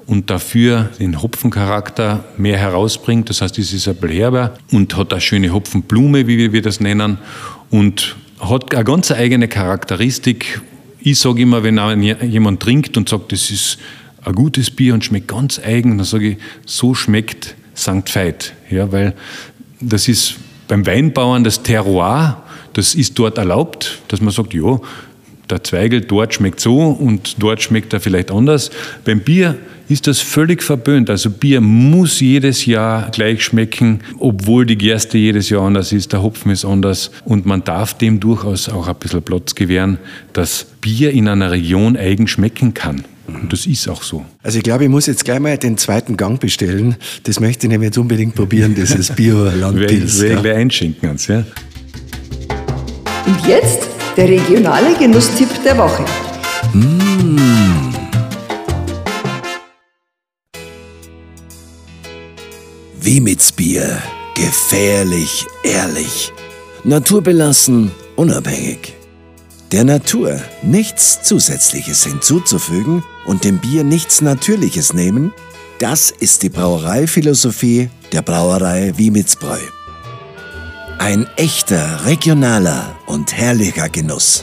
und 0.06 0.30
dafür 0.30 0.90
den 0.98 1.22
Hopfencharakter 1.22 2.24
mehr 2.36 2.58
herausbringt. 2.58 3.30
Das 3.30 3.40
heißt, 3.40 3.58
es 3.58 3.72
ist 3.72 3.88
ein 3.88 3.96
bisschen 3.96 4.16
herber 4.16 4.54
und 4.70 4.96
hat 4.96 5.12
eine 5.12 5.20
schöne 5.20 5.52
Hopfenblume, 5.52 6.26
wie 6.26 6.52
wir 6.52 6.62
das 6.62 6.80
nennen, 6.80 7.18
und 7.70 8.16
hat 8.40 8.74
eine 8.74 8.84
ganz 8.84 9.10
eigene 9.10 9.48
Charakteristik. 9.48 10.60
Ich 11.00 11.18
sage 11.18 11.42
immer, 11.42 11.62
wenn 11.62 12.02
jemand 12.02 12.60
trinkt 12.60 12.96
und 12.96 13.08
sagt, 13.08 13.32
das 13.32 13.50
ist 13.50 13.78
ein 14.24 14.34
gutes 14.34 14.70
Bier 14.70 14.94
und 14.94 15.04
schmeckt 15.04 15.28
ganz 15.28 15.58
eigen, 15.58 15.98
dann 15.98 16.06
sage 16.06 16.30
ich, 16.30 16.36
so 16.66 16.94
schmeckt 16.94 17.56
St. 17.76 18.14
Veit. 18.14 18.54
Ja, 18.70 18.92
weil 18.92 19.14
das 19.80 20.08
ist 20.08 20.36
beim 20.68 20.86
Weinbauern 20.86 21.44
das 21.44 21.62
Terroir, 21.62 22.42
das 22.72 22.94
ist 22.94 23.18
dort 23.18 23.38
erlaubt, 23.38 24.00
dass 24.08 24.20
man 24.20 24.32
sagt, 24.32 24.54
ja, 24.54 24.78
der 25.50 25.62
Zweigel 25.64 26.00
dort 26.00 26.34
schmeckt 26.34 26.60
so 26.60 26.78
und 26.80 27.42
dort 27.42 27.62
schmeckt 27.62 27.92
er 27.92 28.00
vielleicht 28.00 28.30
anders. 28.30 28.70
Beim 29.04 29.20
Bier 29.20 29.58
ist 29.92 30.06
das 30.06 30.20
völlig 30.20 30.62
verböhnt. 30.62 31.10
Also 31.10 31.30
Bier 31.30 31.60
muss 31.60 32.20
jedes 32.20 32.66
Jahr 32.66 33.10
gleich 33.10 33.44
schmecken, 33.44 34.00
obwohl 34.18 34.66
die 34.66 34.76
Gerste 34.78 35.18
jedes 35.18 35.50
Jahr 35.50 35.62
anders 35.62 35.92
ist, 35.92 36.12
der 36.12 36.22
Hopfen 36.22 36.50
ist 36.50 36.64
anders 36.64 37.10
und 37.24 37.46
man 37.46 37.62
darf 37.62 37.94
dem 37.94 38.18
durchaus 38.18 38.68
auch 38.68 38.88
ein 38.88 38.96
bisschen 38.96 39.22
Platz 39.22 39.54
gewähren, 39.54 39.98
dass 40.32 40.66
Bier 40.80 41.12
in 41.12 41.28
einer 41.28 41.50
Region 41.50 41.96
eigen 41.96 42.26
schmecken 42.26 42.74
kann. 42.74 43.04
Und 43.28 43.52
das 43.52 43.66
ist 43.66 43.88
auch 43.88 44.02
so. 44.02 44.24
Also 44.42 44.58
ich 44.58 44.64
glaube, 44.64 44.84
ich 44.84 44.90
muss 44.90 45.06
jetzt 45.06 45.24
gleich 45.24 45.38
mal 45.38 45.56
den 45.56 45.78
zweiten 45.78 46.16
Gang 46.16 46.40
bestellen. 46.40 46.96
Das 47.22 47.38
möchte 47.38 47.66
ich 47.66 47.70
nämlich 47.70 47.88
jetzt 47.88 47.98
unbedingt 47.98 48.34
probieren, 48.34 48.74
dieses 48.74 49.10
Bio-Landpilz. 49.14 50.20
Werde 50.20 50.34
ich 50.34 50.42
gleich 50.42 50.56
einschenken, 50.56 51.08
Hans, 51.08 51.26
ja? 51.28 51.44
Und 53.26 53.46
jetzt 53.46 53.88
der 54.16 54.28
regionale 54.28 54.94
Genusstipp 54.98 55.48
der 55.64 55.78
Woche. 55.78 56.04
Wiemitzbier. 63.12 64.02
Gefährlich, 64.34 65.46
ehrlich. 65.64 66.32
Naturbelassen, 66.82 67.90
unabhängig. 68.16 68.94
Der 69.70 69.84
Natur 69.84 70.40
nichts 70.62 71.22
Zusätzliches 71.22 72.04
hinzuzufügen 72.04 73.04
und 73.26 73.44
dem 73.44 73.58
Bier 73.58 73.84
nichts 73.84 74.22
Natürliches 74.22 74.94
nehmen, 74.94 75.34
das 75.78 76.10
ist 76.10 76.42
die 76.42 76.48
Brauereiphilosophie 76.48 77.90
der 78.12 78.22
Brauerei 78.22 78.94
Wiemitzbräu. 78.96 79.60
Ein 80.98 81.26
echter, 81.36 82.06
regionaler 82.06 82.96
und 83.04 83.36
herrlicher 83.36 83.90
Genuss 83.90 84.42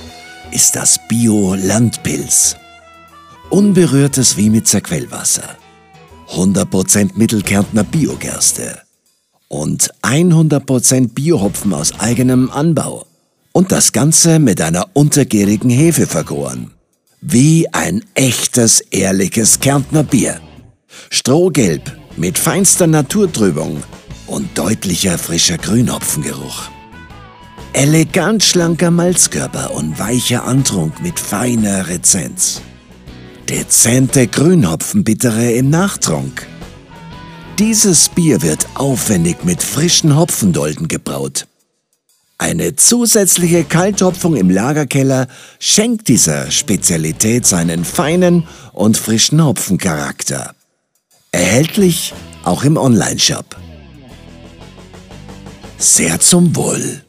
ist 0.52 0.76
das 0.76 1.00
Bio-Landpilz. 1.08 2.56
Unberührtes 3.50 4.38
Wiemitzer 4.38 4.82
Quellwasser, 4.82 5.58
100% 6.32 7.12
Mittelkärntner 7.16 7.84
Biogerste 7.84 8.80
und 9.48 9.92
100% 10.04 11.14
Biohopfen 11.14 11.74
aus 11.74 12.00
eigenem 12.00 12.50
Anbau. 12.52 13.06
Und 13.52 13.72
das 13.72 13.92
Ganze 13.92 14.40
mit 14.40 14.62
einer 14.62 14.88
untergärigen 14.94 15.72
Hefe 15.72 16.06
vergoren. 16.06 16.72
Wie 17.20 17.68
ein 17.74 18.06
echtes, 18.14 18.80
ehrliches 18.80 19.60
Kärntner 19.60 20.04
Bier. 20.04 20.40
Strohgelb 21.10 21.98
mit 22.16 22.38
feinster 22.38 22.88
Naturtrübung 22.88 23.84
und 24.28 24.58
deutlicher 24.58 25.18
frischer 25.18 25.58
Grünhopfengeruch. 25.58 26.70
Elegant 27.74 28.44
schlanker 28.44 28.92
Malzkörper 28.92 29.72
und 29.72 30.00
weicher 30.00 30.46
Antrunk 30.46 31.02
mit 31.02 31.20
feiner 31.20 31.88
Rezenz. 31.88 32.62
Dezente 33.50 34.28
Grünhopfenbittere 34.28 35.54
im 35.54 35.72
Nachtrunk. 35.72 36.46
Dieses 37.58 38.10
Bier 38.10 38.44
wird 38.44 38.68
aufwendig 38.76 39.44
mit 39.44 39.64
frischen 39.64 40.16
Hopfendolden 40.16 40.88
gebraut. 40.88 41.48
Eine 42.38 42.76
zusätzliche 42.76 43.64
Kalthopfung 43.64 44.36
im 44.36 44.52
Lagerkeller 44.52 45.28
schenkt 45.58 46.10
dieser 46.10 46.52
Spezialität 46.52 47.48
seinen 47.48 47.86
feinen 47.86 48.48
und 48.72 48.98
frischen 48.98 49.44
Hopfencharakter. 49.44 50.54
Erhältlich 51.32 52.14
auch 52.44 52.64
im 52.64 52.78
Onlineshop. 52.78 53.58
Sehr 55.80 56.20
zum 56.20 56.56
Wohl. 56.56 57.02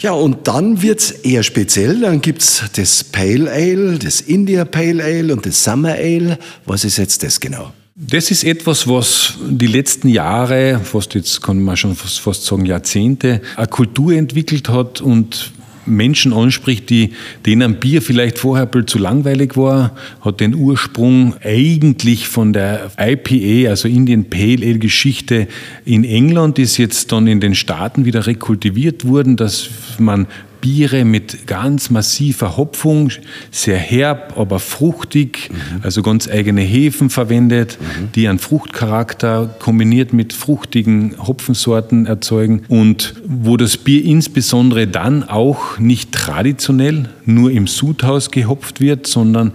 Ja, 0.00 0.12
und 0.12 0.48
dann 0.48 0.80
wird's 0.80 1.10
eher 1.10 1.42
speziell. 1.42 2.00
Dann 2.00 2.22
gibt's 2.22 2.62
das 2.74 3.04
Pale 3.04 3.50
Ale, 3.50 3.98
das 3.98 4.22
India 4.22 4.64
Pale 4.64 5.04
Ale 5.04 5.32
und 5.32 5.44
das 5.44 5.62
Summer 5.62 5.92
Ale. 5.92 6.38
Was 6.64 6.84
ist 6.84 6.96
jetzt 6.96 7.22
das 7.22 7.38
genau? 7.38 7.72
Das 7.94 8.30
ist 8.30 8.44
etwas, 8.44 8.88
was 8.88 9.34
die 9.46 9.66
letzten 9.66 10.08
Jahre, 10.08 10.80
fast 10.82 11.14
jetzt 11.14 11.42
kann 11.42 11.62
man 11.62 11.76
schon 11.76 11.94
fast, 11.94 12.46
sagen 12.46 12.64
Jahrzehnte, 12.64 13.42
eine 13.56 13.66
Kultur 13.66 14.14
entwickelt 14.14 14.70
hat 14.70 15.02
und 15.02 15.52
Menschen 15.86 16.32
anspricht, 16.32 16.90
die, 16.90 17.12
denen 17.46 17.76
Bier 17.80 18.02
vielleicht 18.02 18.38
vorher 18.38 18.66
ein 18.66 18.70
bisschen 18.70 18.88
zu 18.88 18.98
langweilig 18.98 19.56
war, 19.56 19.96
hat 20.20 20.40
den 20.40 20.54
Ursprung 20.54 21.34
eigentlich 21.42 22.28
von 22.28 22.52
der 22.52 22.90
IPA, 22.98 23.70
also 23.70 23.88
Indian 23.88 24.24
Pale 24.24 24.66
Ale 24.66 24.78
Geschichte 24.78 25.48
in 25.84 26.04
England, 26.04 26.58
ist 26.58 26.76
jetzt 26.76 27.12
dann 27.12 27.26
in 27.26 27.40
den 27.40 27.54
Staaten 27.54 28.04
wieder 28.04 28.26
rekultiviert 28.26 29.06
worden, 29.06 29.36
dass 29.36 29.70
man 29.98 30.26
Biere 30.60 31.04
mit 31.04 31.46
ganz 31.46 31.90
massiver 31.90 32.56
Hopfung, 32.56 33.10
sehr 33.50 33.78
herb, 33.78 34.34
aber 34.36 34.58
fruchtig, 34.58 35.50
mhm. 35.50 35.80
also 35.82 36.02
ganz 36.02 36.28
eigene 36.28 36.62
Hefen 36.62 37.10
verwendet, 37.10 37.78
mhm. 37.80 38.12
die 38.14 38.28
einen 38.28 38.38
Fruchtcharakter 38.38 39.54
kombiniert 39.58 40.12
mit 40.12 40.32
fruchtigen 40.32 41.14
Hopfensorten 41.18 42.06
erzeugen 42.06 42.62
und 42.68 43.14
wo 43.26 43.56
das 43.56 43.76
Bier 43.76 44.04
insbesondere 44.04 44.86
dann 44.86 45.24
auch 45.24 45.78
nicht 45.78 46.12
traditionell 46.12 47.08
nur 47.24 47.50
im 47.50 47.66
Sudhaus 47.66 48.30
gehopft 48.30 48.80
wird, 48.80 49.06
sondern 49.06 49.52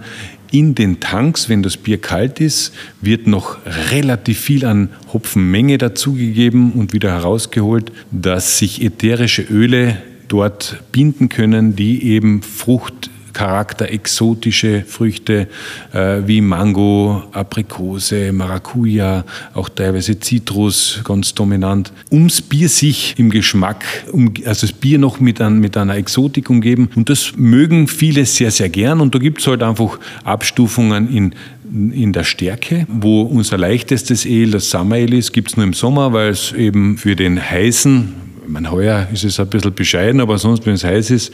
in 0.50 0.74
den 0.74 1.00
Tanks, 1.00 1.48
wenn 1.48 1.62
das 1.62 1.76
Bier 1.76 2.00
kalt 2.00 2.40
ist, 2.40 2.72
wird 3.00 3.26
noch 3.26 3.58
relativ 3.90 4.38
viel 4.40 4.64
an 4.64 4.90
Hopfenmenge 5.12 5.78
dazugegeben 5.78 6.72
und 6.72 6.92
wieder 6.92 7.10
herausgeholt, 7.10 7.92
dass 8.10 8.58
sich 8.58 8.82
ätherische 8.82 9.42
Öle 9.42 9.98
dort 10.28 10.82
binden 10.92 11.28
können, 11.28 11.76
die 11.76 12.02
eben 12.04 12.42
Fruchtcharakter, 12.42 13.90
exotische 13.90 14.82
Früchte 14.86 15.48
äh, 15.92 16.22
wie 16.26 16.40
Mango, 16.40 17.22
Aprikose, 17.32 18.32
Maracuja, 18.32 19.24
auch 19.54 19.68
teilweise 19.68 20.18
Zitrus 20.18 21.00
ganz 21.04 21.34
dominant, 21.34 21.92
ums 22.10 22.40
Bier 22.42 22.68
sich 22.68 23.14
im 23.18 23.30
Geschmack, 23.30 23.84
um, 24.12 24.32
also 24.44 24.66
das 24.66 24.72
Bier 24.72 24.98
noch 24.98 25.20
mit, 25.20 25.40
ein, 25.40 25.58
mit 25.58 25.76
einer 25.76 25.96
Exotik 25.96 26.50
umgeben. 26.50 26.90
Und 26.96 27.08
das 27.08 27.34
mögen 27.36 27.88
viele 27.88 28.24
sehr, 28.26 28.50
sehr 28.50 28.68
gern. 28.68 29.00
Und 29.00 29.14
da 29.14 29.18
gibt 29.18 29.40
es 29.40 29.46
halt 29.46 29.62
einfach 29.62 29.98
Abstufungen 30.24 31.14
in 31.14 31.34
in 31.72 32.12
der 32.12 32.24
Stärke, 32.24 32.86
wo 32.88 33.22
unser 33.22 33.58
leichtestes 33.58 34.24
Ale, 34.26 34.50
das 34.50 34.70
Summer 34.70 34.96
Ale 34.96 35.16
ist, 35.16 35.32
gibt 35.32 35.48
es 35.48 35.56
nur 35.56 35.64
im 35.64 35.72
Sommer, 35.72 36.12
weil 36.12 36.30
es 36.30 36.52
eben 36.52 36.96
für 36.96 37.16
den 37.16 37.40
heißen, 37.42 38.25
mein 38.48 38.70
heuer 38.70 39.08
ist 39.12 39.24
es 39.24 39.40
ein 39.40 39.48
bisschen 39.48 39.74
bescheiden, 39.74 40.20
aber 40.20 40.38
sonst, 40.38 40.66
wenn 40.66 40.74
es 40.74 40.84
heiß 40.84 41.10
ist, 41.10 41.32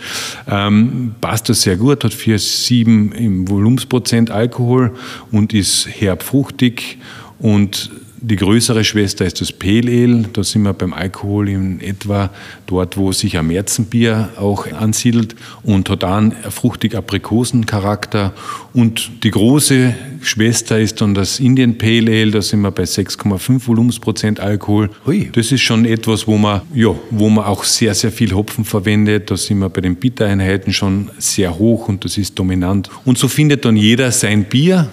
ähm, 0.49 1.15
passt 1.21 1.49
das 1.49 1.63
sehr 1.63 1.77
gut, 1.77 2.05
hat 2.05 2.13
4,7 2.13 3.13
im 3.13 3.49
Volumensprozent 3.49 4.31
Alkohol 4.31 4.93
und 5.31 5.53
ist 5.53 5.89
herb 5.89 6.23
fruchtig 6.23 6.99
und 7.39 7.91
die 8.23 8.37
größere 8.37 8.85
Schwester 8.85 9.27
ist 9.27 9.41
das 9.41 9.51
Pale 9.51 9.91
Ale. 9.91 10.25
Da 10.33 10.45
sind 10.45 10.62
wir 10.62 10.73
beim 10.73 10.93
Alkohol 10.93 11.49
in 11.49 11.81
etwa 11.81 12.31
dort, 12.66 12.97
wo 12.97 13.11
sich 13.11 13.37
ein 13.37 13.49
Märzenbier 13.49 14.31
auch 14.37 14.70
ansiedelt 14.70 15.35
und 15.64 15.91
hat 15.91 16.05
auch 16.05 16.16
einen 16.16 16.33
fruchtig 16.51 16.95
Aprikosencharakter. 16.95 18.33
Und 18.73 19.25
die 19.25 19.33
große 19.33 19.95
Schwester 20.23 20.79
ist 20.79 21.01
dann 21.01 21.14
das 21.14 21.41
Indian 21.41 21.77
Pale 21.77 22.11
Ale. 22.12 22.31
Da 22.31 22.43
sind 22.43 22.61
wir 22.61 22.70
bei 22.70 22.85
6,5 22.85 23.66
Volumensprozent 23.66 24.39
Alkohol. 24.39 24.89
Hui. 25.05 25.31
Das 25.33 25.51
ist 25.51 25.62
schon 25.62 25.85
etwas, 25.85 26.29
wo 26.29 26.39
man, 26.39 26.62
ja, 26.75 26.95
wo 27.11 27.29
man 27.29 27.45
auch 27.45 27.64
sehr, 27.64 27.95
sehr 27.95 28.12
viel 28.12 28.33
Hopfen 28.33 28.64
verwendet. 28.64 29.33
Da 29.33 29.37
sind 29.37 29.59
wir 29.59 29.68
bei 29.68 29.81
den 29.81 29.97
Bittereinheiten 29.97 30.73
schon 30.73 31.11
sehr 31.18 31.59
hoch 31.59 31.89
und 31.89 32.05
das 32.05 32.16
ist 32.18 32.39
dominant. 32.39 32.89
Und 33.05 33.18
so 33.18 33.27
findet 33.27 33.64
dann 33.64 33.77
jeder 33.77 34.12
sein 34.12 34.45
Bier 34.45 34.89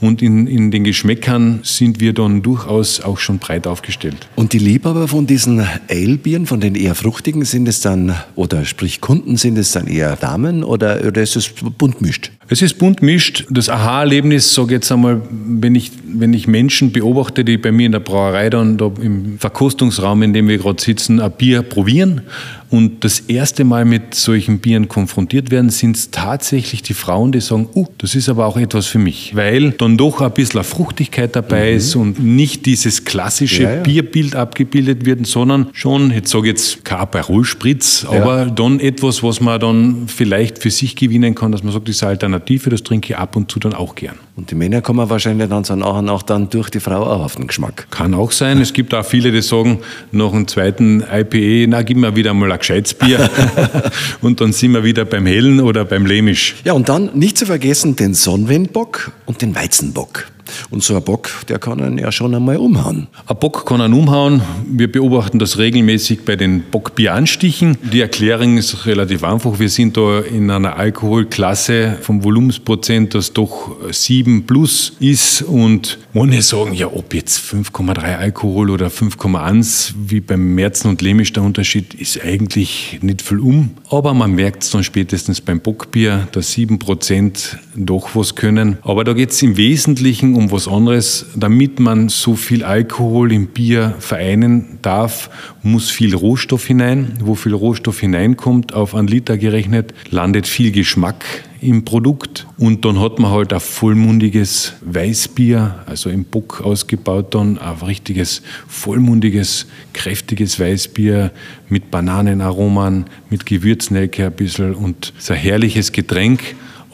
und 0.00 0.22
in, 0.22 0.46
in 0.46 0.70
den 0.70 0.84
Geschmäckern 0.84 1.60
sind 1.62 2.00
wir 2.00 2.12
dann 2.12 2.42
durchaus 2.42 3.00
auch 3.00 3.18
schon 3.18 3.38
breit 3.38 3.66
aufgestellt. 3.66 4.28
Und 4.36 4.52
die 4.52 4.58
Liebhaber 4.58 5.08
von 5.08 5.26
diesen 5.26 5.60
Ale-Bieren, 5.88 6.46
von 6.46 6.60
den 6.60 6.74
eher 6.74 6.94
fruchtigen, 6.94 7.44
sind 7.44 7.68
es 7.68 7.80
dann, 7.80 8.14
oder 8.34 8.64
sprich 8.64 9.00
Kunden, 9.00 9.36
sind 9.36 9.58
es 9.58 9.72
dann 9.72 9.86
eher 9.86 10.16
Damen 10.16 10.64
oder, 10.64 11.04
oder 11.06 11.22
ist 11.22 11.36
es 11.36 11.48
bunt 11.48 12.00
mischt? 12.00 12.30
Es 12.52 12.62
ist 12.62 12.78
bunt 12.78 13.00
mischt. 13.00 13.46
Das 13.48 13.68
Aha-Erlebnis, 13.68 14.52
sage 14.52 14.66
ich 14.66 14.72
jetzt 14.72 14.90
einmal, 14.90 15.22
wenn 15.30 15.76
ich, 15.76 15.92
wenn 16.04 16.32
ich 16.32 16.48
Menschen 16.48 16.90
beobachte, 16.90 17.44
die 17.44 17.56
bei 17.56 17.70
mir 17.70 17.86
in 17.86 17.92
der 17.92 18.00
Brauerei 18.00 18.50
dann 18.50 18.76
da 18.76 18.90
im 19.00 19.38
Verkostungsraum, 19.38 20.24
in 20.24 20.32
dem 20.32 20.48
wir 20.48 20.58
gerade 20.58 20.82
sitzen, 20.82 21.20
ein 21.20 21.30
Bier 21.30 21.62
probieren 21.62 22.22
und 22.70 23.04
das 23.04 23.20
erste 23.20 23.64
Mal 23.64 23.84
mit 23.84 24.14
solchen 24.14 24.58
Bieren 24.58 24.88
konfrontiert 24.88 25.50
werden, 25.52 25.70
sind 25.70 25.96
es 25.96 26.10
tatsächlich 26.10 26.82
die 26.82 26.94
Frauen, 26.94 27.30
die 27.30 27.40
sagen, 27.40 27.68
uh, 27.74 27.86
das 27.98 28.16
ist 28.16 28.28
aber 28.28 28.46
auch 28.46 28.56
etwas 28.56 28.86
für 28.86 28.98
mich, 28.98 29.34
weil 29.36 29.70
dann 29.72 29.96
doch 29.96 30.20
ein 30.20 30.32
bisschen 30.32 30.64
Fruchtigkeit 30.64 31.34
dabei 31.36 31.70
mhm. 31.70 31.76
ist 31.76 31.94
und 31.94 32.18
nicht 32.18 32.66
dieses 32.66 33.04
klassische 33.04 33.64
ja, 33.64 33.74
ja. 33.76 33.82
Bierbild 33.82 34.34
abgebildet 34.34 35.04
wird, 35.04 35.26
sondern 35.26 35.68
schon, 35.72 36.10
jetzt 36.12 36.30
sage 36.30 36.48
jetzt 36.48 36.84
kein 36.84 37.08
Spritz, 37.44 38.06
ja. 38.10 38.22
aber 38.22 38.46
dann 38.46 38.80
etwas, 38.80 39.22
was 39.22 39.40
man 39.40 39.60
dann 39.60 40.08
vielleicht 40.08 40.58
für 40.58 40.70
sich 40.70 40.96
gewinnen 40.96 41.34
kann, 41.34 41.52
dass 41.52 41.62
man 41.62 41.72
sagt, 41.72 41.88
das 41.88 41.96
ist 41.96 42.02
eine 42.02 42.10
Alternative, 42.10 42.39
das 42.40 42.82
trinke 42.82 43.12
ich 43.12 43.18
ab 43.18 43.36
und 43.36 43.50
zu 43.50 43.60
dann 43.60 43.74
auch 43.74 43.94
gern. 43.94 44.16
Und 44.36 44.50
die 44.50 44.54
Männer 44.54 44.80
kommen 44.80 45.08
wahrscheinlich 45.10 45.48
dann 45.48 45.64
so 45.64 45.76
nachher 45.76 46.10
auch 46.12 46.22
dann 46.22 46.48
durch 46.48 46.70
die 46.70 46.80
Frau 46.80 47.02
auch 47.02 47.24
auf 47.24 47.36
den 47.36 47.46
Geschmack. 47.46 47.86
Kann 47.90 48.14
auch 48.14 48.32
sein. 48.32 48.60
Es 48.60 48.72
gibt 48.72 48.94
auch 48.94 49.04
viele, 49.04 49.30
die 49.32 49.42
sagen, 49.42 49.80
nach 50.12 50.32
einem 50.32 50.48
zweiten 50.48 51.02
IPE, 51.12 51.66
na, 51.68 51.82
gib 51.82 51.98
mir 51.98 52.16
wieder 52.16 52.32
mal 52.34 52.50
ein 52.50 52.58
gescheites 52.58 52.94
Bier. 52.94 53.30
und 54.20 54.40
dann 54.40 54.52
sind 54.52 54.72
wir 54.72 54.84
wieder 54.84 55.04
beim 55.04 55.26
Hellen 55.26 55.60
oder 55.60 55.84
beim 55.84 56.06
Lemisch. 56.06 56.56
Ja, 56.64 56.72
und 56.72 56.88
dann 56.88 57.10
nicht 57.14 57.38
zu 57.38 57.46
vergessen 57.46 57.96
den 57.96 58.14
Sonnenwindbock 58.14 59.12
und 59.26 59.42
den 59.42 59.54
Weizenbock. 59.54 60.26
Und 60.70 60.82
so 60.82 60.96
ein 60.96 61.02
Bock, 61.02 61.30
der 61.48 61.58
kann 61.58 61.80
einen 61.80 61.98
ja 61.98 62.12
schon 62.12 62.34
einmal 62.34 62.56
umhauen. 62.56 63.08
Ein 63.26 63.36
Bock 63.38 63.66
kann 63.66 63.80
einen 63.80 63.94
umhauen. 63.94 64.42
Wir 64.66 64.90
beobachten 64.90 65.38
das 65.38 65.58
regelmäßig 65.58 66.24
bei 66.24 66.36
den 66.36 66.62
Bockbieranstichen. 66.70 67.76
Die 67.92 68.00
Erklärung 68.00 68.56
ist 68.56 68.86
relativ 68.86 69.24
einfach. 69.24 69.58
Wir 69.58 69.68
sind 69.68 69.96
da 69.96 70.20
in 70.20 70.50
einer 70.50 70.76
Alkoholklasse 70.76 71.98
vom 72.00 72.24
Volumensprozent, 72.24 73.14
das 73.14 73.32
doch 73.32 73.76
7 73.90 74.46
plus 74.46 74.92
ist. 75.00 75.42
Und 75.42 75.98
ohne 76.14 76.42
sagen, 76.42 76.74
ja, 76.74 76.86
ob 76.86 77.14
jetzt 77.14 77.38
5,3 77.38 78.16
Alkohol 78.16 78.70
oder 78.70 78.88
5,1, 78.88 79.94
wie 80.06 80.20
beim 80.20 80.54
Märzen 80.54 80.90
und 80.90 81.02
Lemisch 81.02 81.32
der 81.32 81.42
Unterschied, 81.42 81.94
ist 81.94 82.22
eigentlich 82.24 82.98
nicht 83.02 83.22
viel 83.22 83.40
um. 83.40 83.70
Aber 83.90 84.14
man 84.14 84.32
merkt 84.32 84.62
es 84.62 84.70
dann 84.70 84.84
spätestens 84.84 85.40
beim 85.40 85.60
Bockbier, 85.60 86.28
dass 86.32 86.52
7 86.52 86.78
Prozent 86.78 87.58
doch 87.74 88.14
was 88.14 88.34
können. 88.34 88.78
Aber 88.82 89.04
da 89.04 89.12
geht 89.12 89.30
es 89.30 89.42
im 89.42 89.56
Wesentlichen 89.56 90.34
um 90.34 90.39
was 90.48 90.68
anderes. 90.68 91.26
Damit 91.34 91.80
man 91.80 92.08
so 92.08 92.36
viel 92.36 92.64
Alkohol 92.64 93.32
im 93.32 93.48
Bier 93.48 93.94
vereinen 93.98 94.78
darf, 94.82 95.28
muss 95.62 95.90
viel 95.90 96.14
Rohstoff 96.14 96.66
hinein. 96.66 97.18
Wo 97.20 97.34
viel 97.34 97.54
Rohstoff 97.54 98.00
hineinkommt, 98.00 98.72
auf 98.72 98.94
einen 98.94 99.08
Liter 99.08 99.36
gerechnet, 99.36 99.92
landet 100.10 100.46
viel 100.46 100.70
Geschmack 100.70 101.24
im 101.60 101.84
Produkt. 101.84 102.46
Und 102.58 102.84
dann 102.84 103.00
hat 103.00 103.18
man 103.18 103.30
halt 103.30 103.52
ein 103.52 103.60
vollmundiges 103.60 104.74
Weißbier, 104.80 105.84
also 105.86 106.10
im 106.10 106.24
Bock 106.24 106.62
ausgebaut 106.62 107.34
dann, 107.34 107.58
ein 107.58 107.76
richtiges 107.86 108.42
vollmundiges, 108.66 109.66
kräftiges 109.92 110.58
Weißbier 110.58 111.30
mit 111.68 111.90
Bananenaromen, 111.90 113.06
mit 113.28 113.46
Gewürznelke 113.46 114.26
ein 114.26 114.32
bisschen 114.32 114.74
und 114.74 115.12
so 115.18 115.34
ein 115.34 115.38
herrliches 115.38 115.92
Getränk. 115.92 116.40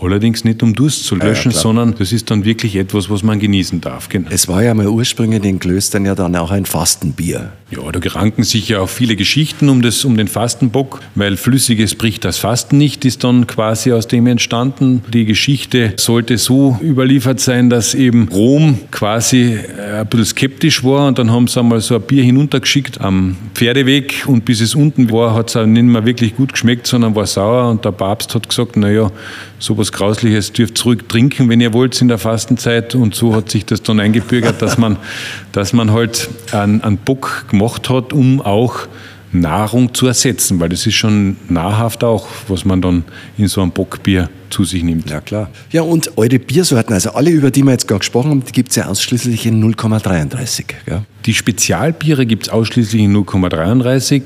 Allerdings 0.00 0.44
nicht 0.44 0.62
um 0.62 0.74
Durst 0.74 1.04
zu 1.04 1.14
löschen, 1.14 1.52
ja, 1.52 1.56
ja, 1.56 1.62
sondern 1.62 1.94
das 1.98 2.12
ist 2.12 2.30
dann 2.30 2.44
wirklich 2.44 2.76
etwas, 2.76 3.08
was 3.08 3.22
man 3.22 3.38
genießen 3.38 3.80
darf. 3.80 4.08
Genau. 4.08 4.28
Es 4.30 4.46
war 4.46 4.62
ja 4.62 4.74
mal 4.74 4.88
ursprünglich 4.88 5.38
in 5.38 5.42
den 5.42 5.58
Klöstern 5.58 6.04
ja 6.04 6.14
dann 6.14 6.36
auch 6.36 6.50
ein 6.50 6.66
Fastenbier. 6.66 7.52
Ja, 7.70 7.80
da 7.90 7.98
ranken 8.12 8.44
sich 8.44 8.68
ja 8.68 8.78
auch 8.80 8.88
viele 8.88 9.16
Geschichten 9.16 9.68
um, 9.68 9.82
das, 9.82 10.04
um 10.04 10.16
den 10.16 10.28
Fastenbock, 10.28 11.00
weil 11.16 11.36
Flüssiges 11.36 11.96
bricht 11.96 12.24
das 12.24 12.38
Fasten 12.38 12.78
nicht, 12.78 13.04
ist 13.04 13.24
dann 13.24 13.48
quasi 13.48 13.92
aus 13.92 14.06
dem 14.06 14.28
entstanden. 14.28 15.02
Die 15.12 15.24
Geschichte 15.24 15.94
sollte 15.96 16.38
so 16.38 16.78
überliefert 16.80 17.40
sein, 17.40 17.68
dass 17.68 17.94
eben 17.94 18.28
Rom 18.28 18.78
quasi 18.92 19.54
äh, 19.54 20.00
ein 20.00 20.06
bisschen 20.06 20.26
skeptisch 20.26 20.84
war 20.84 21.08
und 21.08 21.18
dann 21.18 21.32
haben 21.32 21.48
sie 21.48 21.58
einmal 21.58 21.80
so 21.80 21.96
ein 21.96 22.02
Bier 22.02 22.22
hinuntergeschickt 22.22 23.00
am 23.00 23.36
Pferdeweg 23.54 24.24
und 24.26 24.44
bis 24.44 24.60
es 24.60 24.76
unten 24.76 25.10
war, 25.10 25.34
hat 25.34 25.48
es 25.48 25.56
auch 25.56 25.66
nicht 25.66 25.82
mehr 25.82 26.04
wirklich 26.04 26.36
gut 26.36 26.52
geschmeckt, 26.52 26.86
sondern 26.86 27.16
war 27.16 27.26
sauer 27.26 27.68
und 27.68 27.84
der 27.84 27.92
Papst 27.92 28.34
hat 28.34 28.48
gesagt, 28.48 28.76
naja, 28.76 29.10
sowas 29.58 29.92
Grausliches 29.92 30.52
dürft 30.52 30.78
zurück 30.78 31.08
trinken, 31.08 31.48
wenn 31.48 31.60
ihr 31.60 31.72
wollt 31.72 32.00
in 32.00 32.08
der 32.08 32.18
Fastenzeit. 32.18 32.94
Und 32.94 33.14
so 33.14 33.34
hat 33.34 33.50
sich 33.50 33.64
das 33.64 33.82
dann 33.82 34.00
eingebürgert, 34.00 34.60
dass 34.62 34.78
man, 34.78 34.96
dass 35.52 35.72
man 35.72 35.92
halt 35.92 36.28
einen, 36.52 36.82
einen 36.82 36.98
Bock 36.98 37.46
gemacht 37.48 37.88
hat, 37.88 38.12
um 38.12 38.40
auch 38.40 38.86
Nahrung 39.32 39.92
zu 39.94 40.06
ersetzen, 40.06 40.60
weil 40.60 40.68
das 40.68 40.86
ist 40.86 40.94
schon 40.94 41.36
nahrhaft 41.48 42.04
auch, 42.04 42.28
was 42.48 42.64
man 42.64 42.80
dann 42.80 43.04
in 43.36 43.48
so 43.48 43.60
einem 43.60 43.72
Bockbier 43.72 44.30
zu 44.56 44.64
sich 44.64 44.82
nimmt. 44.82 45.10
Ja, 45.10 45.20
klar. 45.20 45.50
Ja, 45.70 45.82
und 45.82 46.16
eure 46.16 46.38
Biersorten, 46.38 46.94
also 46.94 47.10
alle, 47.10 47.28
über 47.28 47.50
die 47.50 47.62
wir 47.62 47.72
jetzt 47.72 47.86
gerade 47.86 47.98
gesprochen 47.98 48.30
haben, 48.30 48.44
die 48.46 48.52
gibt 48.52 48.70
es 48.70 48.76
ja 48.76 48.86
ausschließlich 48.86 49.44
in 49.44 49.62
0,33. 49.62 50.64
Ja? 50.88 51.02
Die 51.26 51.34
Spezialbiere 51.34 52.24
gibt 52.24 52.44
es 52.44 52.48
ausschließlich 52.48 53.02
in 53.02 53.14
0,33. 53.14 54.22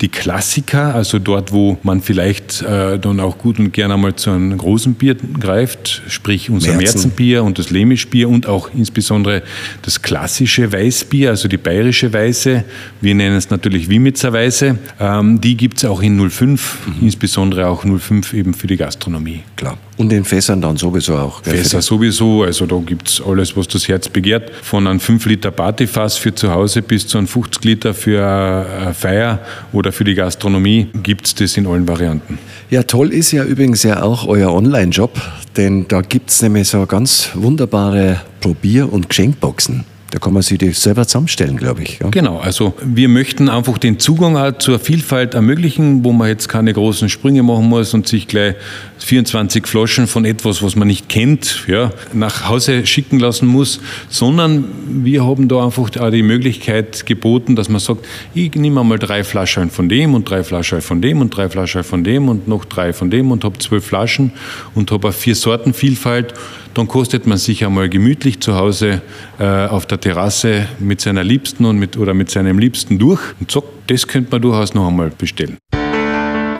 Die 0.00 0.08
Klassiker, 0.08 0.94
also 0.94 1.18
dort, 1.18 1.52
wo 1.52 1.78
man 1.82 2.00
vielleicht 2.00 2.62
äh, 2.62 2.98
dann 2.98 3.20
auch 3.20 3.36
gut 3.36 3.58
und 3.58 3.72
gerne 3.72 3.94
einmal 3.94 4.16
zu 4.16 4.30
einem 4.30 4.56
großen 4.56 4.94
Bier 4.94 5.14
greift, 5.14 6.02
sprich 6.08 6.48
unser 6.48 6.72
Märzen. 6.72 7.02
Märzenbier 7.02 7.44
und 7.44 7.58
das 7.58 7.70
Lemischbier 7.70 8.28
und 8.30 8.46
auch 8.46 8.70
insbesondere 8.74 9.42
das 9.82 10.00
klassische 10.00 10.72
Weißbier, 10.72 11.30
also 11.30 11.48
die 11.48 11.58
bayerische 11.58 12.12
Weiße, 12.12 12.64
wir 13.00 13.14
nennen 13.14 13.36
es 13.36 13.50
natürlich 13.50 13.90
Wimitzer 13.90 14.32
Weiße, 14.32 14.78
ähm, 14.98 15.40
die 15.40 15.56
gibt 15.56 15.78
es 15.78 15.84
auch 15.84 16.00
in 16.00 16.30
05, 16.30 16.78
mhm. 16.86 16.94
insbesondere 17.02 17.68
auch 17.68 17.84
05 17.84 18.32
eben 18.32 18.54
für 18.54 18.66
die 18.66 18.78
Gastronomie. 18.78 19.42
Klar. 19.54 19.67
Und 19.96 20.12
in 20.12 20.24
Fässern 20.24 20.60
dann 20.60 20.76
sowieso 20.76 21.16
auch. 21.16 21.42
Fässer 21.42 21.82
sowieso, 21.82 22.44
also 22.44 22.66
da 22.66 22.76
gibt 22.76 23.08
es 23.08 23.20
alles, 23.20 23.56
was 23.56 23.66
das 23.68 23.88
Herz 23.88 24.08
begehrt. 24.08 24.50
Von 24.62 24.86
einem 24.86 25.00
5 25.00 25.26
Liter 25.26 25.50
Partyfass 25.50 26.16
für 26.16 26.34
zu 26.34 26.52
Hause 26.52 26.82
bis 26.82 27.06
zu 27.06 27.18
einem 27.18 27.26
50 27.26 27.64
Liter 27.64 27.94
für 27.94 28.24
eine 28.24 28.94
Feier 28.94 29.40
oder 29.72 29.90
für 29.90 30.04
die 30.04 30.14
Gastronomie 30.14 30.88
gibt 31.02 31.26
es 31.26 31.34
das 31.34 31.56
in 31.56 31.66
allen 31.66 31.88
Varianten. 31.88 32.38
Ja, 32.70 32.82
toll 32.82 33.12
ist 33.12 33.32
ja 33.32 33.44
übrigens 33.44 33.82
ja 33.82 34.02
auch 34.02 34.26
euer 34.26 34.52
Online-Job, 34.52 35.20
denn 35.56 35.86
da 35.88 36.02
gibt 36.02 36.30
es 36.30 36.42
nämlich 36.42 36.68
so 36.68 36.86
ganz 36.86 37.30
wunderbare 37.34 38.20
Probier- 38.40 38.92
und 38.92 39.08
Geschenkboxen. 39.08 39.84
Da 40.10 40.18
kann 40.18 40.32
man 40.32 40.42
sich 40.42 40.56
die 40.56 40.70
selber 40.70 41.06
zusammenstellen, 41.06 41.58
glaube 41.58 41.82
ich. 41.82 41.98
Ja. 41.98 42.08
Genau, 42.08 42.38
also 42.38 42.72
wir 42.82 43.10
möchten 43.10 43.50
einfach 43.50 43.76
den 43.76 43.98
Zugang 43.98 44.58
zur 44.58 44.78
Vielfalt 44.78 45.34
ermöglichen, 45.34 46.02
wo 46.02 46.12
man 46.12 46.28
jetzt 46.28 46.48
keine 46.48 46.72
großen 46.72 47.10
Sprünge 47.10 47.42
machen 47.42 47.68
muss 47.68 47.92
und 47.92 48.08
sich 48.08 48.26
gleich 48.26 48.54
24 48.98 49.66
Flaschen 49.66 50.06
von 50.06 50.24
etwas, 50.24 50.62
was 50.62 50.76
man 50.76 50.88
nicht 50.88 51.10
kennt, 51.10 51.66
ja, 51.68 51.92
nach 52.14 52.48
Hause 52.48 52.86
schicken 52.86 53.18
lassen 53.18 53.46
muss, 53.46 53.80
sondern 54.08 54.64
wir 55.04 55.26
haben 55.26 55.46
da 55.48 55.66
einfach 55.66 55.90
auch 55.98 56.10
die 56.10 56.22
Möglichkeit 56.22 57.04
geboten, 57.04 57.54
dass 57.54 57.68
man 57.68 57.80
sagt, 57.80 58.06
ich 58.34 58.54
nehme 58.54 58.82
mal 58.82 58.98
drei 58.98 59.24
Flaschen 59.24 59.70
von 59.70 59.90
dem 59.90 60.14
und 60.14 60.28
drei 60.28 60.42
Flaschen 60.42 60.80
von 60.80 61.02
dem 61.02 61.20
und 61.20 61.36
drei 61.36 61.50
Flaschen 61.50 61.84
von 61.84 62.02
dem 62.02 62.30
und 62.30 62.48
noch 62.48 62.64
drei 62.64 62.94
von 62.94 63.10
dem 63.10 63.30
und 63.30 63.44
habe 63.44 63.58
zwölf 63.58 63.84
Flaschen 63.84 64.32
und 64.74 64.90
habe 64.90 65.12
vier 65.12 65.34
Sorten 65.34 65.74
Vielfalt 65.74 66.32
dann 66.78 66.86
kostet 66.86 67.26
man 67.26 67.38
sich 67.38 67.64
einmal 67.64 67.88
gemütlich 67.88 68.40
zu 68.40 68.54
Hause 68.54 69.02
äh, 69.40 69.66
auf 69.66 69.86
der 69.86 70.00
Terrasse 70.00 70.68
mit 70.78 71.00
seiner 71.00 71.24
Liebsten 71.24 71.64
und 71.64 71.76
mit, 71.76 71.96
oder 71.96 72.14
mit 72.14 72.30
seinem 72.30 72.58
Liebsten 72.58 73.00
durch. 73.00 73.20
Und 73.40 73.50
zack, 73.50 73.64
das 73.88 74.06
könnte 74.06 74.30
man 74.30 74.42
durchaus 74.42 74.74
noch 74.74 74.86
einmal 74.86 75.10
bestellen. 75.10 75.58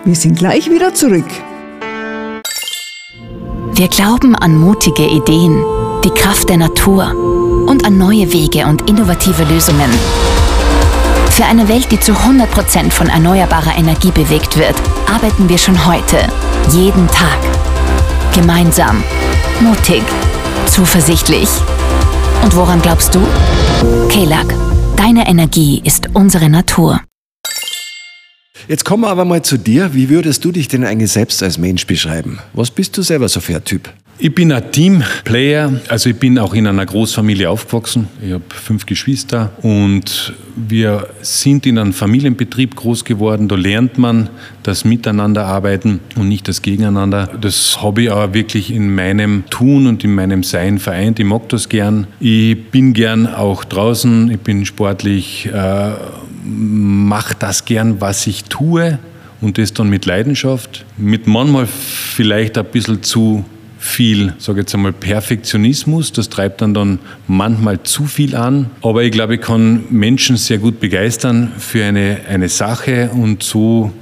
Wir 0.05 0.15
sind 0.17 0.37
gleich 0.37 0.69
wieder 0.69 0.93
zurück. 0.93 1.29
Wir 3.75 3.87
glauben 3.87 4.35
an 4.35 4.57
mutige 4.57 5.07
Ideen, 5.07 5.65
die 6.05 6.11
Kraft 6.11 6.49
der 6.49 6.57
Natur 6.57 7.15
und 7.69 7.85
an 7.85 7.97
neue 7.97 8.33
Wege 8.33 8.67
und 8.67 8.91
innovative 8.91 9.45
Lösungen. 9.45 9.91
Für 11.31 11.45
eine 11.45 11.69
Welt, 11.69 11.93
die 11.93 12.01
zu 12.01 12.13
100% 12.13 12.91
von 12.91 13.07
erneuerbarer 13.07 13.79
Energie 13.79 14.11
bewegt 14.11 14.59
wird, 14.59 14.75
arbeiten 15.09 15.49
wir 15.49 15.59
schon 15.59 15.87
heute, 15.87 16.17
jeden 16.73 17.07
Tag. 17.07 17.39
Gemeinsam 18.35 19.05
Mutig. 19.61 20.03
Zuversichtlich. 20.67 21.49
Und 22.45 22.55
woran 22.55 22.81
glaubst 22.81 23.13
du? 23.13 23.21
Kelag, 24.09 24.47
deine 24.97 25.27
Energie 25.27 25.83
ist 25.85 26.11
unsere 26.15 26.49
Natur. 26.49 27.01
Jetzt 28.69 28.85
kommen 28.85 29.03
wir 29.03 29.09
aber 29.09 29.25
mal 29.25 29.43
zu 29.43 29.57
dir. 29.57 29.95
Wie 29.95 30.11
würdest 30.11 30.45
du 30.45 30.53
dich 30.53 30.69
denn 30.69 30.85
eigentlich 30.85 31.11
selbst 31.11 31.43
als 31.43 31.59
Mensch 31.59 31.87
beschreiben? 31.87 32.39
Was 32.53 32.71
bist 32.71 32.97
du 32.97 33.03
selber 33.03 33.29
so 33.29 33.41
für 33.41 33.57
ein 33.57 33.65
Typ? 33.65 33.93
Ich 34.21 34.35
bin 34.35 34.51
ein 34.51 34.73
Teamplayer, 34.73 35.81
also 35.87 36.11
ich 36.11 36.17
bin 36.17 36.41
auch 36.41 36.53
in 36.53 36.67
einer 36.67 36.85
Großfamilie 36.85 37.49
aufgewachsen. 37.49 38.09
Ich 38.21 38.33
habe 38.33 38.43
fünf 38.49 38.85
Geschwister 38.85 39.53
und 39.63 40.33
wir 40.57 41.07
sind 41.23 41.67
in 41.67 41.79
einem 41.79 41.93
Familienbetrieb 41.93 42.75
groß 42.75 43.05
geworden. 43.05 43.47
Da 43.47 43.55
lernt 43.55 43.97
man 43.97 44.29
das 44.65 44.85
Miteinanderarbeiten 44.85 46.01
und 46.17 46.29
nicht 46.29 46.49
das 46.49 46.63
Gegeneinander. 46.63 47.31
Das 47.41 47.81
habe 47.81 48.03
ich 48.03 48.11
auch 48.11 48.35
wirklich 48.35 48.73
in 48.73 48.93
meinem 48.93 49.45
Tun 49.51 49.87
und 49.87 50.03
in 50.03 50.17
meinem 50.17 50.43
Sein 50.43 50.81
vereint. 50.81 51.21
Ich 51.21 51.27
mag 51.27 51.49
das 51.51 51.69
gern. 51.69 52.09
Ich 52.19 52.73
bin 52.73 52.95
gern 52.95 53.29
auch 53.29 53.63
draußen. 53.63 54.33
Ich 54.33 54.41
bin 54.41 54.67
sportlich, 54.67 55.47
äh, 55.47 55.93
mache 56.45 57.37
das 57.39 57.67
gern, 57.67 58.01
was 58.01 58.27
ich 58.27 58.43
tue 58.45 58.99
und 59.41 59.59
das 59.59 59.75
dann 59.75 59.89
mit 59.89 60.07
Leidenschaft. 60.07 60.85
Mit 60.97 61.29
manchmal 61.29 61.69
vielleicht 61.69 62.59
ein 62.59 62.65
bisschen 62.65 63.05
zu 63.05 63.45
viel, 63.79 64.35
sage 64.39 64.61
jetzt 64.61 64.75
einmal, 64.75 64.93
Perfektionismus. 64.93 66.13
Das 66.13 66.29
treibt 66.29 66.61
dann 66.61 66.75
dann 66.75 66.99
manchmal 67.27 67.83
zu 67.83 68.07
viel 68.07 68.35
an. 68.35 68.71
Aber 68.83 69.05
ich 69.05 69.13
glaube, 69.13 69.37
ich 69.37 69.41
kann 69.41 69.85
Menschen 69.91 70.37
sehr 70.37 70.59
gut 70.59 70.81
begeistern 70.81 71.53
für 71.59 71.85
eine, 71.85 72.21
eine 72.29 72.49
Sache 72.49 73.11
und 73.13 73.43
so 73.43 73.93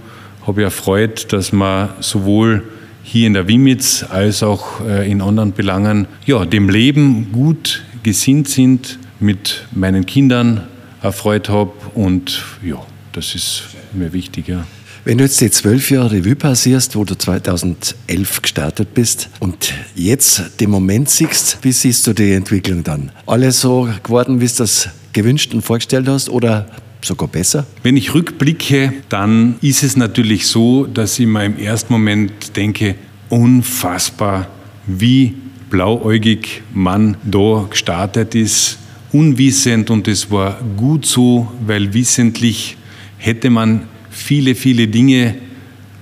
habe 0.46 0.62
ich 0.62 0.64
erfreut, 0.64 1.32
dass 1.32 1.52
man 1.52 1.90
sowohl 2.00 2.62
hier 3.02 3.26
in 3.26 3.34
der 3.34 3.48
Wimitz 3.48 4.04
als 4.08 4.42
auch 4.42 4.80
äh, 4.80 5.10
in 5.10 5.20
anderen 5.20 5.52
Belangen 5.52 6.06
ja, 6.24 6.44
dem 6.44 6.68
Leben 6.68 7.32
gut 7.32 7.84
gesinnt 8.02 8.48
sind, 8.48 8.98
mit 9.20 9.64
meinen 9.72 10.06
Kindern 10.06 10.62
erfreut 11.02 11.48
habe 11.48 11.72
und 11.94 12.42
ja, 12.62 12.84
das 13.12 13.34
ist 13.34 13.64
mir 13.92 14.12
wichtig. 14.12 14.48
Ja. 14.48 14.64
Wenn 15.06 15.18
du 15.18 15.22
jetzt 15.22 15.40
die 15.40 15.52
zwölf 15.52 15.92
Jahre 15.92 16.10
Revue 16.10 16.34
passierst, 16.34 16.96
wo 16.96 17.04
du 17.04 17.16
2011 17.16 18.42
gestartet 18.42 18.92
bist 18.92 19.30
und 19.38 19.72
jetzt 19.94 20.60
den 20.60 20.68
Moment 20.68 21.08
siehst, 21.08 21.58
wie 21.62 21.70
siehst 21.70 22.08
du 22.08 22.12
die 22.12 22.32
Entwicklung 22.32 22.82
dann? 22.82 23.12
Alles 23.24 23.60
so 23.60 23.88
geworden, 24.02 24.40
wie 24.40 24.48
du 24.48 24.54
das 24.58 24.88
gewünscht 25.12 25.54
und 25.54 25.62
vorgestellt 25.62 26.08
hast 26.08 26.28
oder 26.28 26.66
sogar 27.02 27.28
besser? 27.28 27.64
Wenn 27.84 27.96
ich 27.96 28.14
rückblicke, 28.14 28.94
dann 29.08 29.54
ist 29.60 29.84
es 29.84 29.96
natürlich 29.96 30.48
so, 30.48 30.86
dass 30.86 31.20
ich 31.20 31.28
mir 31.28 31.44
im 31.44 31.56
ersten 31.56 31.92
Moment 31.92 32.56
denke, 32.56 32.96
unfassbar, 33.28 34.48
wie 34.88 35.36
blauäugig 35.70 36.64
man 36.74 37.16
da 37.22 37.64
gestartet 37.70 38.34
ist, 38.34 38.78
unwissend 39.12 39.88
und 39.88 40.08
es 40.08 40.32
war 40.32 40.58
gut 40.76 41.06
so, 41.06 41.46
weil 41.64 41.94
wissentlich 41.94 42.76
hätte 43.18 43.50
man 43.50 43.82
viele, 44.16 44.54
viele 44.54 44.88
Dinge 44.88 45.34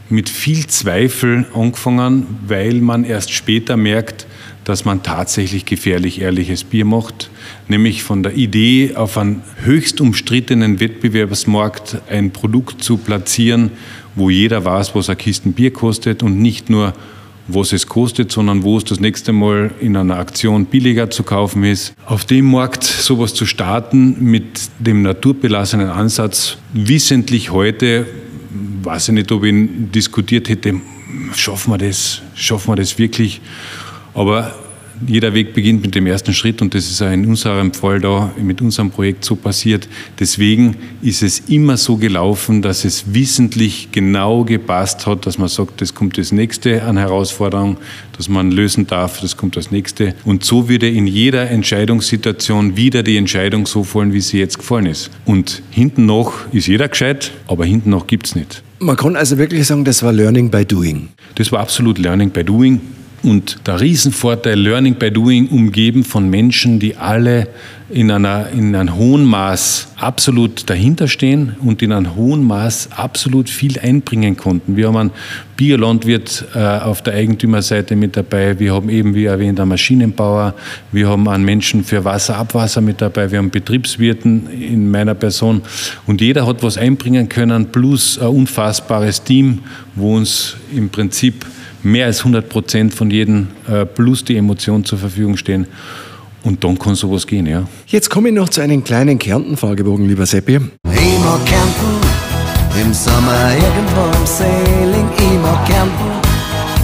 mit 0.09 0.29
viel 0.29 0.67
Zweifel 0.67 1.47
angefangen, 1.55 2.27
weil 2.47 2.75
man 2.75 3.05
erst 3.05 3.33
später 3.33 3.77
merkt, 3.77 4.27
dass 4.65 4.85
man 4.85 5.03
tatsächlich 5.03 5.67
gefährlich 5.67 6.21
ehrliches 6.21 6.65
Bier 6.65 6.85
macht, 6.85 7.31
nämlich 7.69 8.03
von 8.03 8.23
der 8.23 8.35
Idee, 8.35 8.95
auf 8.95 9.19
einem 9.19 9.43
höchst 9.63 10.01
umstrittenen 10.01 10.81
Wettbewerbsmarkt 10.81 11.99
ein 12.09 12.31
Produkt 12.31 12.83
zu 12.83 12.97
platzieren, 12.97 13.73
wo 14.15 14.31
jeder 14.31 14.65
weiß, 14.65 14.95
was 14.95 15.11
ein 15.11 15.19
Kisten 15.19 15.53
Bier 15.53 15.73
kostet 15.73 16.23
und 16.23 16.41
nicht 16.41 16.71
nur, 16.71 16.95
was 17.47 17.73
es 17.73 17.87
kostet, 17.87 18.33
sondern 18.33 18.63
wo 18.63 18.79
es 18.79 18.85
das 18.85 19.01
nächste 19.01 19.33
Mal 19.33 19.71
in 19.81 19.97
einer 19.97 20.19
Aktion 20.19 20.67
billiger 20.67 21.11
zu 21.11 21.23
kaufen 21.23 21.65
ist. 21.65 21.95
Auf 22.07 22.25
dem 22.25 22.51
Markt 22.51 22.85
sowas 22.85 23.35
zu 23.35 23.47
starten 23.47 24.23
mit 24.23 24.71
dem 24.79 25.03
naturbelassenen 25.03 25.89
Ansatz, 25.89 26.57
wissentlich 26.73 27.51
heute, 27.51 28.07
weiß 28.83 29.09
ich 29.09 29.15
nicht, 29.15 29.33
ob 29.33 29.45
ich 29.45 29.51
ihn 29.51 29.91
diskutiert 29.93 30.49
hätte, 30.49 30.75
schaffen 31.35 31.73
wir 31.73 31.79
das, 31.79 32.23
schaffen 32.35 32.73
wir 32.73 32.77
das 32.77 32.99
wirklich? 32.99 33.41
Aber 34.15 34.55
jeder 35.07 35.35
Weg 35.35 35.55
beginnt 35.55 35.83
mit 35.83 35.95
dem 35.95 36.07
ersten 36.07 36.33
Schritt 36.33 36.63
und 36.63 36.75
das 36.75 36.91
ist 36.91 37.03
auch 37.03 37.11
in 37.11 37.27
unserem 37.27 37.73
Fall 37.73 38.01
da 38.01 38.33
mit 38.41 38.61
unserem 38.61 38.91
Projekt 38.91 39.25
so 39.25 39.37
passiert. 39.37 39.89
Deswegen 40.19 40.77
ist 41.03 41.23
es 41.23 41.41
immer 41.41 41.77
so 41.77 41.97
gelaufen, 41.97 42.63
dass 42.63 42.85
es 42.85 43.15
wissentlich 43.15 43.89
genau 43.93 44.45
gepasst 44.45 45.07
hat, 45.07 45.27
dass 45.27 45.39
man 45.39 45.49
sagt, 45.49 45.81
das 45.81 45.95
kommt 45.95 46.19
das 46.19 46.33
nächste 46.33 46.83
an 46.83 46.97
Herausforderung, 46.97 47.79
dass 48.17 48.29
man 48.29 48.51
lösen 48.51 48.87
darf, 48.87 49.21
das 49.21 49.37
kommt 49.37 49.57
das 49.57 49.71
nächste. 49.71 50.15
Und 50.25 50.45
so 50.45 50.69
würde 50.69 50.89
in 50.89 51.07
jeder 51.07 51.51
Entscheidungssituation 51.51 52.77
wieder 52.77 53.03
die 53.03 53.17
Entscheidung 53.17 53.67
so 53.67 53.85
fallen, 53.85 54.13
wie 54.13 54.21
sie 54.21 54.39
jetzt 54.39 54.59
gefallen 54.59 54.87
ist. 54.87 55.11
Und 55.25 55.63
hinten 55.71 56.07
noch 56.07 56.33
ist 56.53 56.67
jeder 56.67 56.89
gescheit, 56.89 57.33
aber 57.47 57.65
hinten 57.65 57.91
noch 57.91 58.07
gibt 58.07 58.27
es 58.27 58.35
nicht. 58.35 58.63
Man 58.79 58.97
kann 58.97 59.17
also 59.17 59.39
wirklich 59.39 59.67
sagen, 59.67 59.85
das 59.85 60.03
war 60.03 60.13
Learning 60.13 60.51
by 60.51 60.65
Doing. 60.65 61.09
Das 61.37 61.51
war 61.53 61.61
absolut 61.61 61.99
Learning 61.99 62.31
by 62.31 62.45
Doing. 62.45 62.81
Und 63.25 63.67
der 63.67 63.81
Riesenvorteil 63.81 64.61
Learning 64.61 64.97
by 64.97 65.11
Doing 65.11 65.49
umgeben 65.49 66.05
von 66.05 66.29
Menschen, 66.29 66.79
die 66.79 66.97
alle 66.99 67.49
in, 67.89 68.11
einer, 68.11 68.51
in 68.51 68.77
einem 68.77 68.97
hohen 68.97 69.25
Maß 69.25 69.89
absolut 69.97 70.69
dahinterstehen 70.69 71.57
und 71.63 71.81
in 71.81 71.93
einem 71.93 72.17
hohen 72.17 72.45
Maß 72.45 72.91
absolut 72.95 73.49
viel 73.49 73.79
einbringen 73.79 74.37
konnten. 74.37 74.77
Wir 74.77 74.89
haben 74.89 74.97
einen 74.99 75.11
Biolandwirt 75.57 76.45
äh, 76.55 76.59
auf 76.59 77.01
der 77.01 77.15
Eigentümerseite 77.15 77.97
mit 77.97 78.15
dabei, 78.15 78.59
wir 78.59 78.75
haben 78.75 78.91
eben, 78.91 79.15
wie 79.15 79.25
erwähnt, 79.25 79.59
einen 79.59 79.71
Maschinenbauer, 79.71 80.55
wir 80.93 81.09
haben 81.09 81.27
einen 81.27 81.45
Menschen 81.45 81.83
für 81.83 82.05
Wasser, 82.05 82.37
Abwasser 82.37 82.83
mit 82.83 83.01
dabei, 83.01 83.31
wir 83.31 83.39
haben 83.39 83.51
Betriebswirten 83.51 84.51
in 84.51 84.91
meiner 84.91 85.15
Person. 85.15 85.63
Und 86.07 86.21
jeder 86.21 86.47
hat 86.47 86.63
was 86.63 86.77
einbringen 86.77 87.31
können, 87.31 87.73
plus 87.73 88.19
ein 88.19 88.29
unfassbares 88.29 89.25
Team, 89.25 89.61
wo 89.95 90.15
uns 90.15 90.57
im 90.75 90.91
Prinzip 90.91 91.47
mehr 91.85 92.07
als 92.07 92.21
100 92.21 92.49
Prozent 92.49 92.95
von 92.95 93.11
jedem 93.11 93.49
äh, 93.69 93.85
plus 93.85 94.25
die 94.25 94.37
Emotion 94.37 94.85
zur 94.85 94.99
Verfügung 94.99 95.37
stehen. 95.37 95.67
Und 96.43 96.63
dann 96.63 96.79
kann 96.79 96.95
sowas 96.95 97.27
gehen, 97.27 97.47
ja. 97.47 97.67
Jetzt 97.87 98.11
komme 98.11 98.29
ich 98.29 98.35
noch 98.35 98.49
zu 98.49 98.61
einem 98.61 98.85
kleinen 98.85 99.19
Kärnten-Fragebogen, 99.19 100.07
lieber 100.07 100.27
Seppi. 100.27 100.59
Mag 100.59 101.47
Kärnten, 101.47 102.01
im 102.83 102.93
Sommer 102.93 103.53
irgendwo 103.55 104.01
am 104.03 104.27
Sailing, 104.27 105.09
mag 105.41 105.67
Kärnten. 105.67 106.15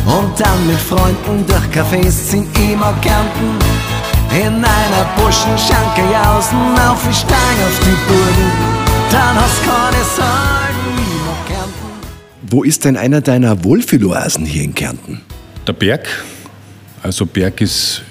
Und 0.06 0.40
dann 0.40 0.66
mit 0.66 0.78
Freunden 0.78 1.44
durch 1.46 1.66
Cafés 1.74 2.28
ziehen, 2.30 2.78
mag 2.78 3.00
Kärnten. 3.02 3.58
In 4.32 4.64
einer 4.64 5.04
Buschenschanke 5.16 6.02
jausen, 6.10 6.78
auf 6.88 7.02
die 7.06 7.14
Stein 7.14 7.58
auf 7.66 7.78
die 7.80 7.96
Burgen, 8.08 8.50
dann 9.10 9.36
hast 9.36 9.60
keine 9.62 10.04
Sorgen. 10.16 10.89
Wo 12.52 12.64
ist 12.64 12.84
denn 12.84 12.96
einer 12.96 13.20
deiner 13.20 13.62
Wohlfühloasen 13.62 14.44
hier 14.44 14.64
in 14.64 14.74
Kärnten? 14.74 15.20
Der 15.68 15.72
Berg, 15.72 16.08
also 17.00 17.24
Berg 17.24 17.60
ist 17.60 18.02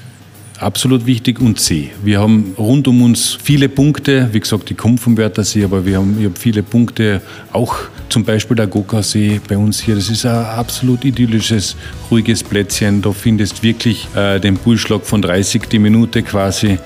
absolut 0.58 1.06
wichtig 1.06 1.42
und 1.42 1.60
See. 1.60 1.90
Wir 2.06 2.22
haben 2.22 2.56
rund 2.58 2.88
um 2.88 3.02
uns 3.02 3.38
viele 3.44 3.68
Punkte, 3.68 4.30
wie 4.32 4.40
gesagt, 4.40 4.72
ich 4.72 4.78
komme 4.78 4.98
vom 4.98 5.18
Wörthersee, 5.18 5.66
aber 5.66 5.86
wir 5.86 5.98
haben, 5.98 6.16
ich 6.18 6.26
habe 6.26 6.40
viele 6.40 6.64
Punkte, 6.64 7.22
auch 7.52 7.76
zum 8.08 8.24
Beispiel 8.24 8.56
der 8.56 8.68
Gokasee 8.68 9.42
bei 9.46 9.58
uns 9.58 9.82
hier. 9.82 9.96
Das 9.96 10.10
ist 10.10 10.26
ein 10.26 10.46
absolut 10.46 11.04
idyllisches, 11.04 11.76
ruhiges 12.10 12.42
Plätzchen. 12.42 13.02
Da 13.02 13.12
findest 13.12 13.62
wirklich 13.62 14.08
äh, 14.16 14.40
den 14.40 14.56
Pulsschlag 14.56 15.06
von 15.06 15.22
30 15.22 15.64
die 15.64 15.80
Minute 15.80 16.24
quasi 16.24 16.80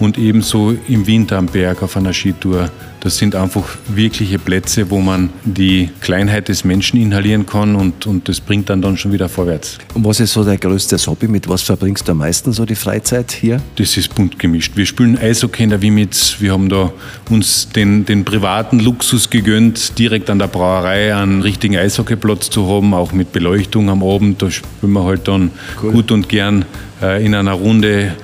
und 0.00 0.18
ebenso 0.18 0.74
im 0.88 1.06
Winter 1.06 1.38
am 1.38 1.46
Berg 1.46 1.82
auf 1.82 1.96
einer 1.96 2.12
Skitour. 2.12 2.70
Das 3.00 3.16
sind 3.16 3.34
einfach 3.34 3.64
wirkliche 3.88 4.38
Plätze, 4.38 4.90
wo 4.90 5.00
man 5.00 5.30
die 5.44 5.88
Kleinheit 6.00 6.48
des 6.48 6.64
Menschen 6.64 7.00
inhalieren 7.00 7.46
kann 7.46 7.74
und, 7.74 8.06
und 8.06 8.28
das 8.28 8.40
bringt 8.40 8.68
dann, 8.68 8.82
dann 8.82 8.98
schon 8.98 9.12
wieder 9.12 9.28
vorwärts. 9.28 9.78
Und 9.94 10.04
was 10.04 10.20
ist 10.20 10.34
so 10.34 10.44
dein 10.44 10.60
größtes 10.60 11.06
Hobby? 11.06 11.26
Mit 11.26 11.48
was 11.48 11.62
verbringst 11.62 12.06
du 12.08 12.12
am 12.12 12.18
meisten 12.18 12.52
so 12.52 12.66
die 12.66 12.74
Freizeit 12.74 13.32
hier? 13.32 13.60
Das 13.76 13.96
ist 13.96 14.14
bunt 14.14 14.38
gemischt. 14.38 14.76
Wir 14.76 14.84
spielen 14.84 15.16
Eishockey 15.16 15.62
in 15.62 15.70
der 15.70 15.80
Wimitz. 15.80 16.36
Wir 16.40 16.52
haben 16.52 16.68
da 16.68 16.92
uns 17.30 17.70
den, 17.70 18.04
den 18.04 18.26
privaten 18.26 18.80
Luxus 18.80 19.30
gegönnt, 19.30 19.98
direkt 19.98 20.28
an 20.28 20.38
der 20.38 20.48
Brauerei 20.48 21.14
einen 21.14 21.40
richtigen 21.40 21.76
Eishockeyplatz 21.76 22.50
zu 22.50 22.68
haben, 22.68 22.92
auch 22.92 23.12
mit 23.12 23.32
Beleuchtung 23.32 23.88
am 23.88 24.02
Abend. 24.02 24.42
Da 24.42 24.50
spielen 24.50 24.92
wir 24.92 25.04
halt 25.04 25.26
dann 25.26 25.50
cool. 25.82 25.92
gut 25.92 26.12
und 26.12 26.28
gern 26.28 26.66
äh, 27.00 27.24
in 27.24 27.34
einer 27.34 27.52
Runde 27.52 28.14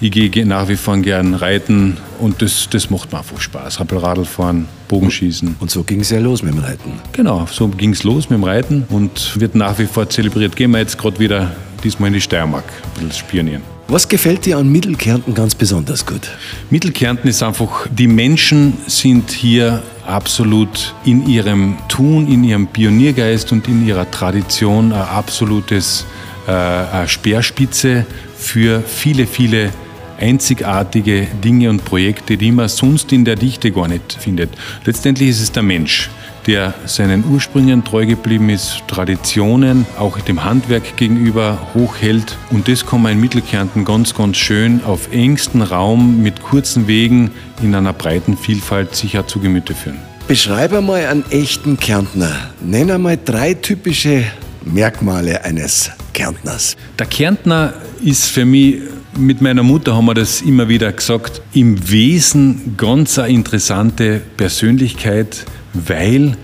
ich 0.00 0.10
gehe 0.10 0.46
nach 0.46 0.68
wie 0.68 0.76
vor 0.76 0.96
gern 0.98 1.34
reiten 1.34 1.96
und 2.18 2.42
das, 2.42 2.68
das 2.70 2.90
macht 2.90 3.12
mir 3.12 3.18
einfach 3.18 3.40
Spaß. 3.40 3.80
Rappelradl 3.80 4.24
fahren, 4.24 4.68
Bogenschießen. 4.88 5.56
Und 5.58 5.70
so 5.70 5.82
ging 5.82 6.00
es 6.00 6.10
ja 6.10 6.20
los 6.20 6.42
mit 6.42 6.52
dem 6.52 6.60
Reiten. 6.60 6.92
Genau, 7.12 7.46
so 7.50 7.68
ging 7.68 7.92
es 7.92 8.04
los 8.04 8.28
mit 8.28 8.38
dem 8.38 8.44
Reiten 8.44 8.84
und 8.90 9.40
wird 9.40 9.54
nach 9.54 9.78
wie 9.78 9.86
vor 9.86 10.08
zelebriert. 10.08 10.54
Gehen 10.54 10.70
wir 10.72 10.78
jetzt 10.78 10.98
gerade 10.98 11.18
wieder 11.18 11.56
diesmal 11.82 12.08
in 12.08 12.14
die 12.14 12.20
Steiermark, 12.20 12.64
ein 12.64 13.06
bisschen 13.06 13.12
spionieren. 13.12 13.62
Was 13.88 14.08
gefällt 14.08 14.44
dir 14.46 14.58
an 14.58 14.68
Mittelkärnten 14.68 15.32
ganz 15.32 15.54
besonders 15.54 16.04
gut? 16.04 16.28
Mittelkärnten 16.70 17.30
ist 17.30 17.42
einfach, 17.42 17.86
die 17.88 18.08
Menschen 18.08 18.74
sind 18.88 19.30
hier 19.30 19.82
absolut 20.04 20.92
in 21.04 21.28
ihrem 21.28 21.78
Tun, 21.88 22.26
in 22.26 22.42
ihrem 22.42 22.66
Pioniergeist 22.66 23.52
und 23.52 23.68
in 23.68 23.86
ihrer 23.86 24.10
Tradition 24.10 24.92
ein 24.92 25.02
absolutes 25.02 26.04
äh, 26.48 27.06
Speerspitze 27.06 28.04
für 28.36 28.82
viele, 28.82 29.26
viele 29.26 29.70
einzigartige 30.18 31.26
Dinge 31.44 31.70
und 31.70 31.84
Projekte, 31.84 32.36
die 32.36 32.52
man 32.52 32.68
sonst 32.68 33.12
in 33.12 33.24
der 33.24 33.36
Dichte 33.36 33.70
gar 33.70 33.88
nicht 33.88 34.12
findet. 34.12 34.50
Letztendlich 34.84 35.30
ist 35.30 35.40
es 35.40 35.52
der 35.52 35.62
Mensch, 35.62 36.10
der 36.46 36.74
seinen 36.86 37.24
Ursprüngen 37.24 37.84
treu 37.84 38.06
geblieben 38.06 38.50
ist, 38.50 38.82
Traditionen 38.86 39.86
auch 39.98 40.18
dem 40.20 40.44
Handwerk 40.44 40.96
gegenüber 40.96 41.58
hochhält. 41.74 42.36
Und 42.50 42.68
das 42.68 42.86
kann 42.86 43.02
man 43.02 43.12
in 43.12 43.20
Mittelkärnten 43.20 43.84
ganz, 43.84 44.14
ganz 44.14 44.36
schön 44.36 44.82
auf 44.84 45.12
engstem 45.12 45.62
Raum 45.62 46.22
mit 46.22 46.42
kurzen 46.42 46.86
Wegen 46.86 47.32
in 47.62 47.74
einer 47.74 47.92
breiten 47.92 48.36
Vielfalt 48.36 48.94
sicher 48.94 49.26
zu 49.26 49.40
Gemüte 49.40 49.74
führen. 49.74 49.98
Beschreibe 50.28 50.80
mal 50.80 51.06
einen 51.06 51.24
echten 51.30 51.78
Kärntner. 51.78 52.50
Nenn 52.60 52.90
einmal 52.90 53.18
drei 53.22 53.54
typische 53.54 54.24
Merkmale 54.64 55.44
eines 55.44 55.90
Kärntners. 56.12 56.76
Der 56.98 57.06
Kärntner 57.06 57.74
ist 58.02 58.26
für 58.26 58.44
mich 58.44 58.80
mit 59.18 59.40
meiner 59.40 59.62
Mutter 59.62 59.94
haben 59.94 60.06
wir 60.06 60.14
das 60.14 60.42
immer 60.42 60.68
wieder 60.68 60.92
gesagt, 60.92 61.40
im 61.52 61.90
Wesen 61.90 62.74
ganz 62.76 63.18
eine 63.18 63.32
interessante 63.32 64.20
Persönlichkeit, 64.36 65.44
weil 65.72 66.36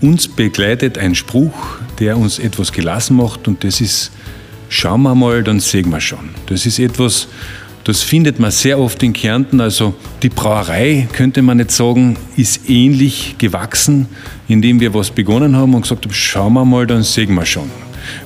uns 0.00 0.28
begleitet 0.28 0.98
ein 0.98 1.14
Spruch, 1.14 1.78
der 1.98 2.16
uns 2.16 2.38
etwas 2.38 2.72
gelassen 2.72 3.16
macht 3.16 3.48
und 3.48 3.64
das 3.64 3.80
ist, 3.80 4.10
schauen 4.68 5.02
wir 5.02 5.14
mal, 5.14 5.42
dann 5.42 5.60
sehen 5.60 5.90
wir 5.90 6.00
schon. 6.00 6.30
Das 6.46 6.66
ist 6.66 6.78
etwas, 6.78 7.28
das 7.84 8.02
findet 8.02 8.38
man 8.38 8.50
sehr 8.50 8.78
oft 8.78 9.02
in 9.02 9.12
Kärnten. 9.12 9.60
Also 9.60 9.94
die 10.22 10.28
Brauerei, 10.28 11.08
könnte 11.12 11.42
man 11.42 11.58
nicht 11.58 11.70
sagen, 11.70 12.16
ist 12.36 12.68
ähnlich 12.68 13.36
gewachsen, 13.38 14.06
indem 14.48 14.80
wir 14.80 14.92
was 14.92 15.10
begonnen 15.10 15.56
haben 15.56 15.74
und 15.74 15.82
gesagt 15.82 16.04
haben, 16.04 16.12
schauen 16.12 16.52
wir 16.54 16.64
mal, 16.64 16.86
dann 16.86 17.02
sehen 17.02 17.34
wir 17.34 17.46
schon. 17.46 17.70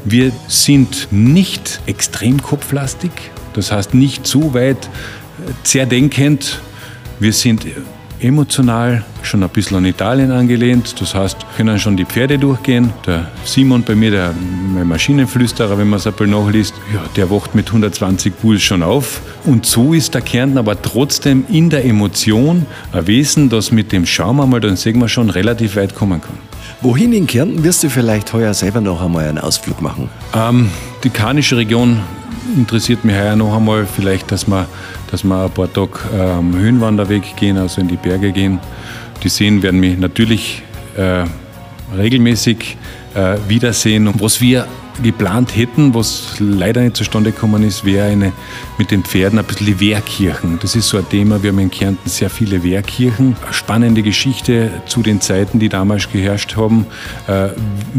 Wir 0.04 0.32
sind 0.48 1.08
nicht 1.10 1.80
extrem 1.86 2.42
kopflastig, 2.42 3.10
das 3.54 3.72
heißt 3.72 3.94
nicht 3.94 4.26
zu 4.26 4.54
weit 4.54 4.88
zerdenkend. 5.64 6.60
Wir 7.18 7.32
sind 7.32 7.66
emotional 8.20 9.04
schon 9.22 9.42
ein 9.42 9.48
bisschen 9.48 9.78
an 9.78 9.84
Italien 9.84 10.30
angelehnt. 10.30 11.00
Das 11.00 11.14
heißt, 11.14 11.38
können 11.56 11.78
schon 11.78 11.96
die 11.96 12.04
Pferde 12.04 12.38
durchgehen. 12.38 12.92
Der 13.06 13.30
Simon 13.44 13.82
bei 13.82 13.94
mir, 13.94 14.10
der 14.10 14.34
mein 14.74 14.88
Maschinenflüsterer, 14.88 15.78
wenn 15.78 15.88
man 15.88 15.98
es 15.98 16.06
ein 16.06 16.12
bisschen 16.12 16.30
nachliest, 16.30 16.74
ja, 16.92 17.02
der 17.16 17.30
wacht 17.30 17.54
mit 17.54 17.66
120 17.68 18.38
Puls 18.38 18.62
schon 18.62 18.82
auf. 18.82 19.20
Und 19.44 19.66
so 19.66 19.94
ist 19.94 20.14
der 20.14 20.20
Kärnten 20.20 20.58
aber 20.58 20.80
trotzdem 20.80 21.44
in 21.48 21.70
der 21.70 21.84
Emotion 21.84 22.66
ein 22.92 23.06
Wesen, 23.06 23.48
das 23.48 23.72
mit 23.72 23.92
dem 23.92 24.06
Schauen 24.06 24.36
wir 24.36 24.46
mal, 24.46 24.60
dann 24.60 24.76
sehen 24.76 24.98
wir 24.98 25.08
schon, 25.08 25.30
relativ 25.30 25.76
weit 25.76 25.94
kommen 25.94 26.20
kann. 26.20 26.38
Wohin 26.82 27.12
in 27.12 27.26
Kärnten 27.26 27.62
wirst 27.62 27.82
du 27.82 27.90
vielleicht 27.90 28.32
heuer 28.32 28.54
selber 28.54 28.80
noch 28.80 29.02
einmal 29.02 29.28
einen 29.28 29.38
Ausflug 29.38 29.82
machen? 29.82 30.08
Ähm, 30.34 30.70
die 31.04 31.10
Karnische 31.10 31.56
Region 31.56 32.00
interessiert 32.56 33.04
mich 33.04 33.16
heuer 33.16 33.36
noch 33.36 33.56
einmal 33.56 33.86
vielleicht, 33.86 34.30
dass 34.30 34.46
wir, 34.46 34.66
dass 35.10 35.24
wir 35.24 35.44
ein 35.44 35.50
paar 35.50 35.72
Tage 35.72 35.98
am 36.12 36.54
ähm, 36.54 36.58
Höhenwanderweg 36.60 37.36
gehen, 37.36 37.56
also 37.56 37.80
in 37.80 37.88
die 37.88 37.96
Berge 37.96 38.32
gehen. 38.32 38.58
Die 39.22 39.28
Seen 39.28 39.62
werden 39.62 39.80
mich 39.80 39.98
natürlich 39.98 40.62
äh, 40.96 41.24
regelmäßig 41.96 42.76
äh, 43.14 43.36
wiedersehen. 43.48 44.08
Und 44.08 44.22
was 44.22 44.40
wir 44.40 44.66
geplant 45.02 45.56
hätten, 45.56 45.94
was 45.94 46.36
leider 46.38 46.82
nicht 46.82 46.96
zustande 46.96 47.32
gekommen 47.32 47.62
ist, 47.62 47.84
wäre 47.84 48.08
eine 48.08 48.32
mit 48.78 48.90
den 48.90 49.04
Pferden 49.04 49.38
ein 49.38 49.44
bisschen 49.44 49.66
die 49.66 49.80
Wehrkirchen. 49.80 50.58
Das 50.60 50.76
ist 50.76 50.88
so 50.88 50.98
ein 50.98 51.08
Thema. 51.08 51.42
Wir 51.42 51.50
haben 51.50 51.58
in 51.58 51.70
Kärnten 51.70 52.08
sehr 52.08 52.30
viele 52.30 52.62
Wehrkirchen. 52.62 53.36
Eine 53.42 53.52
spannende 53.52 54.02
Geschichte 54.02 54.70
zu 54.86 55.02
den 55.02 55.20
Zeiten, 55.20 55.58
die 55.58 55.68
damals 55.68 56.10
geherrscht 56.10 56.56
haben, 56.56 56.86
äh, 57.26 57.48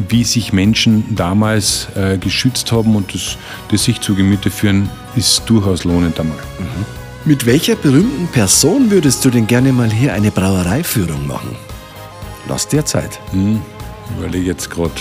wie 0.10 0.24
sich 0.24 0.54
Menschen 0.54 1.16
damals 1.16 1.88
äh, 1.96 2.18
geschützt 2.18 2.72
haben 2.72 2.96
und 2.96 3.14
das, 3.14 3.38
das 3.70 3.84
sich 3.84 4.02
zu 4.02 4.16
Gemüte 4.16 4.50
führen, 4.50 4.90
ist 5.16 5.44
durchaus 5.48 5.84
lohnend 5.84 6.20
einmal. 6.20 6.38
Mhm. 6.60 7.02
Mit 7.24 7.46
welcher 7.46 7.76
berühmten 7.76 8.28
Person 8.28 8.90
würdest 8.90 9.24
du 9.24 9.30
denn 9.30 9.46
gerne 9.46 9.72
mal 9.72 9.92
hier 9.92 10.14
eine 10.14 10.32
Brauereiführung 10.32 11.28
machen? 11.28 11.56
Lass 12.48 12.68
dir 12.68 12.84
Zeit. 12.84 13.20
Hm, 13.32 13.62
überlege 14.18 14.48
jetzt 14.48 14.72
gerade. 14.72 14.92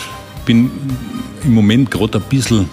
Bin 0.44 0.70
im 1.44 1.54
Moment 1.54 1.90
gerade 1.90 2.18
ein 2.18 2.24
bisschen, 2.28 2.68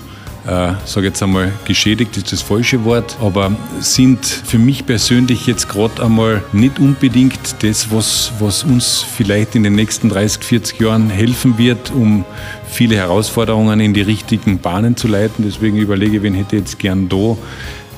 äh, 0.46 0.74
sage 0.86 1.08
jetzt 1.08 1.22
einmal, 1.22 1.52
geschädigt 1.66 2.16
ist 2.18 2.32
das 2.32 2.42
falsche 2.42 2.84
Wort, 2.86 3.18
aber 3.22 3.52
sind 3.80 4.26
für 4.26 4.58
mich 4.58 4.86
persönlich 4.86 5.46
jetzt 5.48 5.68
gerade 5.68 6.02
einmal 6.04 6.44
nicht 6.54 6.80
unbedingt 6.80 7.64
das, 7.64 7.92
was, 7.92 8.32
was 8.40 8.64
uns 8.64 9.02
vielleicht 9.02 9.56
in 9.56 9.64
den 9.64 9.76
nächsten 9.76 10.10
30, 10.10 10.44
40 10.44 10.80
Jahren 10.80 11.10
helfen 11.10 11.58
wird, 11.58 11.92
um 11.92 12.24
viele 12.70 12.96
Herausforderungen 12.96 13.80
in 13.80 13.94
die 13.94 14.02
richtigen 14.02 14.60
Bahnen 14.60 14.96
zu 14.96 15.08
leiten. 15.08 15.44
Deswegen 15.46 15.78
überlege 15.78 16.18
ich, 16.18 16.24
wen 16.24 16.34
hätte 16.34 16.56
ich 16.56 16.62
jetzt 16.62 16.80
gern 16.80 17.10
da, 17.10 17.38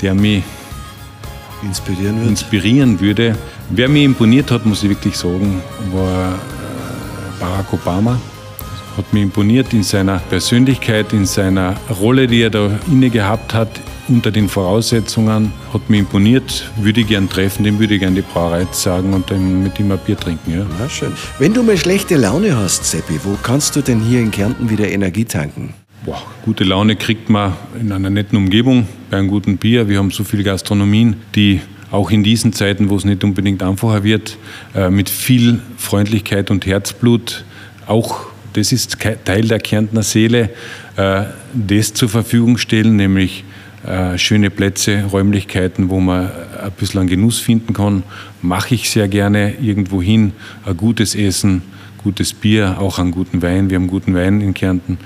der 0.02 0.16
mich 0.16 0.44
inspirieren, 1.64 2.18
wird. 2.18 2.30
inspirieren 2.30 3.00
würde. 3.00 3.36
Wer 3.70 3.90
mich 3.90 4.04
imponiert 4.04 4.50
hat, 4.50 4.66
muss 4.66 4.84
ich 4.84 4.90
wirklich 4.90 5.16
sagen, 5.16 5.62
war 5.92 6.34
äh, 6.34 7.40
Barack 7.40 7.72
Obama 7.74 8.20
hat 8.98 9.14
mich 9.14 9.24
imponiert 9.24 9.74
in 9.74 9.84
seiner 9.84 10.20
Persönlichkeit, 10.20 11.14
in 11.14 11.26
seiner 11.26 11.76
Rolle, 12.02 12.28
die 12.28 12.42
er 12.42 12.50
da 12.50 12.72
inne 12.92 13.10
gehabt 13.10 13.54
hat, 13.54 13.70
unter 14.08 14.32
den 14.32 14.50
Voraussetzungen, 14.50 15.52
hat 15.74 15.90
mich 15.90 16.00
imponiert, 16.00 16.70
würde 16.78 17.02
ich 17.02 17.08
gern 17.08 17.30
treffen, 17.30 17.64
dem 17.64 17.80
würde 17.80 17.94
ich 17.94 18.00
gern 18.00 18.16
die 18.16 18.22
Brauerei 18.22 18.66
sagen 18.72 19.14
und 19.14 19.30
dann 19.30 19.64
mit 19.64 19.80
ihm 19.80 19.92
ein 19.92 20.00
Bier 20.00 20.18
trinken. 20.18 20.52
Ja. 20.52 20.66
Na 20.80 20.90
schön. 20.90 21.14
Wenn 21.38 21.54
du 21.54 21.64
mal 21.64 21.78
schlechte 21.78 22.16
Laune 22.16 22.58
hast, 22.58 22.86
Seppi, 22.86 23.20
wo 23.24 23.38
kannst 23.42 23.76
du 23.76 23.82
denn 23.82 24.02
hier 24.02 24.20
in 24.20 24.32
Kärnten 24.32 24.70
wieder 24.70 24.90
Energie 24.90 25.26
tanken? 25.26 25.74
Boah, 26.06 26.22
gute 26.44 26.64
Laune 26.64 26.96
kriegt 26.96 27.30
man 27.30 27.54
in 27.80 27.92
einer 27.92 28.10
netten 28.10 28.38
Umgebung, 28.38 28.88
bei 29.10 29.18
einem 29.18 29.28
guten 29.28 29.58
Bier. 29.58 29.90
Wir 29.90 29.98
haben 29.98 30.12
so 30.12 30.24
viele 30.24 30.44
Gastronomien, 30.44 31.18
die 31.36 31.62
auch 31.92 32.10
in 32.12 32.24
diesen 32.24 32.54
Zeiten, 32.54 32.90
wo 32.90 32.96
es 32.96 33.06
nicht 33.06 33.24
unbedingt 33.24 33.62
einfacher 33.64 34.04
wird, 34.04 34.38
äh, 34.76 34.90
mit 34.90 35.10
viel 35.10 35.60
Freundlichkeit 35.78 36.52
und 36.52 36.66
Herzblut 36.66 37.44
auch 37.86 38.28
das 38.54 38.72
ist 38.72 38.98
Teil 39.00 39.48
der 39.48 39.60
Kärntner 39.60 40.04
Seele, 40.04 40.50
äh, 40.96 41.24
das 41.54 41.94
zur 41.94 42.10
Verfügung 42.10 42.58
stellen, 42.58 42.96
nämlich 42.96 43.44
äh, 43.86 44.18
schöne 44.18 44.50
Plätze, 44.50 45.06
Räumlichkeiten, 45.12 45.90
wo 45.90 46.00
man 46.00 46.30
ein 46.62 46.72
bisschen 46.78 47.08
Genuss 47.08 47.40
finden 47.40 47.74
kann. 47.74 48.04
Mache 48.42 48.76
ich 48.76 48.90
sehr 48.90 49.08
gerne 49.08 49.56
irgendwo 49.62 50.02
hin, 50.02 50.34
ein 50.66 50.76
gutes 50.76 51.16
Essen, 51.16 51.62
gutes 52.04 52.34
Bier, 52.34 52.78
auch 52.80 53.00
einen 53.00 53.12
guten 53.12 53.42
Wein. 53.42 53.70
Wir 53.70 53.78
haben 53.78 53.88
guten 53.88 54.16
Wein 54.16 54.42
in 54.42 54.54
Kärnten 54.54 54.98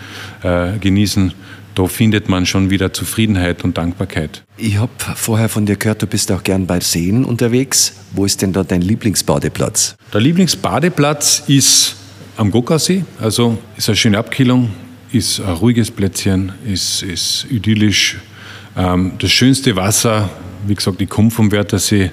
äh, 0.41 0.77
genießen. 0.79 1.33
Da 1.75 1.87
findet 1.87 2.29
man 2.29 2.45
schon 2.45 2.69
wieder 2.69 2.93
Zufriedenheit 2.93 3.63
und 3.63 3.77
Dankbarkeit. 3.77 4.43
Ich 4.57 4.77
habe 4.77 4.91
vorher 5.15 5.49
von 5.49 5.65
dir 5.65 5.75
gehört, 5.75 6.03
du 6.03 6.07
bist 6.07 6.31
auch 6.31 6.43
gern 6.43 6.67
bei 6.67 6.79
Seen 6.79 7.25
unterwegs. 7.25 7.93
Wo 8.11 8.25
ist 8.25 8.41
denn 8.43 8.53
da 8.53 8.63
dein 8.63 8.81
Lieblingsbadeplatz? 8.81 9.95
Der 10.13 10.21
Lieblingsbadeplatz 10.21 11.43
ist 11.47 11.95
am 12.37 12.51
Gokasee. 12.51 13.05
Also 13.19 13.57
ist 13.77 13.89
eine 13.89 13.95
schöne 13.95 14.17
Abkühlung, 14.17 14.71
ist 15.11 15.39
ein 15.39 15.53
ruhiges 15.53 15.91
Plätzchen, 15.91 16.51
ist, 16.65 17.03
ist 17.03 17.47
idyllisch. 17.49 18.17
Ähm, 18.75 19.13
das 19.19 19.31
schönste 19.31 19.75
Wasser, 19.75 20.29
wie 20.65 20.75
gesagt, 20.75 21.01
ich 21.01 21.09
komme 21.09 21.31
vom 21.31 21.51
Wörthersee. 21.51 22.11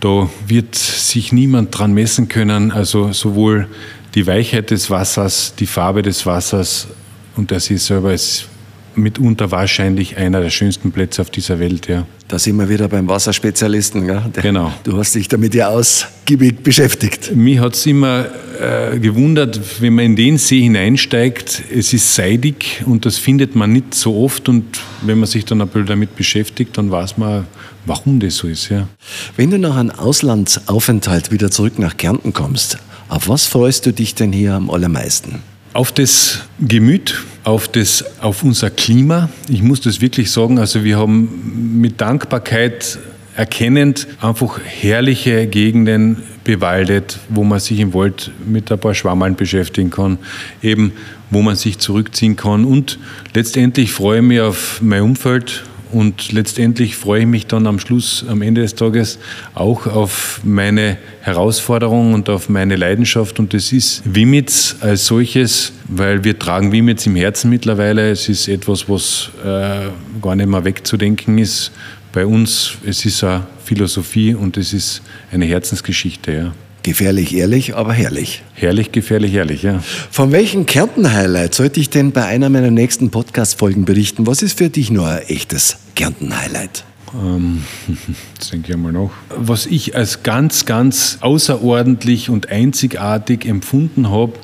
Da 0.00 0.28
wird 0.46 0.74
sich 0.74 1.32
niemand 1.32 1.76
dran 1.76 1.92
messen 1.92 2.28
können. 2.28 2.72
Also 2.72 3.12
sowohl 3.12 3.68
die 4.14 4.26
Weichheit 4.26 4.70
des 4.70 4.90
Wassers, 4.90 5.54
die 5.58 5.66
Farbe 5.66 6.02
des 6.02 6.26
Wassers 6.26 6.88
und 7.36 7.50
der 7.50 7.60
See 7.60 7.76
selber 7.76 8.12
ist 8.12 8.48
mitunter 8.96 9.50
wahrscheinlich 9.50 10.16
einer 10.16 10.40
der 10.40 10.50
schönsten 10.50 10.92
Plätze 10.92 11.22
auf 11.22 11.30
dieser 11.30 11.58
Welt. 11.58 11.88
Ja. 11.88 12.06
Da 12.28 12.38
sind 12.38 12.56
wir 12.56 12.68
wieder 12.68 12.88
beim 12.88 13.08
Wasserspezialisten. 13.08 14.06
Gell? 14.06 14.22
Der, 14.34 14.42
genau. 14.42 14.72
Du 14.84 14.96
hast 14.96 15.14
dich 15.14 15.28
damit 15.28 15.54
ja 15.54 15.68
ausgiebig 15.68 16.62
beschäftigt. 16.62 17.34
Mich 17.34 17.58
hat 17.58 17.74
es 17.74 17.86
immer 17.86 18.26
äh, 18.60 18.98
gewundert, 18.98 19.60
wenn 19.80 19.94
man 19.94 20.04
in 20.06 20.16
den 20.16 20.38
See 20.38 20.62
hineinsteigt, 20.62 21.62
es 21.74 21.92
ist 21.92 22.14
seidig 22.14 22.82
und 22.86 23.04
das 23.04 23.18
findet 23.18 23.54
man 23.54 23.72
nicht 23.72 23.94
so 23.94 24.16
oft. 24.22 24.48
Und 24.48 24.64
wenn 25.02 25.18
man 25.18 25.28
sich 25.28 25.44
dann 25.44 25.60
ein 25.60 25.68
bisschen 25.68 25.86
damit 25.86 26.16
beschäftigt, 26.16 26.76
dann 26.78 26.90
weiß 26.90 27.18
man, 27.18 27.46
warum 27.86 28.20
das 28.20 28.36
so 28.36 28.48
ist. 28.48 28.68
Ja. 28.68 28.88
Wenn 29.36 29.50
du 29.50 29.58
nach 29.58 29.76
einem 29.76 29.90
Auslandsaufenthalt 29.90 31.30
wieder 31.30 31.50
zurück 31.50 31.78
nach 31.78 31.96
Kärnten 31.96 32.32
kommst, 32.32 32.78
auf 33.08 33.28
was 33.28 33.46
freust 33.46 33.86
du 33.86 33.92
dich 33.92 34.14
denn 34.14 34.32
hier 34.32 34.54
am 34.54 34.70
allermeisten? 34.70 35.42
Auf 35.74 35.90
das 35.90 36.44
Gemüt, 36.60 37.20
auf, 37.42 37.66
das, 37.66 38.04
auf 38.20 38.44
unser 38.44 38.70
Klima. 38.70 39.28
Ich 39.48 39.60
muss 39.60 39.80
das 39.80 40.00
wirklich 40.00 40.30
sagen, 40.30 40.60
also 40.60 40.84
wir 40.84 40.98
haben 40.98 41.80
mit 41.80 42.00
Dankbarkeit 42.00 43.00
erkennend 43.34 44.06
einfach 44.20 44.60
herrliche 44.64 45.48
Gegenden 45.48 46.22
bewaldet, 46.44 47.18
wo 47.28 47.42
man 47.42 47.58
sich 47.58 47.80
im 47.80 47.92
Wald 47.92 48.30
mit 48.46 48.70
ein 48.70 48.78
paar 48.78 48.94
Schwammeln 48.94 49.34
beschäftigen 49.34 49.90
kann, 49.90 50.18
eben 50.62 50.92
wo 51.30 51.42
man 51.42 51.56
sich 51.56 51.80
zurückziehen 51.80 52.36
kann. 52.36 52.64
Und 52.64 53.00
letztendlich 53.34 53.90
freue 53.90 54.18
ich 54.18 54.24
mich 54.24 54.40
auf 54.40 54.80
mein 54.80 55.02
Umfeld, 55.02 55.64
und 55.94 56.32
letztendlich 56.32 56.96
freue 56.96 57.20
ich 57.20 57.26
mich 57.26 57.46
dann 57.46 57.66
am 57.66 57.78
Schluss, 57.78 58.24
am 58.28 58.42
Ende 58.42 58.62
des 58.62 58.74
Tages 58.74 59.18
auch 59.54 59.86
auf 59.86 60.40
meine 60.42 60.98
Herausforderung 61.20 62.12
und 62.12 62.28
auf 62.28 62.48
meine 62.48 62.76
Leidenschaft. 62.76 63.38
Und 63.38 63.54
das 63.54 63.72
ist 63.72 64.02
Wimitz 64.04 64.76
als 64.80 65.06
solches, 65.06 65.72
weil 65.88 66.24
wir 66.24 66.38
tragen 66.38 66.72
Wimitz 66.72 67.06
im 67.06 67.16
Herzen 67.16 67.48
mittlerweile. 67.50 68.10
Es 68.10 68.28
ist 68.28 68.48
etwas, 68.48 68.88
was 68.88 69.30
äh, 69.44 69.88
gar 70.20 70.36
nicht 70.36 70.48
mehr 70.48 70.64
wegzudenken 70.64 71.38
ist. 71.38 71.70
Bei 72.12 72.26
uns, 72.26 72.74
es 72.84 73.04
ist 73.04 73.24
eine 73.24 73.46
Philosophie 73.64 74.34
und 74.34 74.56
es 74.56 74.72
ist 74.72 75.02
eine 75.32 75.44
Herzensgeschichte. 75.46 76.32
Ja. 76.32 76.54
Gefährlich 76.84 77.34
ehrlich, 77.34 77.74
aber 77.74 77.94
herrlich. 77.94 78.42
Herrlich, 78.52 78.92
gefährlich, 78.92 79.32
herrlich, 79.32 79.62
ja. 79.62 79.82
Von 80.10 80.32
welchem 80.32 80.66
Kärnten-Highlight 80.66 81.54
sollte 81.54 81.80
ich 81.80 81.88
denn 81.88 82.12
bei 82.12 82.26
einer 82.26 82.50
meiner 82.50 82.70
nächsten 82.70 83.08
Podcast-Folgen 83.08 83.86
berichten? 83.86 84.26
Was 84.26 84.42
ist 84.42 84.58
für 84.58 84.68
dich 84.68 84.90
nur 84.90 85.08
ein 85.08 85.22
echtes 85.28 85.78
Kärnten-Highlight? 85.94 86.84
Ähm, 87.14 87.64
das 88.38 88.50
denke 88.50 88.68
ich 88.68 88.74
einmal 88.74 88.92
noch. 88.92 89.12
Was 89.34 89.64
ich 89.64 89.96
als 89.96 90.24
ganz, 90.24 90.66
ganz 90.66 91.16
außerordentlich 91.22 92.28
und 92.28 92.50
einzigartig 92.50 93.46
empfunden 93.46 94.10
habe, 94.10 94.34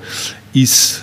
ist 0.55 1.03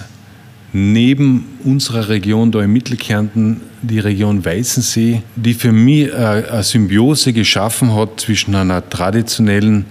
neben 0.73 1.45
unserer 1.63 2.09
Region 2.09 2.51
da 2.51 2.63
im 2.63 2.73
Mittelkärnten 2.73 3.61
die 3.83 3.99
Region 3.99 4.43
Weißensee, 4.43 5.21
die 5.35 5.53
für 5.53 5.71
mich 5.71 6.11
eine 6.11 6.63
Symbiose 6.63 7.31
geschaffen 7.31 7.93
hat 7.93 8.21
zwischen 8.21 8.55
einer 8.55 8.89
traditionellen 8.89 9.85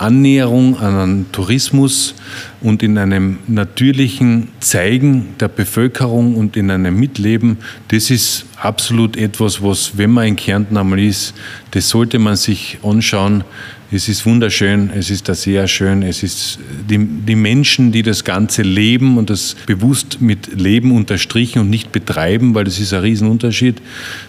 Annäherung 0.00 0.78
an 0.78 0.96
einen 0.96 1.32
Tourismus 1.32 2.14
und 2.62 2.82
in 2.82 2.96
einem 2.96 3.38
natürlichen 3.48 4.48
Zeigen 4.60 5.34
der 5.38 5.48
Bevölkerung 5.48 6.36
und 6.36 6.56
in 6.56 6.70
einem 6.70 6.98
Mitleben, 6.98 7.58
das 7.88 8.10
ist 8.10 8.46
absolut 8.56 9.16
etwas, 9.16 9.62
was, 9.62 9.98
wenn 9.98 10.10
man 10.10 10.26
in 10.26 10.36
Kärnten 10.36 10.76
einmal 10.78 11.00
ist, 11.00 11.34
das 11.72 11.90
sollte 11.90 12.18
man 12.18 12.36
sich 12.36 12.78
anschauen. 12.82 13.44
Es 13.92 14.08
ist 14.08 14.24
wunderschön, 14.24 14.90
es 14.94 15.10
ist 15.10 15.28
da 15.28 15.34
sehr 15.34 15.66
schön, 15.66 16.02
es 16.02 16.22
ist 16.22 16.60
die, 16.88 16.96
die 16.98 17.34
Menschen, 17.34 17.92
die 17.92 18.02
das 18.02 18.24
Ganze 18.24 18.62
leben 18.62 19.18
und 19.18 19.28
das 19.28 19.56
bewusst 19.66 20.20
mit 20.20 20.58
Leben 20.58 20.92
unterstrichen 20.92 21.58
und 21.58 21.70
nicht 21.70 21.90
betreiben, 21.92 22.54
weil 22.54 22.64
das 22.64 22.78
ist 22.78 22.94
ein 22.94 23.00
Riesenunterschied, 23.00 23.82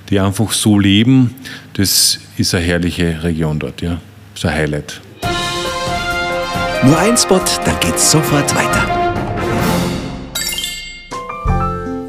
die 0.10 0.20
einfach 0.20 0.52
so 0.52 0.80
leben, 0.80 1.36
das 1.74 2.20
ist 2.38 2.56
eine 2.56 2.66
herrliche 2.66 3.24
Region 3.24 3.60
dort, 3.60 3.82
ja. 3.82 4.02
Das 4.34 4.44
ist 4.44 4.46
ein 4.46 4.56
Highlight. 4.56 5.02
Nur 6.84 6.98
ein 6.98 7.16
Spot, 7.16 7.40
dann 7.64 7.80
geht's 7.80 8.10
sofort 8.10 8.56
weiter. 8.56 9.02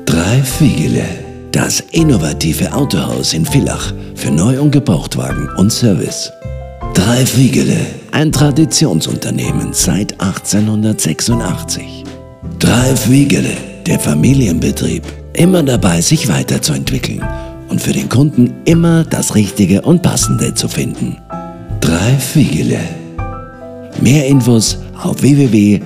Drei 0.06 0.42
Fiegele. 0.42 1.04
Das 1.52 1.80
innovative 1.90 2.72
Autohaus 2.72 3.34
in 3.34 3.44
Villach 3.44 3.92
für 4.14 4.30
Neu- 4.30 4.58
und 4.58 4.70
Gebrauchtwagen 4.70 5.50
und 5.58 5.70
Service. 5.70 6.32
Drei 6.94 7.26
Fiegele. 7.26 7.76
Ein 8.12 8.32
Traditionsunternehmen 8.32 9.74
seit 9.74 10.18
1886. 10.18 12.04
Drei 12.58 12.96
Fiegele. 12.96 13.54
Der 13.86 14.00
Familienbetrieb. 14.00 15.04
Immer 15.34 15.62
dabei, 15.62 16.00
sich 16.00 16.28
weiterzuentwickeln 16.28 17.22
und 17.68 17.78
für 17.78 17.92
den 17.92 18.08
Kunden 18.08 18.54
immer 18.64 19.04
das 19.04 19.34
Richtige 19.34 19.82
und 19.82 20.02
Passende 20.02 20.54
zu 20.54 20.68
finden. 20.68 21.18
Drei 21.80 22.16
Wiegele. 22.32 23.01
Mehr 24.00 24.26
Infos 24.26 24.78
auf 25.02 25.20
www.wiegele.at. 25.22 25.82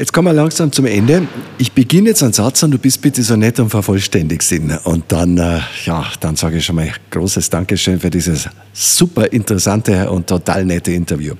Jetzt 0.00 0.14
kommen 0.14 0.28
wir 0.28 0.32
langsam 0.32 0.72
zum 0.72 0.86
Ende. 0.86 1.28
Ich 1.58 1.72
beginne 1.72 2.08
jetzt 2.08 2.22
einen 2.22 2.32
Satz 2.32 2.62
und 2.62 2.70
du 2.70 2.78
bist 2.78 3.02
bitte 3.02 3.22
so 3.22 3.36
nett 3.36 3.60
und 3.60 3.68
vervollständigst 3.68 4.50
ihn. 4.52 4.74
Und 4.84 5.04
dann, 5.12 5.36
äh, 5.36 5.60
ja, 5.84 6.06
dann 6.20 6.36
sage 6.36 6.56
ich 6.56 6.64
schon 6.64 6.76
mal 6.76 6.90
großes 7.10 7.50
Dankeschön 7.50 8.00
für 8.00 8.08
dieses 8.08 8.48
super 8.72 9.30
interessante 9.30 10.10
und 10.10 10.26
total 10.26 10.64
nette 10.64 10.92
Interview. 10.92 11.34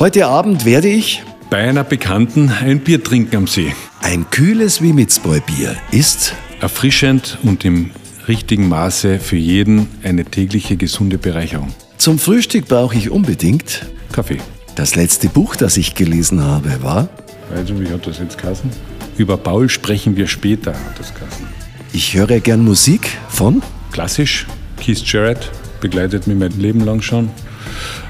Heute 0.00 0.26
Abend 0.26 0.64
werde 0.64 0.88
ich 0.88 1.22
Bei 1.50 1.66
einer 1.66 1.82
Bekannten 1.82 2.50
ein 2.50 2.80
Bier 2.80 3.02
trinken 3.02 3.36
am 3.36 3.46
See. 3.46 3.74
ein 4.02 4.28
kühles 4.28 4.82
Wimitzbräu-Bier 4.82 5.76
ist 5.92 6.34
Erfrischend 6.60 7.38
und 7.42 7.64
im 7.64 7.90
richtigen 8.26 8.68
Maße 8.68 9.18
für 9.18 9.36
jeden 9.36 9.88
eine 10.02 10.26
tägliche 10.26 10.76
gesunde 10.76 11.16
Bereicherung. 11.16 11.72
zum 11.96 12.18
Frühstück 12.18 12.68
brauche 12.68 12.98
ich 12.98 13.08
unbedingt. 13.08 13.86
Kaffee. 14.12 14.38
Das 14.74 14.94
letzte 14.94 15.28
Buch, 15.28 15.56
das 15.56 15.78
ich 15.78 15.94
gelesen 15.94 16.44
habe, 16.44 16.82
war 16.82 17.08
Also, 17.54 17.80
wie 17.80 17.88
hat 17.88 18.06
das 18.06 18.18
jetzt 18.18 18.36
geheißen? 18.36 18.68
Über 19.16 19.38
Paul 19.38 19.70
sprechen 19.70 20.16
wir 20.16 20.26
später, 20.26 20.72
hat 20.74 20.98
das 20.98 21.14
geheißen. 21.14 21.46
Ich 21.94 22.14
höre 22.14 22.40
gern 22.40 22.62
Musik 22.62 23.08
von 23.30 23.62
Klassisch, 23.90 24.46
Keith 24.76 25.02
Jarrett, 25.06 25.50
begleitet 25.80 26.26
mich 26.26 26.36
mein 26.36 26.52
Leben 26.60 26.80
lang 26.84 27.00
schon. 27.00 27.30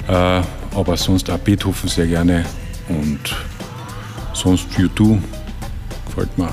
Äh, 0.09 0.12
aber 0.12 0.97
sonst 0.97 1.30
auch 1.30 1.39
Beethoven 1.39 1.89
sehr 1.89 2.09
gerne 2.09 2.45
und 2.89 3.36
sonst 4.34 4.66
U2 4.76 5.18
gefällt 6.07 6.39
mir. 6.39 6.53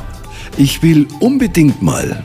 Ich 0.57 0.81
will 0.83 1.07
unbedingt 1.19 1.81
mal, 1.81 2.23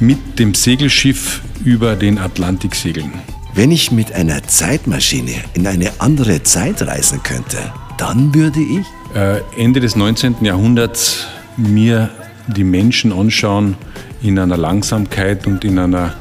Mit 0.00 0.38
dem 0.38 0.54
Segelschiff 0.54 1.42
über 1.64 1.94
den 1.96 2.18
Atlantik 2.18 2.74
segeln. 2.74 3.12
wenn 3.54 3.70
ich 3.70 3.92
mit 3.92 4.12
einer 4.12 4.42
Zeitmaschine 4.42 5.34
in 5.54 5.66
eine 5.66 5.90
andere 5.98 6.42
Zeit 6.42 6.82
reisen 6.82 7.22
könnte, 7.22 7.58
dann 7.98 8.34
würde 8.34 8.60
ich 8.60 8.86
Äh, 9.14 9.40
Ende 9.58 9.80
des 9.80 9.94
19. 9.94 10.36
Jahrhunderts 10.42 11.26
mir 11.58 12.08
die 12.46 12.64
Menschen 12.64 13.12
anschauen 13.12 13.76
in 14.22 14.38
einer 14.38 14.56
Langsamkeit 14.56 15.46
und 15.46 15.64
in 15.64 15.78
einer 15.78 16.14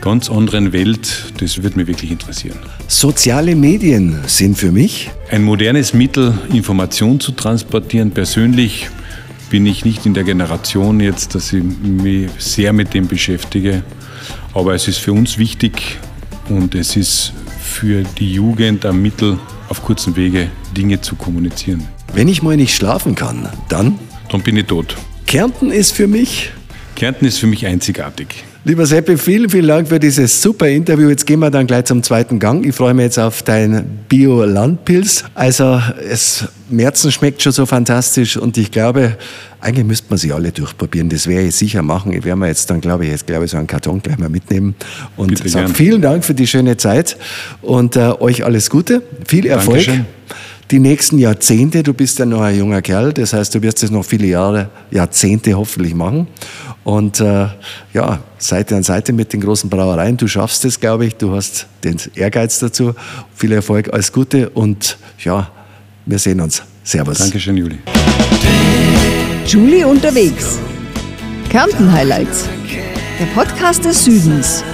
ganz 0.00 0.30
anderen 0.30 0.72
Welt, 0.72 1.32
das 1.38 1.62
würde 1.62 1.76
mich 1.76 1.86
wirklich 1.86 2.10
interessieren. 2.10 2.58
Soziale 2.86 3.54
Medien 3.54 4.18
sind 4.26 4.56
für 4.56 4.72
mich 4.72 5.10
Ein 5.30 5.44
modernes 5.44 5.92
Mittel, 5.94 6.34
Information 6.52 7.20
zu 7.20 7.32
transportieren. 7.32 8.10
Persönlich 8.10 8.88
bin 9.50 9.66
ich 9.66 9.84
nicht 9.84 10.06
in 10.06 10.14
der 10.14 10.24
Generation 10.24 11.00
jetzt, 11.00 11.34
dass 11.34 11.52
ich 11.52 11.62
mich 11.62 12.30
sehr 12.38 12.72
mit 12.72 12.94
dem 12.94 13.08
beschäftige. 13.08 13.82
Aber 14.54 14.74
es 14.74 14.88
ist 14.88 14.98
für 14.98 15.12
uns 15.12 15.38
wichtig 15.38 15.98
und 16.48 16.74
es 16.74 16.96
ist 16.96 17.32
für 17.60 18.02
die 18.18 18.32
Jugend 18.32 18.84
ein 18.86 19.00
Mittel, 19.00 19.38
auf 19.68 19.82
kurzen 19.82 20.16
Wege 20.16 20.48
Dinge 20.76 21.00
zu 21.00 21.14
kommunizieren. 21.16 21.86
Wenn 22.14 22.28
ich 22.28 22.42
mal 22.42 22.56
nicht 22.56 22.74
schlafen 22.74 23.14
kann, 23.14 23.48
dann 23.68 23.98
Dann 24.30 24.42
bin 24.42 24.56
ich 24.56 24.66
tot. 24.66 24.96
Kärnten 25.26 25.70
ist 25.70 25.92
für 25.92 26.06
mich. 26.06 26.50
Kärnten 26.94 27.26
ist 27.26 27.38
für 27.38 27.46
mich 27.46 27.66
einzigartig. 27.66 28.44
Lieber 28.64 28.84
Seppi, 28.84 29.16
vielen, 29.16 29.48
vielen 29.48 29.68
Dank 29.68 29.88
für 29.88 30.00
dieses 30.00 30.42
super 30.42 30.68
Interview. 30.68 31.08
Jetzt 31.08 31.26
gehen 31.26 31.38
wir 31.38 31.50
dann 31.50 31.66
gleich 31.66 31.84
zum 31.84 32.02
zweiten 32.02 32.40
Gang. 32.40 32.66
Ich 32.66 32.74
freue 32.74 32.92
mich 32.92 33.04
jetzt 33.04 33.18
auf 33.18 33.42
dein 33.42 34.00
Bio-Landpilz. 34.08 35.24
Also, 35.34 35.80
es 36.10 36.44
Märzen 36.68 37.12
schmeckt 37.12 37.40
schon 37.40 37.52
so 37.52 37.66
fantastisch 37.66 38.36
und 38.36 38.58
ich 38.58 38.72
glaube, 38.72 39.16
eigentlich 39.60 39.86
müsste 39.86 40.06
man 40.10 40.18
sie 40.18 40.32
alle 40.32 40.50
durchprobieren. 40.50 41.08
Das 41.08 41.28
werde 41.28 41.46
ich 41.46 41.54
sicher 41.54 41.82
machen. 41.82 42.12
Ich 42.12 42.24
werde 42.24 42.38
mir 42.38 42.48
jetzt 42.48 42.68
dann, 42.68 42.80
glaube 42.80 43.04
ich, 43.04 43.12
jetzt 43.12 43.26
glaube 43.26 43.44
ich, 43.44 43.52
so 43.52 43.56
einen 43.56 43.68
Karton 43.68 44.02
gleich 44.02 44.18
mal 44.18 44.28
mitnehmen. 44.28 44.74
Und 45.16 45.28
Bitte 45.28 45.48
sage 45.48 45.66
gern. 45.66 45.74
vielen 45.76 46.02
Dank 46.02 46.24
für 46.24 46.34
die 46.34 46.46
schöne 46.46 46.76
Zeit 46.76 47.16
und 47.62 47.94
äh, 47.96 48.10
euch 48.18 48.44
alles 48.44 48.70
Gute. 48.70 49.02
Viel 49.26 49.46
Erfolg. 49.46 49.86
Dankeschön. 49.86 50.06
Die 50.70 50.80
nächsten 50.80 51.18
Jahrzehnte, 51.18 51.82
du 51.82 51.94
bist 51.94 52.18
ja 52.18 52.26
noch 52.26 52.42
ein 52.42 52.58
junger 52.58 52.82
Kerl, 52.82 53.14
das 53.14 53.32
heißt, 53.32 53.54
du 53.54 53.62
wirst 53.62 53.82
es 53.82 53.90
noch 53.90 54.04
viele 54.04 54.26
Jahre, 54.26 54.68
Jahrzehnte 54.90 55.54
hoffentlich 55.54 55.94
machen. 55.94 56.26
Und 56.88 57.20
äh, 57.20 57.48
ja, 57.92 58.22
Seite 58.38 58.74
an 58.74 58.82
Seite 58.82 59.12
mit 59.12 59.34
den 59.34 59.42
großen 59.42 59.68
Brauereien, 59.68 60.16
du 60.16 60.26
schaffst 60.26 60.64
es, 60.64 60.80
glaube 60.80 61.04
ich, 61.04 61.16
du 61.16 61.34
hast 61.34 61.66
den 61.84 61.98
Ehrgeiz 62.14 62.60
dazu. 62.60 62.94
Viel 63.34 63.52
Erfolg, 63.52 63.92
alles 63.92 64.10
Gute 64.10 64.48
und 64.48 64.96
ja, 65.22 65.50
wir 66.06 66.18
sehen 66.18 66.40
uns. 66.40 66.62
Servus. 66.84 67.18
Dankeschön, 67.18 67.58
Juli. 67.58 67.76
Julie 69.46 69.86
unterwegs. 69.86 70.58
Kärnten 71.50 71.92
Highlights. 71.92 72.48
Der 73.20 73.26
Podcast 73.34 73.84
des 73.84 74.06
Südens. 74.06 74.64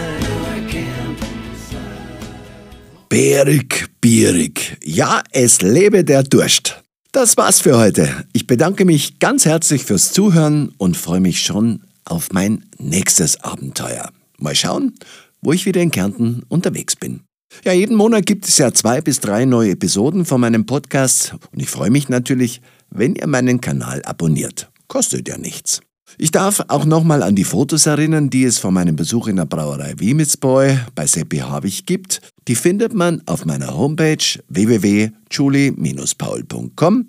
Bärig, 3.08 3.88
bierig. 4.00 4.78
Ja, 4.84 5.24
es 5.32 5.62
lebe 5.62 6.04
der 6.04 6.22
Durst. 6.22 6.80
Das 7.10 7.36
war's 7.36 7.60
für 7.60 7.76
heute. 7.76 8.08
Ich 8.32 8.46
bedanke 8.46 8.84
mich 8.84 9.18
ganz 9.18 9.46
herzlich 9.46 9.82
fürs 9.82 10.12
Zuhören 10.12 10.72
und 10.78 10.96
freue 10.96 11.18
mich 11.18 11.40
schon 11.42 11.80
auf 12.04 12.32
mein 12.32 12.64
nächstes 12.78 13.42
Abenteuer. 13.42 14.10
Mal 14.38 14.54
schauen, 14.54 14.94
wo 15.42 15.52
ich 15.52 15.66
wieder 15.66 15.80
in 15.80 15.90
Kärnten 15.90 16.42
unterwegs 16.48 16.96
bin. 16.96 17.20
Ja, 17.64 17.72
jeden 17.72 17.96
Monat 17.96 18.26
gibt 18.26 18.48
es 18.48 18.58
ja 18.58 18.72
zwei 18.72 19.00
bis 19.00 19.20
drei 19.20 19.44
neue 19.44 19.72
Episoden 19.72 20.24
von 20.24 20.40
meinem 20.40 20.66
Podcast 20.66 21.34
und 21.52 21.60
ich 21.60 21.70
freue 21.70 21.90
mich 21.90 22.08
natürlich, 22.08 22.60
wenn 22.90 23.14
ihr 23.14 23.26
meinen 23.26 23.60
Kanal 23.60 24.02
abonniert. 24.04 24.70
Kostet 24.88 25.28
ja 25.28 25.38
nichts. 25.38 25.80
Ich 26.18 26.30
darf 26.30 26.62
auch 26.68 26.84
nochmal 26.84 27.24
an 27.24 27.34
die 27.34 27.44
Fotos 27.44 27.86
erinnern, 27.86 28.28
die 28.30 28.44
es 28.44 28.58
von 28.58 28.74
meinem 28.74 28.96
Besuch 28.96 29.26
in 29.26 29.36
der 29.36 29.46
Brauerei 29.46 29.94
Wimitzbräu 29.96 30.76
bei 30.94 31.06
Seppi 31.06 31.38
Havig 31.38 31.86
gibt. 31.86 32.20
Die 32.46 32.54
findet 32.54 32.92
man 32.94 33.22
auf 33.26 33.46
meiner 33.46 33.76
Homepage 33.76 34.22
www.julie-paul.com. 34.48 37.06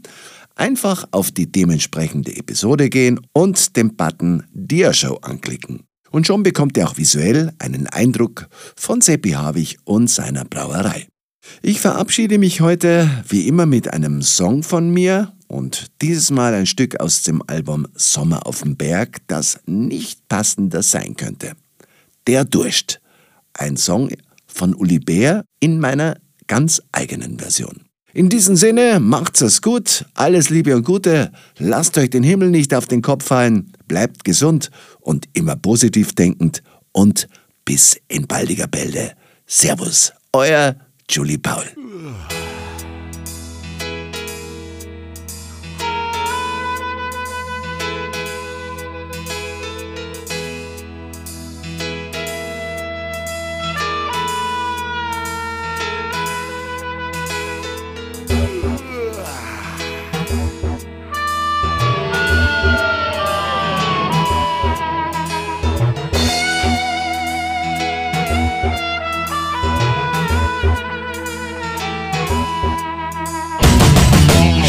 Einfach 0.55 1.05
auf 1.11 1.31
die 1.31 1.51
dementsprechende 1.51 2.35
Episode 2.35 2.89
gehen 2.89 3.19
und 3.33 3.75
den 3.75 3.95
Button 3.95 4.43
Dia-Show 4.53 5.17
anklicken. 5.21 5.83
Und 6.11 6.27
schon 6.27 6.43
bekommt 6.43 6.77
ihr 6.77 6.87
auch 6.87 6.97
visuell 6.97 7.51
einen 7.59 7.87
Eindruck 7.87 8.47
von 8.77 9.01
Seppi 9.01 9.31
Havig 9.31 9.77
und 9.83 10.09
seiner 10.09 10.45
Brauerei. 10.45 11.07
Ich 11.61 11.81
verabschiede 11.81 12.37
mich 12.37 12.61
heute 12.61 13.09
wie 13.27 13.47
immer 13.47 13.65
mit 13.65 13.91
einem 13.91 14.21
Song 14.21 14.63
von 14.63 14.89
mir 14.89 15.33
und 15.47 15.87
dieses 16.01 16.31
Mal 16.31 16.53
ein 16.53 16.65
Stück 16.65 16.99
aus 16.99 17.23
dem 17.23 17.43
Album 17.47 17.87
Sommer 17.93 18.47
auf 18.47 18.61
dem 18.61 18.77
Berg, 18.77 19.19
das 19.27 19.59
nicht 19.65 20.27
passender 20.29 20.83
sein 20.83 21.15
könnte. 21.15 21.53
Der 22.27 22.45
Durst. 22.45 23.01
Ein 23.53 23.77
Song 23.77 24.09
von 24.47 24.73
Uli 24.73 24.99
Bär 24.99 25.43
in 25.59 25.79
meiner 25.79 26.17
ganz 26.47 26.81
eigenen 26.91 27.39
Version. 27.39 27.84
In 28.15 28.29
diesem 28.29 28.55
Sinne, 28.55 29.01
macht's 29.01 29.41
es 29.41 29.61
gut, 29.61 30.05
alles 30.13 30.49
Liebe 30.49 30.73
und 30.73 30.85
Gute, 30.85 31.33
lasst 31.57 31.97
euch 31.97 32.09
den 32.09 32.23
Himmel 32.23 32.49
nicht 32.49 32.73
auf 32.73 32.85
den 32.85 33.01
Kopf 33.01 33.25
fallen, 33.25 33.73
bleibt 33.89 34.23
gesund 34.23 34.71
und 35.01 35.25
immer 35.33 35.57
positiv 35.57 36.15
denkend 36.15 36.63
und 36.93 37.27
bis 37.65 37.99
in 38.07 38.25
baldiger 38.25 38.67
Bälde. 38.67 39.11
Servus, 39.45 40.13
euer 40.31 40.77
Julie 41.09 41.39
Paul. 41.39 41.65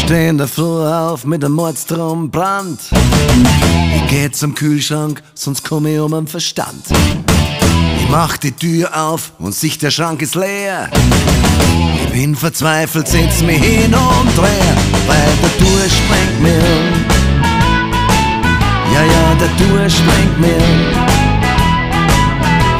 Steh 0.07 0.29
in 0.29 0.37
der 0.37 0.47
Früh 0.47 0.87
auf 0.87 1.25
mit 1.25 1.43
dem 1.43 1.51
Mordstrom 1.51 2.31
Brand. 2.31 2.79
Ich 3.93 4.07
geh 4.07 4.31
zum 4.31 4.55
Kühlschrank, 4.55 5.21
sonst 5.33 5.65
komm 5.65 5.85
ich 5.85 5.99
um 5.99 6.13
den 6.13 6.27
Verstand. 6.27 6.85
Ich 7.99 8.09
mach 8.09 8.37
die 8.37 8.53
Tür 8.53 8.89
auf 8.97 9.33
und 9.37 9.53
sich 9.53 9.79
der 9.79 9.91
Schrank 9.91 10.21
ist 10.21 10.35
leer. 10.35 10.89
Ich 12.05 12.09
bin 12.13 12.37
verzweifelt, 12.37 13.09
setz 13.09 13.41
mich 13.41 13.61
hin 13.61 13.93
und 13.93 14.37
dreh, 14.37 14.67
weil 15.07 15.27
der 15.41 15.65
Durst 15.65 15.97
sprengt 15.97 16.41
mir. 16.41 16.63
Ja, 18.93 19.03
ja, 19.03 19.35
der 19.35 19.67
Durst 19.67 19.97
sprengt 19.97 20.39
mir. 20.39 20.57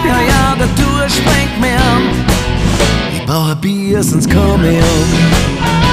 Ja, 0.07 0.21
ja, 0.21 0.55
der 0.55 0.85
Durst 0.85 1.17
sprengt 1.17 1.59
mir. 1.59 1.77
Ich 3.13 3.25
brauche 3.25 3.53
Bier, 3.57 4.01
sonst 4.01 4.31
komme 4.31 4.71
ich 4.71 4.77
um. 4.77 5.86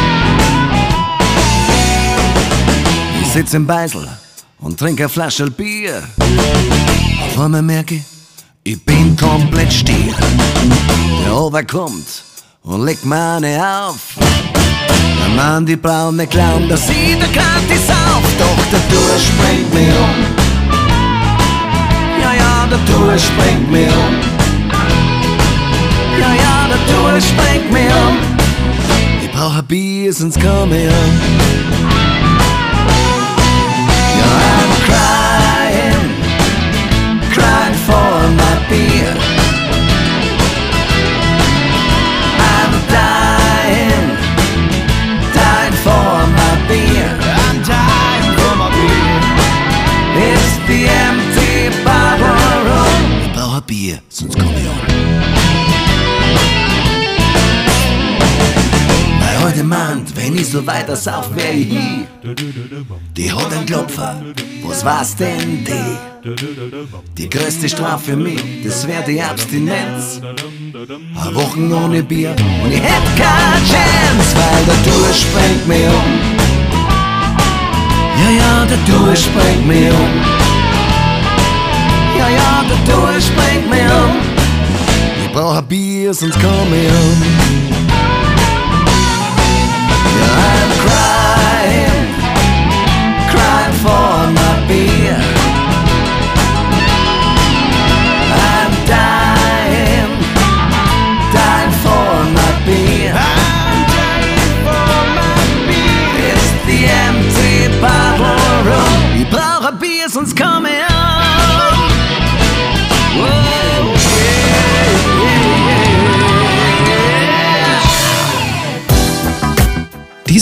Sitz 3.35 3.53
im 3.53 3.66
Beisel 3.66 4.07
und 4.61 4.78
trinke 4.78 5.03
eine 5.03 5.09
Flasche 5.09 5.51
Bier. 5.51 6.05
Auf 7.26 7.41
einmal 7.41 7.62
merke 7.62 8.01
ich, 8.62 8.85
bin 8.85 9.16
komplett 9.16 9.72
stier. 9.72 10.14
Der 11.24 11.35
Ober 11.35 11.64
kommt 11.64 12.22
und 12.62 12.87
legt 12.87 13.05
meine 13.05 13.61
auf. 13.61 13.99
Der 15.20 15.28
Mann, 15.35 15.66
die 15.66 15.74
braune 15.74 16.28
Clown, 16.28 16.68
der 16.68 16.76
sieht 16.76 17.20
der 17.20 17.28
gratis 17.37 17.87
auf. 18.07 18.22
Doch 18.39 18.64
der 18.70 18.82
Tour 18.89 19.14
springt 19.18 19.74
mir 19.74 19.95
um. 20.07 20.16
Ja, 22.22 22.35
ja, 22.35 22.68
der 22.70 22.85
Tour 22.87 23.18
springt 23.18 23.68
mir 23.68 23.89
um. 23.89 24.14
Ja, 26.20 26.32
ja, 26.35 26.68
der 26.68 26.82
Tour 26.87 27.20
springt 27.20 27.72
mir 27.72 27.97
um. 28.07 28.16
Ich 29.24 29.30
brauche 29.32 29.59
ein 29.59 29.66
Bier, 29.66 30.12
sonst 30.12 30.39
komm 30.41 30.72
ich 30.72 30.87
um. 30.87 31.84
The 50.67 50.87
empty 50.87 51.71
bottle. 51.85 52.25
Ich 53.25 53.33
brauche 53.33 53.62
Bier, 53.62 53.99
sonst 54.09 54.39
komm 54.39 54.51
ich 54.57 54.69
um. 54.69 54.79
Weil 59.21 59.45
heute 59.45 59.65
meint, 59.65 60.17
wenn 60.17 60.37
ich 60.37 60.49
so 60.49 60.67
weiter 60.67 60.97
sauf, 60.97 61.35
wär 61.35 61.53
ich 61.55 61.69
hier. 61.69 62.07
Die 63.17 63.33
hat 63.33 63.53
einen 63.53 63.67
Klopfer, 63.67 64.23
was 64.65 64.85
war's 64.85 65.17
denn 65.17 65.65
die? 65.65 65.99
Die 67.19 67.29
größte 67.29 67.69
Strafe 67.69 68.12
für 68.12 68.17
mich, 68.17 68.43
das 68.65 68.87
wär 68.87 69.03
die 69.03 69.21
Abstinenz. 69.21 70.21
A 71.17 71.35
Wochen 71.35 71.73
ohne 71.73 72.03
Bier 72.03 72.35
und 72.62 72.73
ich 72.73 72.81
hätt 72.81 73.17
keine 73.17 73.61
Chance, 73.71 74.35
weil 74.35 74.65
der 74.65 74.83
Tour 74.85 75.12
sprengt 75.12 75.69
mir 75.69 75.89
um. 75.89 76.45
Ja, 78.21 78.31
ja, 78.31 78.65
der 78.65 78.85
Tour 78.87 79.15
sprengt 79.15 79.67
mir 79.67 79.93
um. 79.93 80.44
Ja, 82.25 82.31
ja, 82.31 82.64
der 82.66 82.79
Tour 82.91 83.20
sprengt 83.20 83.68
mir 83.68 83.85
um. 83.85 84.16
Ich 85.22 85.31
brauch 85.33 85.57
ein 85.57 85.66
Bier, 85.66 86.14
sonst 86.14 86.41
komm 86.41 86.72
ich 86.72 86.89
um. 86.89 87.22
I'm 90.16 90.70
crying, 90.85 92.07
crying 93.31 93.75
for 93.83 94.31
my 94.33 94.55
beer. 94.66 95.18
I'm 98.33 98.72
dying, 98.87 100.11
dying 101.35 101.75
for 101.83 102.25
my 102.33 102.51
beer. 102.64 103.12
I'm 103.12 103.85
dying 103.93 104.55
for 104.64 104.97
my 105.18 105.37
beer. 105.66 106.31
It's 106.31 106.49
the 106.64 106.79
empty 107.07 107.68
bottle 107.83 108.64
room. 108.64 109.20
Ich 109.20 109.29
brauche 109.29 109.68
ein 109.68 109.79
Bier, 109.79 110.09
sonst 110.09 110.35
komm 110.35 110.64
ich 110.66 110.74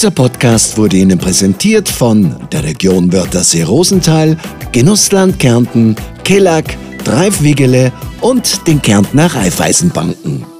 Dieser 0.02 0.10
Podcast 0.10 0.76
wurde 0.78 0.96
Ihnen 0.96 1.16
präsentiert 1.16 1.88
von 1.88 2.34
der 2.50 2.64
Region 2.64 3.12
Wörthersee-Rosenthal, 3.12 4.36
Genussland 4.72 5.38
Kärnten, 5.38 5.94
Kellack, 6.24 6.76
Dreifwigele 7.04 7.92
und 8.20 8.66
den 8.66 8.82
Kärntner 8.82 9.32
Raiffeisenbanken. 9.32 10.51